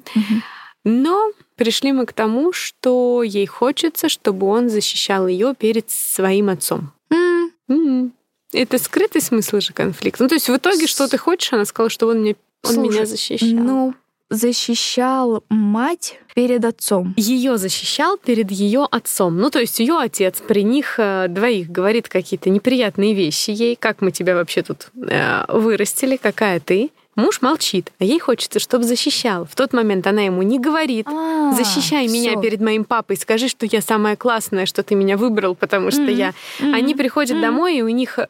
Но 0.86 1.32
пришли 1.56 1.92
мы 1.92 2.06
к 2.06 2.14
тому, 2.14 2.54
что 2.54 3.24
ей 3.24 3.48
хочется, 3.48 4.08
чтобы 4.08 4.48
он 4.48 4.70
защищал 4.70 5.28
ее 5.28 5.54
перед 5.54 5.90
своим 5.90 6.50
отцом. 6.50 6.94
Mm. 7.12 7.50
Mm. 7.70 8.12
Это 8.54 8.78
скрытый 8.78 9.22
смысл 9.22 9.60
же 9.60 9.74
конфликта. 9.74 10.24
Ну, 10.24 10.30
то 10.30 10.36
есть 10.36 10.48
в 10.48 10.56
итоге, 10.56 10.88
что 10.88 11.08
ты 11.08 11.18
хочешь, 11.18 11.52
она 11.52 11.66
сказала, 11.66 11.90
что 11.90 12.08
он, 12.08 12.20
мне, 12.22 12.36
он 12.64 12.74
Слушай, 12.74 12.90
меня 12.90 13.06
защищал. 13.06 13.50
Ну, 13.50 13.94
защищал 14.30 15.44
мать 15.50 16.20
перед 16.36 16.64
отцом. 16.66 17.14
Ее 17.18 17.58
защищал 17.58 18.18
перед 18.18 18.52
ее 18.52 18.88
отцом. 18.90 19.38
Ну, 19.38 19.50
то 19.50 19.60
есть 19.60 19.80
ее 19.80 19.98
отец 19.98 20.42
при 20.48 20.64
них 20.64 20.96
э, 20.98 21.28
двоих 21.30 21.70
говорит 21.70 22.10
какие-то 22.10 22.50
неприятные 22.50 23.14
вещи 23.14 23.52
ей, 23.52 23.76
как 23.76 24.02
мы 24.02 24.12
тебя 24.12 24.36
вообще 24.36 24.62
тут 24.64 24.90
э, 24.96 25.46
вырастили, 25.48 26.18
какая 26.18 26.60
ты. 26.60 26.92
Муж 27.16 27.42
молчит, 27.42 27.94
а 28.00 28.04
ей 28.04 28.20
хочется, 28.20 28.60
чтобы 28.60 28.84
защищал. 28.84 29.46
В 29.46 29.56
тот 29.56 29.72
момент 29.72 30.06
она 30.06 30.24
ему 30.24 30.42
не 30.42 30.60
говорит, 30.60 31.08
а, 31.08 31.54
защищай 31.54 32.08
меня 32.08 32.40
перед 32.42 32.60
моим 32.60 32.84
папой, 32.84 33.16
скажи, 33.16 33.48
что 33.48 33.66
я 33.66 33.82
самая 33.82 34.18
классная, 34.18 34.66
что 34.66 34.84
ты 34.84 34.96
меня 34.96 35.16
выбрал, 35.16 35.56
потому 35.56 35.92
что 35.92 36.04
я. 36.04 36.34
Они 36.60 36.94
приходят 36.94 37.40
домой, 37.40 37.78
и 37.78 37.82
у 37.82 37.88
них 37.88 38.20
э, 38.20 38.28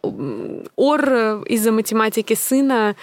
ор 0.75 1.09
э, 1.09 1.43
из-за 1.47 1.71
математики 1.71 2.35
сына 2.35 2.95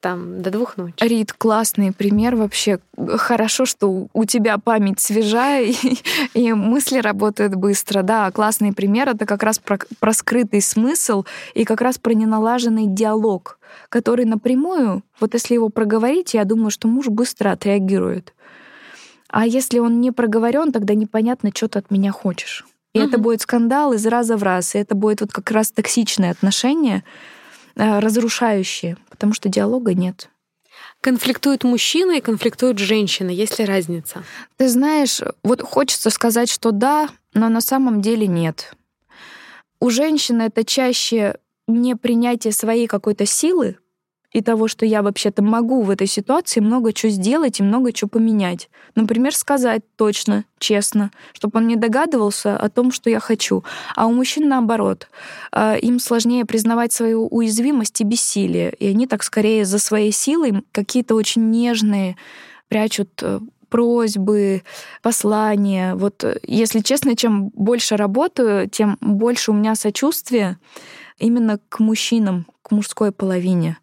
там 0.00 0.42
до 0.42 0.50
двух 0.50 0.76
ночи. 0.76 0.94
Рит, 1.00 1.32
классный 1.32 1.92
пример 1.92 2.36
вообще. 2.36 2.80
Хорошо, 2.96 3.66
что 3.66 4.08
у 4.12 4.24
тебя 4.24 4.58
память 4.58 5.00
свежая 5.00 5.64
и, 5.66 5.98
и 6.34 6.52
мысли 6.52 6.98
работают 6.98 7.54
быстро. 7.54 8.02
Да, 8.02 8.30
классный 8.30 8.72
пример— 8.72 9.08
это 9.10 9.26
как 9.26 9.42
раз 9.42 9.58
про, 9.58 9.78
про 9.98 10.12
скрытый 10.12 10.62
смысл 10.62 11.24
и 11.54 11.64
как 11.64 11.80
раз 11.80 11.98
про 11.98 12.12
неналаженный 12.12 12.86
диалог, 12.86 13.58
который 13.88 14.24
напрямую, 14.24 15.02
вот 15.20 15.34
если 15.34 15.54
его 15.54 15.68
проговорить, 15.68 16.34
я 16.34 16.44
думаю, 16.44 16.70
что 16.70 16.88
муж 16.88 17.08
быстро 17.08 17.52
отреагирует. 17.52 18.34
А 19.28 19.46
если 19.46 19.78
он 19.78 20.00
не 20.00 20.10
проговорен, 20.10 20.72
тогда 20.72 20.94
непонятно, 20.94 21.50
что 21.54 21.68
ты 21.68 21.78
от 21.78 21.90
меня 21.90 22.10
хочешь. 22.10 22.66
И 22.94 22.98
угу. 22.98 23.08
это 23.08 23.18
будет 23.18 23.42
скандал 23.42 23.92
из 23.92 24.04
раза 24.06 24.36
в 24.36 24.42
раз. 24.42 24.74
И 24.74 24.78
это 24.78 24.96
будет 24.96 25.20
вот 25.20 25.30
как 25.30 25.50
раз 25.52 25.70
токсичные 25.70 26.32
отношения, 26.32 27.04
Э, 27.04 27.06
разрушающие, 27.76 28.96
потому 29.08 29.32
что 29.32 29.48
диалога 29.48 29.94
нет. 29.94 30.30
Конфликтует 31.00 31.64
мужчина 31.64 32.18
и 32.18 32.20
конфликтует 32.20 32.78
женщина. 32.78 33.30
Есть 33.30 33.58
ли 33.58 33.64
разница? 33.64 34.22
Ты 34.56 34.68
знаешь, 34.68 35.20
вот 35.42 35.62
хочется 35.62 36.10
сказать, 36.10 36.50
что 36.50 36.72
да, 36.72 37.08
но 37.32 37.48
на 37.48 37.60
самом 37.60 38.02
деле 38.02 38.26
нет. 38.26 38.74
У 39.80 39.88
женщины 39.88 40.42
это 40.42 40.64
чаще 40.64 41.38
не 41.66 41.96
принятие 41.96 42.52
своей 42.52 42.86
какой-то 42.86 43.24
силы, 43.24 43.78
и 44.32 44.42
того, 44.42 44.68
что 44.68 44.86
я 44.86 45.02
вообще-то 45.02 45.42
могу 45.42 45.82
в 45.82 45.90
этой 45.90 46.06
ситуации 46.06 46.60
много 46.60 46.92
чего 46.92 47.10
сделать 47.10 47.58
и 47.58 47.64
много 47.64 47.92
чего 47.92 48.08
поменять. 48.08 48.70
Например, 48.94 49.34
сказать 49.34 49.82
точно, 49.96 50.44
честно, 50.58 51.10
чтобы 51.32 51.58
он 51.58 51.66
не 51.66 51.76
догадывался 51.76 52.56
о 52.56 52.68
том, 52.68 52.92
что 52.92 53.10
я 53.10 53.18
хочу. 53.18 53.64
А 53.96 54.06
у 54.06 54.12
мужчин 54.12 54.48
наоборот. 54.48 55.08
А, 55.52 55.74
им 55.74 55.98
сложнее 55.98 56.44
признавать 56.44 56.92
свою 56.92 57.26
уязвимость 57.26 58.00
и 58.00 58.04
бессилие. 58.04 58.72
И 58.78 58.86
они 58.86 59.06
так 59.06 59.24
скорее 59.24 59.64
за 59.64 59.78
своей 59.78 60.12
силой 60.12 60.64
какие-то 60.70 61.14
очень 61.16 61.50
нежные 61.50 62.16
прячут 62.68 63.10
э, 63.22 63.40
просьбы, 63.68 64.62
послания. 65.02 65.94
Вот, 65.96 66.22
э, 66.22 66.38
если 66.46 66.80
честно, 66.80 67.16
чем 67.16 67.48
больше 67.48 67.96
работаю, 67.96 68.68
тем 68.68 68.96
больше 69.00 69.50
у 69.50 69.54
меня 69.54 69.74
сочувствия 69.74 70.58
именно 71.18 71.58
к 71.68 71.80
мужчинам, 71.80 72.46
к 72.62 72.70
мужской 72.70 73.12
половине. 73.12 73.78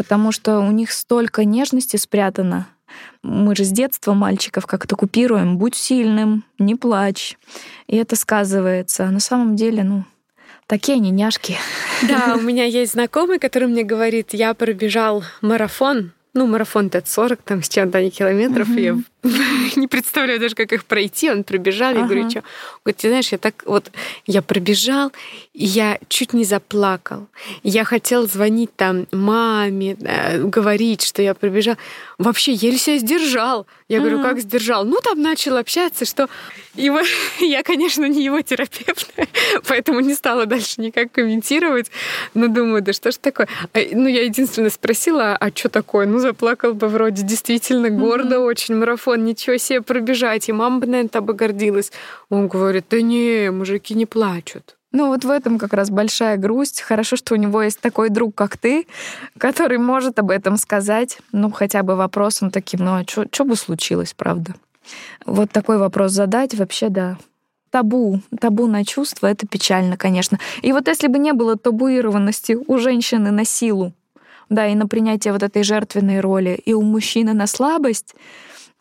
Потому 0.00 0.32
что 0.32 0.60
у 0.60 0.70
них 0.70 0.92
столько 0.92 1.44
нежности 1.44 1.98
спрятано. 1.98 2.66
Мы 3.22 3.54
же 3.54 3.64
с 3.64 3.68
детства 3.68 4.14
мальчиков 4.14 4.64
как-то 4.64 4.96
купируем. 4.96 5.58
Будь 5.58 5.74
сильным, 5.74 6.42
не 6.58 6.74
плачь. 6.74 7.36
И 7.86 7.96
это 7.96 8.16
сказывается. 8.16 9.04
А 9.04 9.10
на 9.10 9.20
самом 9.20 9.56
деле, 9.56 9.84
ну, 9.84 10.04
Такие 10.66 10.96
они 10.96 11.10
няшки. 11.10 11.58
Да, 12.08 12.34
у 12.38 12.40
меня 12.40 12.64
есть 12.64 12.92
знакомый, 12.92 13.38
который 13.38 13.68
мне 13.68 13.82
говорит, 13.82 14.32
я 14.32 14.54
пробежал 14.54 15.22
марафон, 15.42 16.12
ну, 16.32 16.46
марафон-то 16.46 17.02
40 17.04 17.42
там 17.42 17.62
с 17.62 17.68
чем-то 17.68 17.98
они 17.98 18.10
километров, 18.10 18.70
uh-huh. 18.70 18.80
я 18.80 18.98
не 19.76 19.86
представляю 19.86 20.40
даже, 20.40 20.54
как 20.54 20.72
их 20.72 20.84
пройти. 20.84 21.30
Он 21.30 21.44
пробежал, 21.44 21.94
я 21.94 22.04
говорю, 22.04 22.30
что? 22.30 22.42
Говорит, 22.84 23.00
ты 23.00 23.08
знаешь, 23.08 23.32
я 23.32 23.38
так 23.38 23.62
вот, 23.66 23.90
я 24.26 24.40
пробежал, 24.40 25.12
и 25.52 25.66
я 25.66 25.98
чуть 26.08 26.32
не 26.32 26.44
заплакал. 26.44 27.26
Я 27.62 27.84
хотел 27.84 28.26
звонить 28.26 28.74
там 28.76 29.06
маме, 29.12 29.96
говорить, 30.38 31.02
что 31.02 31.20
я 31.20 31.34
пробежал. 31.34 31.76
Вообще, 32.18 32.52
еле 32.52 32.78
себя 32.78 32.98
сдержал. 32.98 33.66
Я 33.88 33.98
uh-huh. 33.98 34.00
говорю, 34.00 34.22
как 34.22 34.40
сдержал? 34.40 34.84
Ну, 34.84 34.98
там 35.02 35.20
начал 35.20 35.56
общаться, 35.56 36.04
что... 36.04 36.28
И 36.76 36.90
я, 37.40 37.62
конечно, 37.62 38.06
не 38.06 38.24
его 38.24 38.40
терапевт, 38.40 39.12
поэтому 39.68 40.00
не 40.00 40.14
стала 40.14 40.46
дальше 40.46 40.80
никак 40.80 41.12
комментировать. 41.12 41.90
Но 42.32 42.48
думаю, 42.48 42.82
да 42.82 42.92
что 42.92 43.10
ж 43.10 43.16
такое? 43.16 43.48
А, 43.74 43.80
ну, 43.92 44.08
я 44.08 44.22
единственное 44.22 44.70
спросила, 44.70 45.36
а 45.36 45.50
что 45.54 45.68
такое? 45.68 46.06
Ну, 46.06 46.20
заплакал 46.20 46.72
бы 46.72 46.88
вроде 46.88 47.22
действительно 47.22 47.90
гордо 47.90 48.36
uh-huh. 48.36 48.46
очень 48.46 48.76
марафон 48.76 49.09
марафон, 49.10 49.24
ничего 49.24 49.56
себе 49.58 49.82
пробежать, 49.82 50.48
и 50.48 50.52
мама 50.52 50.80
бы, 50.80 50.86
наверное, 50.86 51.08
тобой 51.08 51.34
гордилась. 51.34 51.92
Он 52.28 52.48
говорит, 52.48 52.86
да 52.90 53.00
не, 53.00 53.50
мужики 53.50 53.94
не 53.94 54.06
плачут. 54.06 54.76
Ну 54.92 55.06
вот 55.06 55.24
в 55.24 55.30
этом 55.30 55.58
как 55.58 55.72
раз 55.72 55.90
большая 55.90 56.36
грусть. 56.36 56.80
Хорошо, 56.80 57.16
что 57.16 57.34
у 57.34 57.36
него 57.36 57.62
есть 57.62 57.80
такой 57.80 58.08
друг, 58.08 58.34
как 58.34 58.56
ты, 58.56 58.86
который 59.38 59.78
может 59.78 60.18
об 60.18 60.30
этом 60.30 60.56
сказать, 60.56 61.18
ну 61.32 61.50
хотя 61.50 61.82
бы 61.82 61.94
вопросом 61.94 62.50
таким, 62.50 62.80
ну 62.80 62.90
а 62.92 63.04
что 63.06 63.44
бы 63.44 63.54
случилось, 63.54 64.14
правда? 64.14 64.54
Вот 65.26 65.52
такой 65.52 65.78
вопрос 65.78 66.12
задать 66.12 66.54
вообще, 66.54 66.88
да, 66.88 67.18
табу, 67.70 68.20
табу 68.40 68.66
на 68.66 68.84
чувства, 68.84 69.28
это 69.28 69.46
печально, 69.46 69.96
конечно. 69.96 70.40
И 70.62 70.72
вот 70.72 70.88
если 70.88 71.06
бы 71.06 71.18
не 71.18 71.32
было 71.32 71.56
табуированности 71.56 72.58
у 72.66 72.78
женщины 72.78 73.30
на 73.30 73.44
силу, 73.44 73.92
да, 74.48 74.66
и 74.66 74.74
на 74.74 74.88
принятие 74.88 75.32
вот 75.32 75.44
этой 75.44 75.62
жертвенной 75.62 76.18
роли, 76.18 76.60
и 76.66 76.74
у 76.74 76.82
мужчины 76.82 77.32
на 77.32 77.46
слабость, 77.46 78.16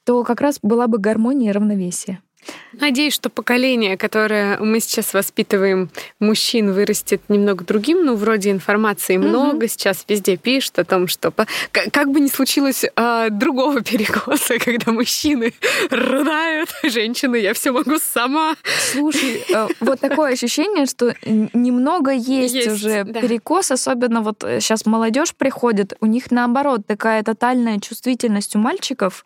то 0.03 0.23
как 0.23 0.41
раз 0.41 0.59
была 0.61 0.87
бы 0.87 0.97
гармония 0.97 1.49
и 1.49 1.53
равновесие. 1.53 2.21
Надеюсь, 2.71 3.13
что 3.13 3.29
поколение, 3.29 3.97
которое 3.97 4.57
мы 4.59 4.79
сейчас 4.79 5.13
воспитываем 5.13 5.89
мужчин, 6.19 6.71
вырастет 6.71 7.21
немного 7.27 7.65
другим. 7.65 8.05
Ну, 8.05 8.15
вроде 8.15 8.51
информации 8.51 9.17
угу. 9.17 9.27
много, 9.27 9.67
сейчас 9.67 10.05
везде 10.07 10.37
пишут 10.37 10.79
о 10.79 10.85
том, 10.85 11.07
что 11.07 11.33
как 11.71 12.11
бы 12.11 12.19
ни 12.19 12.27
случилось 12.27 12.85
а, 12.95 13.29
другого 13.29 13.81
перекоса, 13.83 14.59
когда 14.59 14.91
мужчины 14.91 15.53
рыдают, 15.89 16.69
женщины, 16.83 17.37
я 17.37 17.53
все 17.53 17.71
могу 17.71 17.97
сама. 17.99 18.55
Слушай, 18.91 19.43
э, 19.49 19.67
вот 19.79 19.99
такое 19.99 20.33
ощущение, 20.33 20.85
что 20.85 21.13
немного 21.25 22.11
есть, 22.11 22.55
есть 22.55 22.67
уже 22.67 23.03
да. 23.03 23.19
перекос, 23.21 23.71
особенно 23.71 24.21
вот 24.21 24.45
сейчас 24.59 24.85
э, 24.85 24.89
молодежь 24.89 25.35
приходит, 25.35 25.93
у 25.99 26.05
них 26.05 26.31
наоборот 26.31 26.85
такая 26.87 27.23
тотальная 27.23 27.79
чувствительность 27.79 28.55
у 28.55 28.59
мальчиков, 28.59 29.25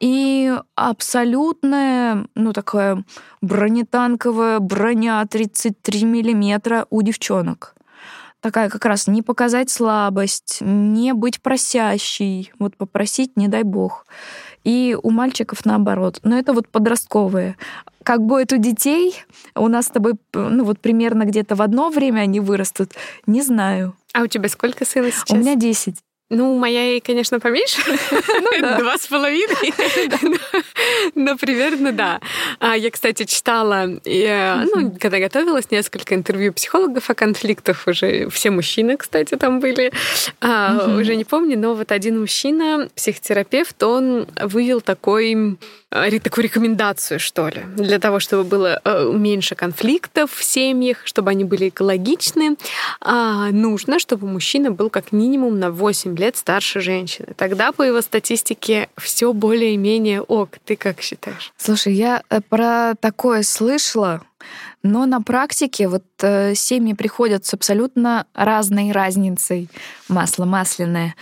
и 0.00 0.52
абсолютная, 0.74 2.26
ну, 2.34 2.52
такая 2.52 3.04
бронетанковая 3.42 4.58
броня 4.58 5.24
33 5.26 6.04
миллиметра 6.04 6.86
у 6.90 7.02
девчонок. 7.02 7.74
Такая 8.40 8.70
как 8.70 8.86
раз 8.86 9.06
не 9.06 9.20
показать 9.20 9.68
слабость, 9.68 10.58
не 10.62 11.12
быть 11.12 11.42
просящей, 11.42 12.50
вот 12.58 12.74
попросить, 12.78 13.36
не 13.36 13.48
дай 13.48 13.62
бог. 13.62 14.06
И 14.64 14.96
у 15.02 15.10
мальчиков 15.10 15.66
наоборот. 15.66 16.20
Но 16.22 16.38
это 16.38 16.54
вот 16.54 16.66
подростковые. 16.68 17.56
Как 18.02 18.22
будет 18.22 18.54
у 18.54 18.56
детей, 18.56 19.22
у 19.54 19.68
нас 19.68 19.86
с 19.86 19.90
тобой, 19.90 20.14
ну 20.32 20.64
вот 20.64 20.80
примерно 20.80 21.24
где-то 21.24 21.54
в 21.54 21.60
одно 21.60 21.90
время 21.90 22.20
они 22.20 22.40
вырастут, 22.40 22.92
не 23.26 23.42
знаю. 23.42 23.94
А 24.14 24.22
у 24.22 24.26
тебя 24.26 24.48
сколько 24.48 24.86
сына 24.86 25.10
сейчас? 25.10 25.30
У 25.30 25.36
меня 25.36 25.54
10. 25.54 25.96
Ну, 26.30 26.56
моя, 26.56 27.00
конечно, 27.00 27.40
поменьше. 27.40 27.80
Ну 28.40 28.78
Два 28.78 28.96
с 28.96 29.06
половиной. 29.08 29.72
Но 31.14 31.36
примерно, 31.36 31.92
да. 31.92 32.20
А 32.60 32.76
я, 32.76 32.90
кстати, 32.90 33.24
читала, 33.24 33.88
э, 34.04 34.64
ну, 34.74 34.94
когда 34.98 35.18
готовилась, 35.18 35.70
несколько 35.70 36.14
интервью 36.14 36.52
психологов 36.52 37.10
о 37.10 37.14
конфликтах. 37.14 37.86
Уже 37.86 38.28
все 38.30 38.50
мужчины, 38.50 38.96
кстати, 38.96 39.36
там 39.36 39.58
были. 39.58 39.92
А, 40.40 40.96
уже 41.00 41.16
не 41.16 41.24
помню, 41.24 41.58
но 41.58 41.74
вот 41.74 41.90
один 41.90 42.20
мужчина, 42.20 42.88
психотерапевт, 42.94 43.82
он 43.82 44.28
вывел 44.40 44.80
такой 44.80 45.58
такую 45.90 46.44
рекомендацию, 46.44 47.18
что 47.18 47.48
ли, 47.48 47.62
для 47.76 47.98
того, 47.98 48.20
чтобы 48.20 48.44
было 48.44 48.80
э, 48.84 49.10
меньше 49.12 49.54
конфликтов 49.54 50.32
в 50.32 50.44
семьях, 50.44 50.98
чтобы 51.04 51.30
они 51.30 51.44
были 51.44 51.68
экологичны, 51.68 52.56
а, 53.00 53.50
нужно, 53.50 53.98
чтобы 53.98 54.26
мужчина 54.28 54.70
был 54.70 54.88
как 54.88 55.12
минимум 55.12 55.58
на 55.58 55.70
8 55.70 56.16
лет 56.16 56.36
старше 56.36 56.80
женщины. 56.80 57.28
Тогда, 57.36 57.72
по 57.72 57.82
его 57.82 58.00
статистике, 58.02 58.88
все 58.96 59.32
более-менее 59.32 60.22
ок. 60.22 60.50
Ты 60.64 60.76
как 60.76 61.00
считаешь? 61.00 61.52
Слушай, 61.56 61.94
я 61.94 62.22
э, 62.30 62.40
про 62.40 62.94
такое 63.00 63.42
слышала, 63.42 64.22
но 64.82 65.04
на 65.06 65.20
практике 65.20 65.88
вот 65.88 66.04
э, 66.22 66.54
семьи 66.54 66.94
приходят 66.94 67.44
с 67.44 67.52
абсолютно 67.52 68.26
разной 68.34 68.92
разницей. 68.92 69.68
Масло 70.08 70.44
масляное. 70.44 71.14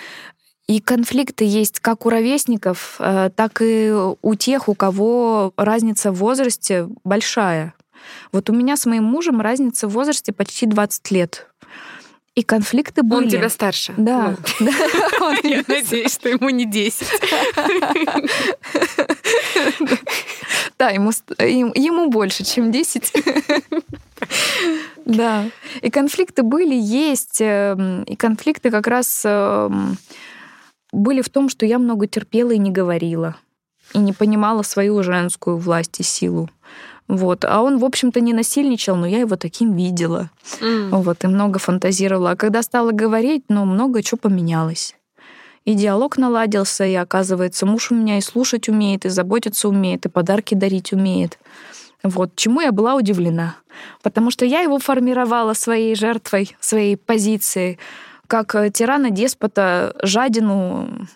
И 0.69 0.81
конфликты 0.81 1.47
есть 1.47 1.81
как 1.81 2.05
у 2.05 2.11
ровесников, 2.11 2.97
э, 2.99 3.31
так 3.35 3.62
и 3.62 3.91
у 4.21 4.35
тех, 4.35 4.69
у 4.69 4.75
кого 4.75 5.55
разница 5.57 6.12
в 6.12 6.16
возрасте 6.16 6.89
большая. 7.05 7.75
Вот 8.33 8.51
у 8.51 8.53
меня 8.53 8.77
с 8.77 8.85
моим 8.85 9.05
мужем 9.05 9.41
разница 9.41 9.89
в 9.89 9.93
возрасте 9.93 10.33
почти 10.33 10.66
20 10.66 11.11
лет. 11.11 11.47
И 12.35 12.43
конфликты 12.43 13.03
были. 13.03 13.25
Он 13.25 13.29
тебя 13.31 13.49
старше. 13.49 13.95
Да. 13.97 14.37
Ну. 14.61 14.71
Я 15.43 15.64
надеюсь, 15.66 16.12
что 16.12 16.29
ему 16.29 16.51
не 16.51 16.66
10. 16.66 17.07
Да, 20.79 20.91
ему, 20.91 21.11
ему 21.75 22.11
больше, 22.11 22.45
чем 22.45 22.71
10. 22.71 23.12
Да. 25.05 25.51
И 25.81 25.91
конфликты 25.91 26.45
были, 26.45 26.75
есть. 26.75 27.39
Эм, 27.41 28.05
и 28.05 28.14
конфликты 28.14 28.71
как 28.71 28.87
раз 28.87 29.23
эм, 29.25 29.97
были 30.93 31.22
в 31.22 31.28
том, 31.28 31.49
что 31.49 31.66
я 31.66 31.78
много 31.78 32.07
терпела 32.07 32.53
и 32.53 32.59
не 32.59 32.70
говорила, 32.70 33.36
и 33.95 33.99
не 33.99 34.12
понимала 34.12 34.62
свою 34.62 35.03
женскую 35.03 35.59
власть 35.59 36.01
и 36.01 36.03
силу. 36.03 36.49
Вот. 37.09 37.45
А 37.45 37.62
он, 37.62 37.78
в 37.78 37.84
общем-то, 37.84 38.20
не 38.20 38.34
насильничал, 38.34 38.97
но 38.97 39.07
я 39.07 39.20
его 39.20 39.36
таким 39.36 39.74
видела. 39.74 40.30
Mm. 40.61 40.91
Вот, 40.91 41.24
и 41.24 41.26
много 41.26 41.59
фантазировала. 41.59 42.32
А 42.32 42.36
когда 42.36 42.62
стала 42.62 42.93
говорить, 42.93 43.45
ну, 43.49 43.64
много 43.64 44.03
чего 44.03 44.18
поменялось. 44.18 44.95
И 45.64 45.74
диалог 45.74 46.18
наладился, 46.18 46.84
и, 46.84 46.95
оказывается, 46.95 47.66
муж 47.66 47.91
у 47.91 47.95
меня 47.95 48.18
и 48.18 48.22
слушать 48.22 48.68
умеет, 48.68 49.05
и 49.07 49.09
заботиться 49.09 49.68
умеет, 49.68 50.07
и 50.07 50.09
подарки 50.09 50.55
дарить 50.55 50.93
умеет. 50.93 51.39
Вот, 52.03 52.36
чему 52.36 52.61
я 52.61 52.72
была 52.72 52.95
удивлена. 52.95 53.57
Потому 54.03 54.30
что 54.30 54.45
я 54.45 54.61
его 54.61 54.78
формировала 54.78 55.55
своей 55.55 55.95
жертвой, 55.95 56.57
своей 56.61 56.97
позицией 56.97 57.78
как 58.29 58.55
э, 58.55 58.70
тирана, 58.70 59.11
деспота, 59.11 59.97
жадину. 60.03 61.09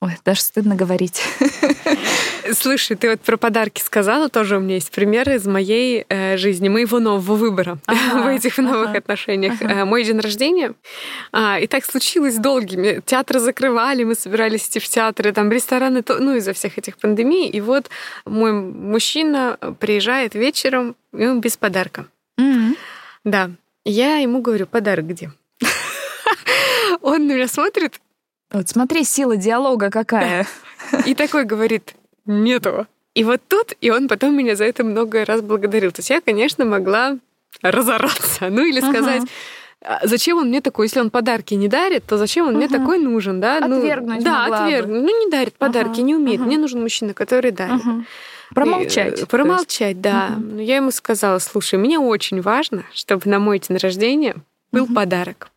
Ой, 0.00 0.12
даже 0.24 0.40
стыдно 0.42 0.76
говорить. 0.76 1.22
Слушай, 2.52 2.96
ты 2.96 3.10
вот 3.10 3.20
про 3.20 3.36
подарки 3.36 3.80
сказала, 3.80 4.28
тоже 4.28 4.58
у 4.58 4.60
меня 4.60 4.74
есть 4.74 4.90
пример 4.92 5.28
из 5.28 5.46
моей 5.46 6.04
э, 6.08 6.36
жизни, 6.36 6.68
моего 6.68 7.00
нового 7.00 7.34
выбора 7.34 7.78
ага, 7.86 8.22
в 8.22 8.26
этих 8.28 8.58
новых 8.58 8.90
ага, 8.90 8.98
отношениях. 8.98 9.54
Ага. 9.60 9.72
Э, 9.72 9.84
мой 9.84 10.04
день 10.04 10.20
рождения, 10.20 10.74
э, 11.32 11.62
и 11.62 11.66
так 11.66 11.84
случилось 11.84 12.36
долгими. 12.36 13.02
Театры 13.04 13.40
закрывали, 13.40 14.04
мы 14.04 14.14
собирались 14.14 14.68
идти 14.68 14.78
в 14.78 14.88
театры, 14.88 15.32
там 15.32 15.50
рестораны, 15.50 16.02
то, 16.02 16.18
ну 16.20 16.36
из-за 16.36 16.52
всех 16.52 16.78
этих 16.78 16.98
пандемий. 16.98 17.48
И 17.48 17.60
вот 17.60 17.90
мой 18.24 18.52
мужчина 18.52 19.58
приезжает 19.80 20.34
вечером, 20.34 20.94
и 21.12 21.26
он 21.26 21.40
без 21.40 21.56
подарка. 21.56 22.06
Mm-hmm. 22.38 22.76
Да. 23.24 23.50
Я 23.84 24.18
ему 24.18 24.40
говорю, 24.40 24.66
подарок 24.66 25.06
где? 25.06 25.30
Он 27.06 27.28
на 27.28 27.34
меня 27.34 27.46
смотрит. 27.46 28.00
Вот 28.50 28.68
смотри, 28.68 29.04
сила 29.04 29.36
диалога 29.36 29.90
какая. 29.90 30.44
И 31.06 31.14
такой 31.14 31.44
говорит, 31.44 31.94
нету. 32.24 32.88
И 33.14 33.22
вот 33.22 33.40
тут, 33.46 33.74
и 33.80 33.90
он 33.90 34.08
потом 34.08 34.36
меня 34.36 34.56
за 34.56 34.64
это 34.64 34.82
много 34.82 35.24
раз 35.24 35.40
благодарил. 35.40 35.92
То 35.92 36.00
есть 36.00 36.10
я, 36.10 36.20
конечно, 36.20 36.64
могла 36.64 37.16
разораться. 37.62 38.48
Ну 38.50 38.66
или 38.66 38.80
сказать, 38.80 39.22
а 39.84 40.04
зачем 40.04 40.38
он 40.38 40.48
мне 40.48 40.60
такой, 40.60 40.86
если 40.86 40.98
он 40.98 41.10
подарки 41.10 41.54
не 41.54 41.68
дарит, 41.68 42.04
то 42.06 42.18
зачем 42.18 42.48
он 42.48 42.56
угу. 42.56 42.58
мне 42.58 42.68
такой 42.68 42.98
нужен, 42.98 43.40
да? 43.40 43.58
Отвергнуть 43.58 44.18
ну, 44.18 44.24
Да, 44.24 44.46
отвергнуть. 44.46 45.00
Бы. 45.02 45.06
Ну, 45.06 45.24
не 45.24 45.30
дарит 45.30 45.54
подарки, 45.54 46.00
угу. 46.00 46.06
не 46.06 46.14
умеет. 46.16 46.40
Угу. 46.40 46.46
Мне 46.48 46.58
нужен 46.58 46.82
мужчина, 46.82 47.14
который 47.14 47.52
дарит. 47.52 47.86
Угу. 47.86 48.04
Промолчать. 48.52 49.22
И, 49.22 49.26
промолчать, 49.26 50.00
да. 50.00 50.30
Угу. 50.32 50.46
Но 50.54 50.60
я 50.60 50.76
ему 50.76 50.90
сказала, 50.90 51.38
слушай, 51.38 51.78
мне 51.78 52.00
очень 52.00 52.40
важно, 52.40 52.82
чтобы 52.92 53.30
на 53.30 53.38
мой 53.38 53.60
день 53.60 53.76
рождения 53.76 54.34
был 54.72 54.84
угу. 54.84 54.94
подарок. 54.94 55.50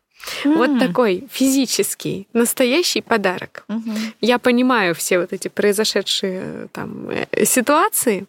Mm. 0.44 0.54
Вот 0.54 0.78
такой 0.78 1.24
физический, 1.30 2.26
настоящий 2.32 3.00
подарок. 3.00 3.64
Mm-hmm. 3.68 4.14
Я 4.20 4.38
понимаю 4.38 4.94
все 4.94 5.18
вот 5.18 5.32
эти 5.32 5.48
произошедшие 5.48 6.68
там 6.72 7.08
э, 7.10 7.44
ситуации, 7.44 8.26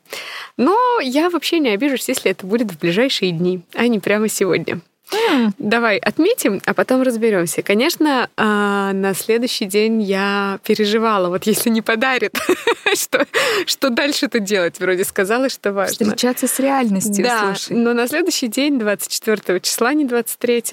но 0.58 1.00
я 1.02 1.30
вообще 1.30 1.60
не 1.60 1.70
обижусь, 1.70 2.08
если 2.08 2.32
это 2.32 2.46
будет 2.46 2.72
в 2.72 2.80
ближайшие 2.80 3.32
дни, 3.32 3.62
а 3.74 3.88
не 3.88 4.00
прямо 4.00 4.30
сегодня. 4.30 4.82
Mm. 5.12 5.52
Давай 5.58 5.98
отметим, 5.98 6.62
а 6.66 6.74
потом 6.74 7.02
разберемся. 7.02 7.62
Конечно, 7.62 8.30
а, 8.38 8.94
на 8.94 9.14
следующий 9.14 9.66
день 9.66 10.02
я 10.02 10.60
переживала, 10.64 11.28
вот 11.28 11.44
если 11.44 11.70
не 11.70 11.82
подарит, 11.82 12.38
что, 12.94 13.28
что 13.66 13.90
дальше-то 13.90 14.40
делать? 14.40 14.80
Вроде 14.80 15.04
сказала, 15.04 15.50
что 15.50 15.74
важно. 15.74 16.06
Встречаться 16.06 16.48
с 16.48 16.60
реальностью, 16.60 17.24
Да, 17.24 17.54
слушай. 17.56 17.78
но 17.78 17.94
на 17.94 18.08
следующий 18.08 18.48
день, 18.48 18.80
24 18.80 19.60
числа, 19.60 19.94
не 19.94 20.06
23 20.06 20.64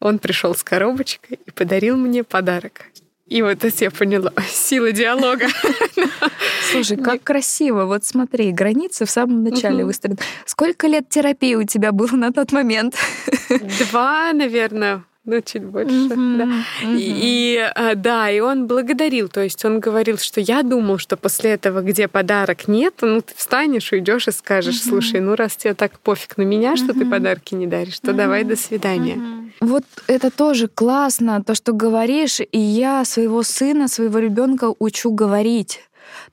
он 0.00 0.18
пришел 0.18 0.54
с 0.54 0.62
коробочкой 0.62 1.38
и 1.44 1.50
подарил 1.50 1.96
мне 1.96 2.24
подарок. 2.24 2.86
И 3.26 3.42
вот 3.42 3.64
это 3.64 3.84
я 3.84 3.90
поняла. 3.92 4.32
Сила 4.48 4.90
диалога. 4.90 5.46
Слушай, 6.72 6.96
как 6.96 7.22
красиво. 7.22 7.84
Вот 7.84 8.04
смотри, 8.04 8.50
границы 8.50 9.04
в 9.04 9.10
самом 9.10 9.44
начале 9.44 9.84
выстроены. 9.84 10.18
Сколько 10.46 10.88
лет 10.88 11.08
терапии 11.08 11.54
у 11.54 11.62
тебя 11.62 11.92
было 11.92 12.16
на 12.16 12.32
тот 12.32 12.50
момент? 12.50 12.96
Два, 13.78 14.32
наверное 14.32 15.04
ну, 15.30 15.40
чуть 15.42 15.64
больше. 15.64 15.94
Mm-hmm, 15.94 16.36
да. 16.36 16.44
Mm-hmm. 16.44 16.96
И, 16.98 17.70
и 17.90 17.94
да, 17.96 18.30
и 18.30 18.40
он 18.40 18.66
благодарил. 18.66 19.28
То 19.28 19.40
есть 19.42 19.64
он 19.64 19.80
говорил, 19.80 20.18
что 20.18 20.40
я 20.40 20.62
думал, 20.62 20.98
что 20.98 21.16
после 21.16 21.50
этого, 21.50 21.80
где 21.82 22.08
подарок 22.08 22.68
нет, 22.68 22.94
ну, 23.00 23.20
ты 23.20 23.32
встанешь, 23.36 23.92
уйдешь 23.92 24.28
и 24.28 24.32
скажешь, 24.32 24.76
mm-hmm. 24.76 24.88
слушай, 24.88 25.20
ну, 25.20 25.34
раз 25.34 25.56
тебе 25.56 25.74
так 25.74 25.98
пофиг 26.00 26.36
на 26.36 26.42
меня, 26.42 26.76
что 26.76 26.92
ты 26.92 27.04
подарки 27.06 27.54
не 27.54 27.66
даришь, 27.66 28.00
то 28.00 28.12
давай 28.12 28.44
до 28.44 28.56
свидания. 28.56 29.18
Вот 29.60 29.84
это 30.06 30.30
тоже 30.30 30.68
классно, 30.68 31.42
то, 31.44 31.54
что 31.54 31.72
говоришь, 31.72 32.40
и 32.40 32.58
я 32.58 33.04
своего 33.04 33.42
сына, 33.42 33.88
своего 33.88 34.18
ребенка 34.18 34.72
учу 34.78 35.10
говорить. 35.10 35.80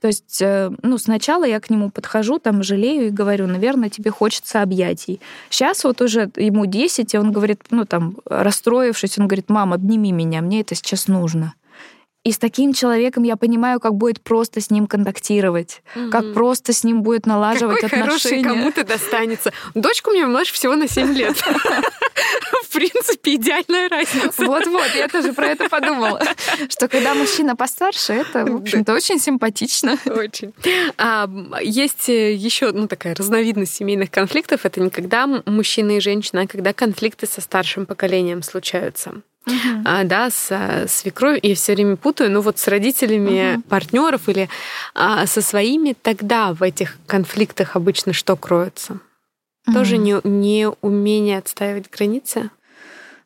То 0.01 0.07
есть, 0.07 0.41
э, 0.41 0.71
ну, 0.83 0.97
сначала 0.97 1.45
я 1.45 1.59
к 1.59 1.69
нему 1.69 1.89
подхожу, 1.89 2.39
там, 2.39 2.63
жалею 2.63 3.07
и 3.07 3.09
говорю, 3.09 3.47
наверное, 3.47 3.89
тебе 3.89 4.11
хочется 4.11 4.61
объятий. 4.61 5.19
Сейчас 5.49 5.83
вот 5.83 6.01
уже 6.01 6.31
ему 6.35 6.65
10, 6.65 7.13
и 7.13 7.17
он 7.17 7.31
говорит, 7.31 7.61
ну, 7.69 7.85
там, 7.85 8.17
расстроившись, 8.25 9.17
он 9.17 9.27
говорит, 9.27 9.49
мам, 9.49 9.73
обними 9.73 10.11
меня, 10.11 10.41
мне 10.41 10.61
это 10.61 10.75
сейчас 10.75 11.07
нужно. 11.07 11.53
И 12.27 12.31
с 12.33 12.37
таким 12.37 12.73
человеком 12.73 13.23
я 13.23 13.37
понимаю, 13.37 13.79
как 13.79 13.95
будет 13.95 14.19
просто 14.19 14.59
с 14.59 14.69
ним 14.69 14.85
контактировать, 14.85 15.81
угу. 15.95 16.09
как 16.09 16.33
просто 16.33 16.73
с 16.73 16.83
ним 16.83 17.01
будет 17.01 17.25
налаживать 17.25 17.79
Какой 17.79 18.01
отношения. 18.01 18.43
Хороший 18.43 18.59
кому-то 18.59 18.83
достанется. 18.83 19.53
Дочка 19.75 20.09
у 20.09 20.11
меня 20.11 20.27
младше 20.27 20.53
всего 20.53 20.75
на 20.75 20.89
7 20.89 21.13
лет. 21.13 21.37
В 22.63 22.73
принципе, 22.73 23.35
идеальная 23.35 23.87
разница. 23.87 24.45
Вот-вот, 24.45 24.93
я 24.93 25.07
тоже 25.07 25.31
про 25.31 25.47
это 25.47 25.69
подумала. 25.69 26.21
Что 26.67 26.89
когда 26.89 27.15
мужчина 27.15 27.55
постарше, 27.55 28.11
это, 28.11 28.45
в 28.45 28.57
общем-то, 28.57 28.93
очень 28.93 29.19
симпатично. 29.19 29.97
Очень. 30.05 30.53
А, 30.97 31.29
есть 31.61 32.09
э, 32.09 32.33
еще 32.33 32.73
ну, 32.73 32.89
такая 32.89 33.15
разновидность 33.15 33.73
семейных 33.73 34.11
конфликтов. 34.11 34.65
Это 34.65 34.81
не 34.81 34.89
когда 34.89 35.27
мужчина 35.45 35.91
и 35.91 36.01
женщина, 36.01 36.41
а 36.41 36.47
когда 36.47 36.73
конфликты 36.73 37.25
со 37.25 37.39
старшим 37.39 37.85
поколением 37.85 38.43
случаются 38.43 39.21
uh-huh. 39.47 39.81
а, 39.85 40.03
да, 40.03 40.29
с 40.29 40.85
свекровью, 40.87 41.39
я 41.41 41.55
все 41.55 41.73
время 41.73 41.95
путаю, 41.95 42.31
но 42.31 42.41
вот 42.41 42.59
с 42.59 42.67
родителями 42.67 43.55
uh-huh. 43.55 43.61
партнеров 43.63 44.29
или 44.29 44.49
а, 44.93 45.25
со 45.25 45.41
своими, 45.41 45.93
тогда 45.93 46.53
в 46.53 46.63
этих 46.63 46.97
конфликтах 47.05 47.75
обычно 47.75 48.13
что 48.13 48.35
кроется? 48.35 48.99
Uh-huh. 49.67 49.73
Тоже 49.73 49.97
не, 49.97 50.19
не 50.23 50.69
умение 50.81 51.39
отстаивать 51.39 51.89
границы? 51.89 52.49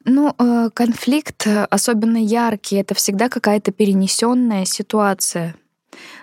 Ну, 0.04 0.34
э, 0.38 0.70
конфликт, 0.74 1.46
особенно 1.70 2.18
яркий, 2.18 2.78
это 2.78 2.96
всегда 2.96 3.30
какая-то 3.30 3.72
перенесенная 3.72 4.66
ситуация 4.66 5.56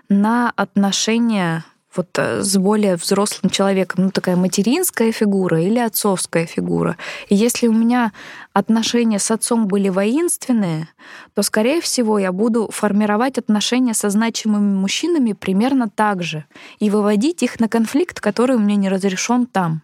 на 0.09 0.53
отношения 0.57 1.65
вот 1.99 2.09
э, 2.19 2.43
с 2.43 2.57
более 2.57 2.97
взрослым 2.97 3.51
человеком, 3.51 4.05
ну 4.05 4.11
такая 4.11 4.37
материнская 4.37 5.13
фигура 5.13 5.61
или 5.61 5.79
отцовская 5.79 6.47
фигура. 6.47 6.97
И 7.29 7.35
если 7.35 7.67
у 7.67 7.73
меня 7.73 8.13
отношения 8.53 9.19
с 9.19 9.31
отцом 9.31 9.67
были 9.67 9.89
воинственные, 9.89 10.89
то, 11.35 11.43
скорее 11.43 11.81
всего, 11.81 12.19
я 12.19 12.33
буду 12.33 12.71
формировать 12.73 13.39
отношения 13.39 13.95
со 13.95 14.11
значимыми 14.11 14.75
мужчинами 14.75 15.33
примерно 15.33 15.89
так 15.89 16.23
же 16.23 16.45
и 16.79 16.89
выводить 16.89 17.43
их 17.43 17.61
на 17.61 17.69
конфликт, 17.69 18.21
который 18.21 18.57
у 18.57 18.61
меня 18.61 18.77
не 18.77 18.89
разрешен 18.89 19.47
там. 19.47 19.83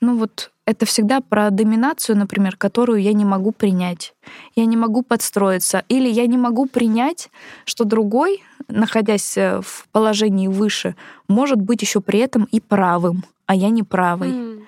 Ну 0.00 0.16
вот 0.16 0.52
это 0.66 0.86
всегда 0.86 1.20
про 1.20 1.50
доминацию, 1.50 2.16
например, 2.16 2.56
которую 2.56 3.02
я 3.02 3.12
не 3.12 3.24
могу 3.24 3.52
принять. 3.52 4.14
Я 4.56 4.64
не 4.64 4.76
могу 4.76 5.02
подстроиться. 5.02 5.84
Или 5.88 6.08
я 6.08 6.26
не 6.26 6.38
могу 6.38 6.66
принять, 6.66 7.30
что 7.64 7.84
другой, 7.84 8.42
находясь 8.68 9.36
э, 9.36 9.60
в 9.62 9.86
положении 9.92 10.48
выше, 10.48 10.96
может 11.28 11.60
быть 11.60 11.82
еще 11.82 12.00
при 12.00 12.20
этом 12.20 12.44
и 12.50 12.60
правым, 12.60 13.24
а 13.46 13.54
я 13.54 13.68
не 13.68 13.82
правый. 13.82 14.30
Mm. 14.30 14.62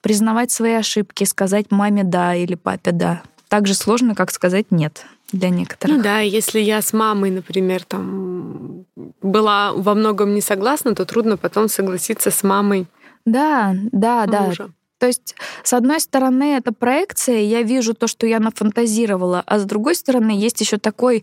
Признавать 0.00 0.50
свои 0.50 0.72
ошибки, 0.72 1.24
сказать 1.24 1.66
маме 1.70 2.04
да 2.04 2.34
или 2.34 2.54
папе 2.54 2.92
да. 2.92 3.22
Так 3.48 3.66
же 3.66 3.74
сложно, 3.74 4.14
как 4.14 4.30
сказать 4.30 4.70
нет 4.70 5.04
для 5.32 5.50
некоторых. 5.50 5.98
Ну 5.98 6.02
да, 6.02 6.20
если 6.20 6.60
я 6.60 6.80
с 6.80 6.92
мамой, 6.92 7.30
например, 7.30 7.84
там 7.84 8.84
была 9.20 9.72
во 9.72 9.94
многом 9.94 10.34
не 10.34 10.40
согласна, 10.40 10.94
то 10.94 11.04
трудно 11.04 11.36
потом 11.36 11.68
согласиться 11.68 12.30
с 12.30 12.42
мамой. 12.42 12.86
Да, 13.24 13.74
да, 13.92 14.26
мужа. 14.26 14.66
да. 14.68 14.72
То 14.98 15.06
есть, 15.06 15.34
с 15.62 15.72
одной 15.74 16.00
стороны, 16.00 16.56
это 16.56 16.72
проекция, 16.72 17.40
я 17.40 17.62
вижу 17.62 17.92
то, 17.92 18.06
что 18.06 18.26
я 18.26 18.40
нафантазировала, 18.40 19.42
а 19.46 19.58
с 19.58 19.64
другой 19.64 19.94
стороны, 19.94 20.30
есть 20.30 20.60
еще 20.60 20.78
такой 20.78 21.22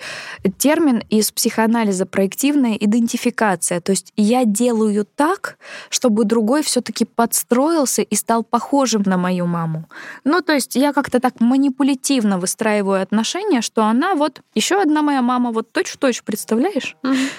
термин 0.58 1.02
из 1.10 1.32
психоанализа 1.32 2.06
проективная 2.06 2.76
идентификация. 2.76 3.82
То 3.82 3.92
есть 3.92 4.14
я 4.16 4.46
делаю 4.46 5.08
так, 5.16 5.58
чтобы 5.90 6.26
другой 6.26 6.62
все-таки 6.62 7.06
подстроился 7.06 8.04
и 8.04 8.16
стал 8.16 8.44
похожим 8.44 9.04
на 9.06 9.18
мою 9.18 9.48
маму. 9.48 9.90
Ну, 10.24 10.42
то 10.42 10.54
есть 10.54 10.76
я 10.76 10.94
как-то 10.94 11.20
так 11.20 11.40
манипулятивно 11.40 12.38
выстраиваю 12.38 13.02
отношения, 13.02 13.62
что 13.62 13.84
она 13.84 14.14
вот 14.14 14.42
еще 14.54 14.82
одна 14.82 15.02
моя 15.02 15.22
мама, 15.22 15.52
вот 15.52 15.72
точь-в-точь, 15.72 16.24
представляешь? 16.24 16.96
Mm-hmm. 17.04 17.30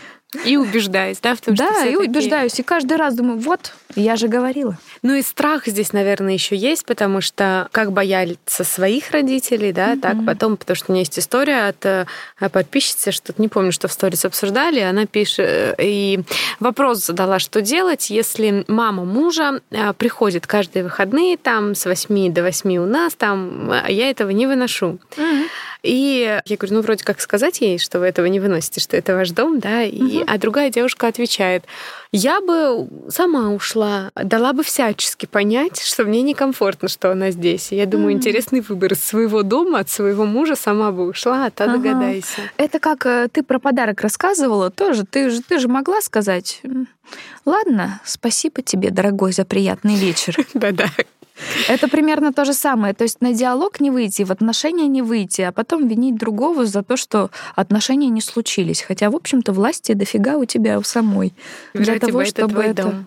И 0.45 0.57
убеждаюсь, 0.57 1.19
да, 1.23 1.35
в 1.35 1.41
том, 1.41 1.55
да, 1.55 1.73
что 1.73 1.85
Да, 1.85 1.87
и 1.89 1.97
убеждаюсь. 1.97 2.59
И 2.59 2.63
каждый 2.63 2.97
раз 2.97 3.15
думаю, 3.15 3.39
вот, 3.39 3.75
я 3.95 4.17
же 4.17 4.29
говорила. 4.29 4.79
Ну 5.03 5.15
и 5.15 5.23
страх 5.23 5.67
здесь, 5.67 5.93
наверное, 5.93 6.33
еще 6.33 6.57
есть, 6.57 6.85
потому 6.85 7.21
что 7.21 7.69
как 7.73 7.93
боялись 7.93 8.37
своих 8.47 9.11
родителей, 9.11 9.73
да, 9.73 9.95
mm-hmm. 9.95 10.01
так 10.01 10.17
потом, 10.27 10.57
потому 10.57 10.77
что 10.77 10.91
у 10.91 10.93
меня 10.93 11.01
есть 11.01 11.19
история 11.19 11.69
от 11.69 11.85
э, 11.85 12.07
подписчицы, 12.51 13.13
что-то 13.13 13.41
не 13.41 13.49
помню, 13.49 13.73
что 13.73 13.89
в 13.89 13.93
сторис 13.93 14.25
обсуждали, 14.25 14.81
она 14.81 15.07
пишет, 15.07 15.47
э, 15.47 15.75
и 15.79 16.21
вопрос 16.61 17.05
задала, 17.05 17.39
что 17.39 17.61
делать, 17.61 18.11
если 18.11 18.65
мама 18.69 19.05
мужа 19.05 19.61
э, 19.71 19.93
приходит 19.95 20.47
каждые 20.47 20.85
выходные 20.85 21.37
там 21.37 21.75
с 21.75 21.85
8 21.85 22.33
до 22.33 22.43
8 22.43 22.77
у 22.77 22.87
нас, 22.87 23.15
там, 23.15 23.71
а 23.71 23.91
я 23.91 24.11
этого 24.11 24.31
не 24.31 24.47
выношу. 24.47 24.99
Mm-hmm. 25.17 25.45
И 25.85 26.41
я 26.47 26.57
говорю, 26.57 26.77
ну, 26.77 26.81
вроде 26.81 27.05
как 27.05 27.21
сказать 27.21 27.61
ей, 27.61 27.79
что 27.79 28.01
вы 28.01 28.07
этого 28.07 28.25
не 28.25 28.41
выносите, 28.41 28.81
что 28.81 28.97
это 28.97 29.15
ваш 29.15 29.31
дом, 29.33 29.61
да, 29.61 29.83
и, 29.83 30.21
угу. 30.21 30.25
а 30.27 30.39
другая 30.39 30.71
девушка 30.71 31.09
отвечает, 31.09 31.65
я 32.11 32.41
бы 32.41 32.89
сама 33.11 33.51
ушла, 33.51 34.11
дала 34.15 34.55
бы 34.55 34.63
всячески 34.63 35.27
понять, 35.27 35.83
что 35.83 36.05
мне 36.05 36.23
некомфортно, 36.23 36.89
что 36.89 37.13
она 37.13 37.31
здесь. 37.31 37.71
И 37.71 37.77
я 37.77 37.85
думаю, 37.85 38.13
угу. 38.13 38.17
интересный 38.17 38.63
выбор 38.63 38.95
из 38.95 39.05
своего 39.05 39.43
дома, 39.43 39.81
от 39.81 39.91
своего 39.91 40.25
мужа 40.25 40.57
сама 40.57 40.91
бы 40.91 41.07
ушла, 41.07 41.47
а 41.47 41.51
та 41.51 41.65
ага. 41.65 41.75
догадайся. 41.75 42.41
Это 42.57 42.79
как 42.79 43.05
э, 43.05 43.29
ты 43.31 43.43
про 43.43 43.59
подарок 43.59 44.01
рассказывала 44.01 44.71
тоже, 44.71 45.05
ты 45.05 45.29
же, 45.29 45.43
ты 45.43 45.59
же 45.59 45.69
могла 45.69 46.01
сказать, 46.01 46.63
ладно, 47.45 48.01
спасибо 48.07 48.63
тебе, 48.63 48.91
дорогой, 48.91 49.33
за 49.33 49.45
приятный 49.45 49.97
вечер. 49.97 50.35
Да-да, 50.55 50.89
это 51.69 51.89
примерно 51.89 52.33
то 52.33 52.45
же 52.45 52.53
самое. 52.53 52.95
То 52.95 53.05
есть 53.05 53.21
на 53.21 53.33
диалог 53.33 53.81
не 53.81 53.91
выйти, 53.91 54.23
в 54.23 54.31
отношения 54.31 54.87
не 54.87 55.03
выйти, 55.03 55.43
а 55.43 55.53
потом 55.53 55.89
винить 55.89 56.17
другого 56.17 56.67
за 56.67 56.83
то, 56.83 56.97
что 56.97 57.31
отношения 57.55 58.09
не 58.09 58.21
случились. 58.21 58.83
Хотя, 58.83 59.11
в 59.11 59.17
общем-то, 59.17 59.53
власти 59.53 59.93
дофига 59.93 60.37
у 60.37 60.45
тебя 60.45 60.79
у 60.79 60.83
самой. 60.83 61.33
Для 61.75 61.99
того, 61.99 62.25
чтобы 62.25 62.63
это... 62.63 62.83
Дом. 62.85 63.07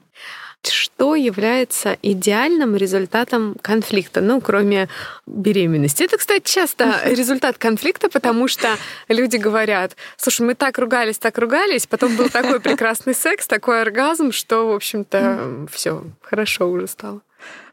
Что 0.64 1.16
является 1.16 1.98
идеальным 2.02 2.76
результатом 2.76 3.56
конфликта, 3.62 4.22
ну, 4.22 4.42
кроме 4.42 4.90
беременности? 5.26 6.04
Это, 6.04 6.18
кстати, 6.18 6.44
часто 6.44 7.00
результат 7.06 7.58
конфликта, 7.58 8.10
потому 8.10 8.48
что 8.48 8.76
люди 9.08 9.38
говорят, 9.38 9.96
слушай, 10.18 10.42
мы 10.42 10.56
так 10.56 10.78
ругались, 10.78 11.20
так 11.20 11.38
ругались, 11.38 11.86
потом 11.86 12.16
был 12.18 12.30
такой 12.30 12.60
прекрасный 12.60 13.14
секс, 13.14 13.48
такой 13.48 13.82
оргазм, 13.82 14.32
что, 14.32 14.68
в 14.68 14.74
общем-то, 14.74 15.68
все 15.72 16.04
хорошо 16.22 16.70
уже 16.70 16.88
стало. 16.88 17.22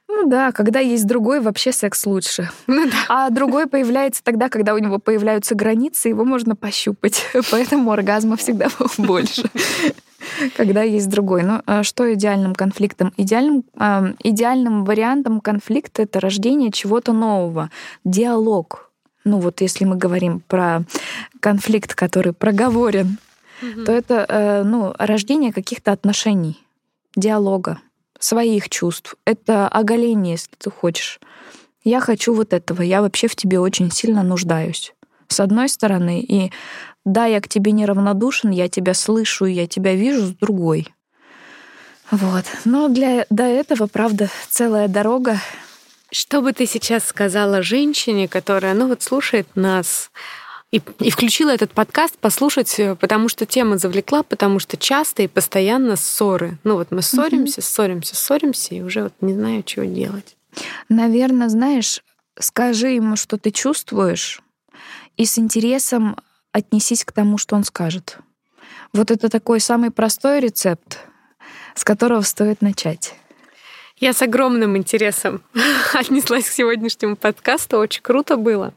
Ну 0.09 0.29
да, 0.29 0.53
когда 0.53 0.81
есть 0.81 1.07
другой, 1.07 1.41
вообще 1.41 1.73
секс 1.73 2.07
лучше. 2.07 2.51
Ну, 2.67 2.87
да. 2.87 2.97
А 3.09 3.31
другой 3.31 3.67
появляется 3.67 4.23
тогда, 4.23 4.49
когда 4.49 4.75
у 4.75 4.79
него 4.79 4.99
появляются 4.99 5.55
границы, 5.55 6.09
его 6.09 6.25
можно 6.25 6.57
пощупать. 6.57 7.25
Поэтому 7.51 7.91
оргазма 7.91 8.37
всегда 8.37 8.69
больше 8.99 9.51
когда 10.57 10.83
есть 10.83 11.09
другой. 11.09 11.43
Но 11.43 11.63
а 11.67 11.83
что 11.83 12.13
идеальным 12.15 12.55
конфликтом? 12.55 13.13
Идеальным, 13.17 13.65
э, 13.79 14.15
идеальным 14.23 14.85
вариантом 14.85 15.41
конфликта 15.41 16.03
это 16.03 16.21
рождение 16.21 16.71
чего-то 16.71 17.13
нового, 17.13 17.71
диалог. 18.05 18.91
Ну 19.25 19.39
вот 19.39 19.61
если 19.61 19.85
мы 19.85 19.97
говорим 19.97 20.41
про 20.41 20.85
конфликт, 21.41 21.95
который 21.95 22.33
проговорен, 22.33 23.19
угу. 23.63 23.85
то 23.85 23.93
это 23.93 24.27
э, 24.29 24.63
ну, 24.65 24.95
рождение 24.99 25.53
каких-то 25.53 25.93
отношений, 25.93 26.63
диалога, 27.17 27.79
своих 28.25 28.69
чувств. 28.69 29.15
Это 29.25 29.69
оголение, 29.69 30.33
если 30.33 30.51
ты 30.59 30.71
хочешь. 30.71 31.21
Я 31.85 32.01
хочу 32.01 32.35
вот 32.35 32.53
этого, 32.53 32.83
я 32.83 33.03
вообще 33.03 33.29
в 33.29 33.37
тебе 33.37 33.61
очень 33.61 33.91
сильно 33.91 34.23
нуждаюсь. 34.23 34.95
С 35.29 35.41
одной 35.41 35.69
стороны, 35.69 36.21
и 36.21 36.51
да, 37.05 37.27
я 37.27 37.41
к 37.41 37.49
тебе 37.49 37.73
неравнодушен, 37.73 38.51
я 38.51 38.69
тебя 38.69 38.95
слышу, 38.95 39.45
я 39.45 39.67
тебя 39.67 39.95
вижу 39.95 40.27
с 40.27 40.31
другой. 40.31 40.95
Вот. 42.11 42.45
Но 42.65 42.89
для 42.89 43.27
до 43.29 43.45
этого, 43.45 43.87
правда, 43.87 44.31
целая 44.49 44.89
дорога. 44.89 45.39
Что 46.11 46.41
бы 46.41 46.53
ты 46.53 46.67
сейчас 46.67 47.05
сказала 47.05 47.63
женщине, 47.63 48.29
которая, 48.29 48.75
ну 48.75 48.89
вот, 48.89 49.03
слушает 49.03 49.49
нас 49.55 50.11
и, 50.71 50.81
и 50.99 51.11
включила 51.11 51.51
этот 51.51 51.73
подкаст 51.73 52.19
послушать, 52.19 52.79
э, 52.79 52.97
потому 52.97 53.29
что 53.29 53.47
тема 53.47 53.79
завлекла, 53.79 54.23
потому 54.23 54.59
что 54.59 54.77
часто 54.77 55.23
и 55.23 55.29
постоянно 55.29 55.97
ссоры. 55.97 56.59
Ну 56.65 56.75
вот 56.75 56.91
мы 56.91 57.03
ссоримся, 57.03 57.61
mm-hmm. 57.61 57.65
ссоримся, 57.65 58.17
ссоримся, 58.17 58.75
и 58.75 58.83
уже 58.83 59.05
вот 59.05 59.13
не 59.21 59.35
знаю, 59.35 59.63
чего 59.63 59.85
делать. 59.85 60.37
Наверное, 60.89 61.49
знаешь, 61.49 62.03
скажи 62.39 62.89
ему, 62.89 63.17
что 63.17 63.39
ты 63.39 63.51
чувствуешь, 63.51 64.43
и 65.17 65.27
с 65.27 65.39
интересом 65.39 66.17
отнесись 66.53 67.05
к 67.05 67.13
тому, 67.13 67.39
что 67.39 67.57
он 67.57 67.65
скажет. 67.65 68.19
Вот 68.93 69.11
это 69.11 69.29
такой 69.29 69.61
самый 69.61 69.91
простой 69.91 70.41
рецепт, 70.41 71.01
с 71.75 71.85
которого 71.85 72.23
стоит 72.23 72.63
начать. 72.63 73.15
Я 73.99 74.13
с 74.13 74.23
огромным 74.23 74.77
интересом 74.77 75.43
отнеслась 75.95 76.49
к 76.49 76.53
сегодняшнему 76.53 77.17
подкасту. 77.17 77.79
Очень 77.79 78.03
круто 78.03 78.37
было. 78.37 78.75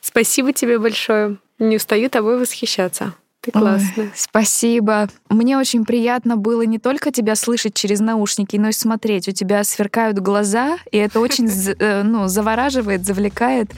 Спасибо 0.00 0.52
тебе 0.52 0.78
большое. 0.78 1.38
Не 1.58 1.76
устаю 1.76 2.10
тобой 2.10 2.38
восхищаться. 2.38 3.14
Ты 3.42 3.50
классная. 3.50 4.04
Ой, 4.04 4.12
спасибо. 4.14 5.08
Мне 5.28 5.58
очень 5.58 5.84
приятно 5.84 6.36
было 6.36 6.62
не 6.62 6.78
только 6.78 7.10
тебя 7.10 7.34
слышать 7.34 7.74
через 7.74 7.98
наушники, 7.98 8.56
но 8.56 8.68
и 8.68 8.72
смотреть. 8.72 9.28
У 9.28 9.32
тебя 9.32 9.64
сверкают 9.64 10.20
глаза, 10.20 10.78
и 10.92 10.96
это 10.96 11.18
очень 11.18 11.50
э, 11.78 12.02
ну, 12.04 12.28
завораживает, 12.28 13.04
завлекает. 13.04 13.72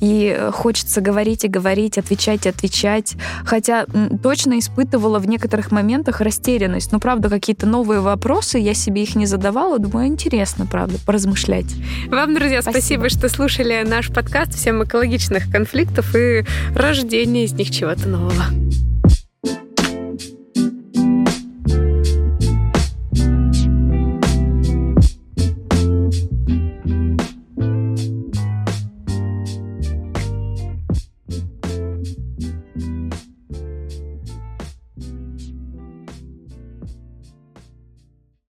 И 0.00 0.50
хочется 0.52 1.00
говорить 1.00 1.44
и 1.44 1.48
говорить, 1.48 1.96
отвечать 1.96 2.44
и 2.44 2.50
отвечать. 2.50 3.16
Хотя 3.46 3.86
точно 4.22 4.58
испытывала 4.58 5.18
в 5.18 5.26
некоторых 5.26 5.72
моментах 5.72 6.20
растерянность. 6.20 6.92
Но, 6.92 7.00
правда, 7.00 7.30
какие-то 7.30 7.64
новые 7.64 8.00
вопросы, 8.00 8.58
я 8.58 8.74
себе 8.74 9.02
их 9.02 9.14
не 9.14 9.24
задавала. 9.24 9.78
Думаю, 9.78 10.08
интересно, 10.08 10.66
правда, 10.66 10.98
поразмышлять. 11.06 11.74
Вам, 12.08 12.34
друзья, 12.34 12.60
спасибо, 12.60 12.80
спасибо 12.80 13.08
что 13.08 13.28
слушали 13.30 13.82
наш 13.86 14.12
подкаст 14.12 14.54
«Всем 14.54 14.84
экологичных 14.84 15.50
конфликтов» 15.50 16.14
и 16.14 16.44
рождения 16.74 17.44
из 17.44 17.52
них 17.54 17.70
чего-то 17.70 18.06
нового. 18.08 18.44